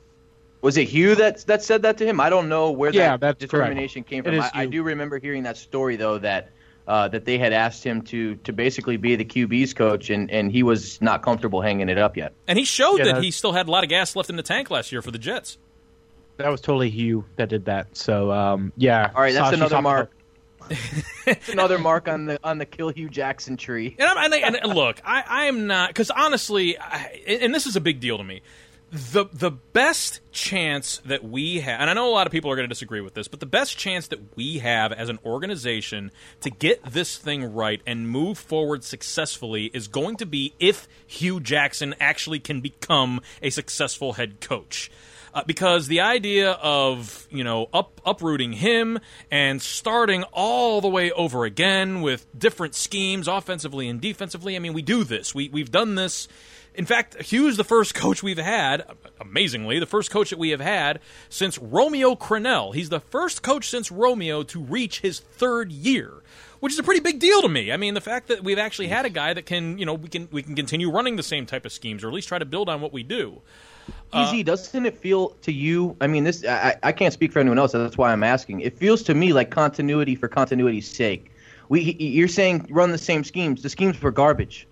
Was 0.62 0.76
it 0.76 0.88
Hue 0.88 1.14
that 1.14 1.46
that 1.46 1.62
said 1.62 1.82
that 1.82 1.98
to 1.98 2.04
him? 2.04 2.18
I 2.18 2.28
don't 2.28 2.48
know 2.48 2.72
where 2.72 2.90
Yeah, 2.92 3.12
that 3.12 3.20
that's 3.20 3.38
determination 3.38 4.02
correct. 4.02 4.10
came 4.10 4.24
from. 4.24 4.40
I, 4.40 4.62
I 4.62 4.66
do 4.66 4.82
remember 4.82 5.20
hearing 5.20 5.44
that 5.44 5.56
story 5.56 5.94
though 5.94 6.18
that 6.18 6.50
uh, 6.86 7.08
that 7.08 7.24
they 7.24 7.38
had 7.38 7.52
asked 7.52 7.82
him 7.84 8.02
to 8.02 8.36
to 8.36 8.52
basically 8.52 8.96
be 8.96 9.16
the 9.16 9.24
QB's 9.24 9.74
coach, 9.74 10.10
and, 10.10 10.30
and 10.30 10.50
he 10.52 10.62
was 10.62 11.00
not 11.00 11.22
comfortable 11.22 11.60
hanging 11.60 11.88
it 11.88 11.98
up 11.98 12.16
yet. 12.16 12.32
And 12.46 12.58
he 12.58 12.64
showed 12.64 12.98
Yeah, 12.98 13.04
that 13.06 13.14
that- 13.16 13.24
he 13.24 13.30
still 13.30 13.52
had 13.52 13.68
a 13.68 13.70
lot 13.70 13.84
of 13.84 13.90
gas 13.90 14.14
left 14.16 14.30
in 14.30 14.36
the 14.36 14.42
tank 14.42 14.70
last 14.70 14.92
year 14.92 15.02
for 15.02 15.10
the 15.10 15.18
Jets. 15.18 15.58
That 16.36 16.50
was 16.50 16.60
totally 16.60 16.90
Hue 16.90 17.24
that 17.36 17.48
did 17.48 17.64
that. 17.64 17.96
So 17.96 18.30
um, 18.30 18.72
yeah. 18.76 19.10
All 19.14 19.22
right, 19.22 19.32
that's 19.32 19.46
Sashi's 19.46 19.60
another 19.60 19.80
mark. 19.82 20.12
That's 21.24 21.48
another 21.52 21.78
mark 21.78 22.08
on 22.08 22.26
the 22.26 22.38
on 22.44 22.58
the 22.58 22.66
kill 22.66 22.88
Hue 22.90 23.08
Jackson 23.08 23.56
tree. 23.56 23.96
And, 23.98 24.06
I'm, 24.08 24.32
and, 24.32 24.56
and 24.56 24.74
look, 24.74 25.00
I, 25.04 25.24
I 25.26 25.44
am 25.46 25.66
not 25.66 25.88
because 25.90 26.10
honestly, 26.10 26.78
I, 26.78 27.22
and 27.26 27.54
this 27.54 27.66
is 27.66 27.76
a 27.76 27.80
big 27.80 28.00
deal 28.00 28.18
to 28.18 28.24
me. 28.24 28.42
The 28.96 29.26
the 29.30 29.50
best 29.50 30.20
chance 30.32 31.02
that 31.04 31.22
we 31.22 31.60
have, 31.60 31.82
and 31.82 31.90
I 31.90 31.92
know 31.92 32.08
a 32.08 32.14
lot 32.14 32.26
of 32.26 32.32
people 32.32 32.50
are 32.50 32.56
going 32.56 32.64
to 32.64 32.72
disagree 32.72 33.02
with 33.02 33.12
this, 33.12 33.28
but 33.28 33.40
the 33.40 33.46
best 33.46 33.76
chance 33.76 34.08
that 34.08 34.34
we 34.38 34.60
have 34.60 34.90
as 34.90 35.10
an 35.10 35.18
organization 35.22 36.10
to 36.40 36.48
get 36.48 36.82
this 36.82 37.18
thing 37.18 37.52
right 37.52 37.82
and 37.86 38.08
move 38.08 38.38
forward 38.38 38.84
successfully 38.84 39.66
is 39.74 39.86
going 39.86 40.16
to 40.16 40.24
be 40.24 40.54
if 40.58 40.88
Hue 41.06 41.40
Jackson 41.40 41.94
actually 42.00 42.38
can 42.38 42.62
become 42.62 43.20
a 43.42 43.50
successful 43.50 44.14
head 44.14 44.40
coach. 44.40 44.90
Uh, 45.34 45.42
because 45.44 45.88
the 45.88 46.00
idea 46.00 46.52
of 46.52 47.28
you 47.30 47.44
know 47.44 47.68
up 47.74 48.00
uprooting 48.06 48.52
him 48.54 48.98
and 49.30 49.60
starting 49.60 50.22
all 50.32 50.80
the 50.80 50.88
way 50.88 51.10
over 51.12 51.44
again 51.44 52.00
with 52.00 52.26
different 52.38 52.74
schemes 52.74 53.28
offensively 53.28 53.86
and 53.86 54.00
defensively 54.00 54.56
i 54.56 54.58
mean 54.58 54.72
we 54.72 54.80
do 54.80 55.04
this 55.04 55.34
we, 55.34 55.50
we've 55.50 55.70
done 55.70 55.94
this 55.94 56.26
in 56.76 56.86
fact 56.86 57.20
hue's 57.22 57.56
the 57.56 57.64
first 57.64 57.94
coach 57.94 58.22
we've 58.22 58.38
had 58.38 58.84
amazingly 59.20 59.78
the 59.78 59.86
first 59.86 60.10
coach 60.10 60.30
that 60.30 60.38
we 60.38 60.50
have 60.50 60.60
had 60.60 61.00
since 61.28 61.58
romeo 61.58 62.14
crennel 62.14 62.74
he's 62.74 62.88
the 62.88 63.00
first 63.00 63.42
coach 63.42 63.68
since 63.68 63.90
romeo 63.90 64.42
to 64.42 64.60
reach 64.60 65.00
his 65.00 65.20
third 65.20 65.72
year 65.72 66.22
which 66.60 66.72
is 66.72 66.78
a 66.78 66.82
pretty 66.82 67.00
big 67.00 67.18
deal 67.18 67.42
to 67.42 67.48
me. 67.48 67.72
I 67.72 67.76
mean, 67.76 67.94
the 67.94 68.00
fact 68.00 68.28
that 68.28 68.42
we've 68.42 68.58
actually 68.58 68.88
had 68.88 69.06
a 69.06 69.10
guy 69.10 69.34
that 69.34 69.46
can, 69.46 69.78
you 69.78 69.86
know, 69.86 69.94
we 69.94 70.08
can 70.08 70.28
we 70.30 70.42
can 70.42 70.54
continue 70.54 70.90
running 70.90 71.16
the 71.16 71.22
same 71.22 71.46
type 71.46 71.64
of 71.66 71.72
schemes, 71.72 72.02
or 72.04 72.08
at 72.08 72.14
least 72.14 72.28
try 72.28 72.38
to 72.38 72.44
build 72.44 72.68
on 72.68 72.80
what 72.80 72.92
we 72.92 73.02
do. 73.02 73.40
Uh, 74.12 74.26
Easy, 74.26 74.42
doesn't 74.42 74.84
it 74.86 74.96
feel 74.98 75.30
to 75.42 75.52
you? 75.52 75.96
I 76.00 76.06
mean, 76.06 76.24
this 76.24 76.44
I, 76.44 76.76
I 76.82 76.92
can't 76.92 77.12
speak 77.12 77.32
for 77.32 77.38
anyone 77.38 77.58
else. 77.58 77.72
That's 77.72 77.98
why 77.98 78.12
I'm 78.12 78.24
asking. 78.24 78.60
It 78.60 78.76
feels 78.78 79.02
to 79.04 79.14
me 79.14 79.32
like 79.32 79.50
continuity 79.50 80.14
for 80.14 80.28
continuity's 80.28 80.88
sake. 80.88 81.30
We 81.68 81.96
you're 81.98 82.28
saying 82.28 82.66
run 82.70 82.92
the 82.92 82.98
same 82.98 83.24
schemes. 83.24 83.62
The 83.62 83.70
schemes 83.70 84.00
were 84.00 84.10
garbage. 84.10 84.66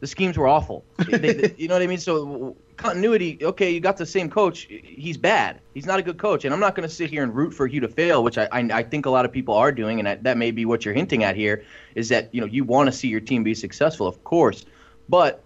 The 0.00 0.06
schemes 0.06 0.36
were 0.36 0.46
awful. 0.46 0.84
they, 1.08 1.18
they, 1.32 1.54
you 1.56 1.68
know 1.68 1.74
what 1.74 1.82
I 1.82 1.86
mean? 1.86 1.98
So 1.98 2.56
continuity. 2.76 3.38
Okay, 3.42 3.70
you 3.70 3.80
got 3.80 3.96
the 3.96 4.04
same 4.06 4.28
coach. 4.28 4.66
He's 4.68 5.16
bad. 5.16 5.60
He's 5.72 5.86
not 5.86 5.98
a 5.98 6.02
good 6.02 6.18
coach. 6.18 6.44
And 6.44 6.52
I'm 6.52 6.60
not 6.60 6.74
going 6.74 6.86
to 6.86 6.94
sit 6.94 7.08
here 7.08 7.22
and 7.22 7.34
root 7.34 7.52
for 7.52 7.66
you 7.66 7.80
to 7.80 7.88
fail, 7.88 8.22
which 8.22 8.36
I 8.38 8.48
I, 8.52 8.68
I 8.72 8.82
think 8.82 9.06
a 9.06 9.10
lot 9.10 9.24
of 9.24 9.32
people 9.32 9.54
are 9.54 9.72
doing, 9.72 9.98
and 9.98 10.08
I, 10.08 10.14
that 10.16 10.36
may 10.36 10.50
be 10.50 10.64
what 10.66 10.84
you're 10.84 10.94
hinting 10.94 11.24
at 11.24 11.34
here. 11.34 11.64
Is 11.94 12.08
that 12.10 12.34
you 12.34 12.40
know 12.40 12.46
you 12.46 12.64
want 12.64 12.88
to 12.88 12.92
see 12.92 13.08
your 13.08 13.20
team 13.20 13.42
be 13.42 13.54
successful, 13.54 14.06
of 14.06 14.22
course, 14.24 14.66
but 15.08 15.42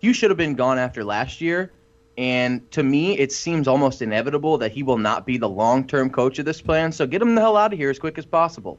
you 0.00 0.12
should 0.12 0.30
have 0.30 0.38
been 0.38 0.54
gone 0.54 0.78
after 0.78 1.02
last 1.04 1.40
year. 1.40 1.72
And 2.18 2.70
to 2.72 2.82
me, 2.82 3.18
it 3.18 3.30
seems 3.30 3.68
almost 3.68 4.00
inevitable 4.00 4.56
that 4.58 4.72
he 4.72 4.82
will 4.82 4.96
not 4.98 5.26
be 5.26 5.36
the 5.36 5.48
long 5.48 5.86
term 5.86 6.08
coach 6.10 6.38
of 6.38 6.44
this 6.44 6.62
plan. 6.62 6.92
So 6.92 7.06
get 7.06 7.20
him 7.20 7.34
the 7.34 7.40
hell 7.40 7.56
out 7.56 7.72
of 7.72 7.78
here 7.78 7.90
as 7.90 7.98
quick 7.98 8.16
as 8.18 8.24
possible. 8.24 8.78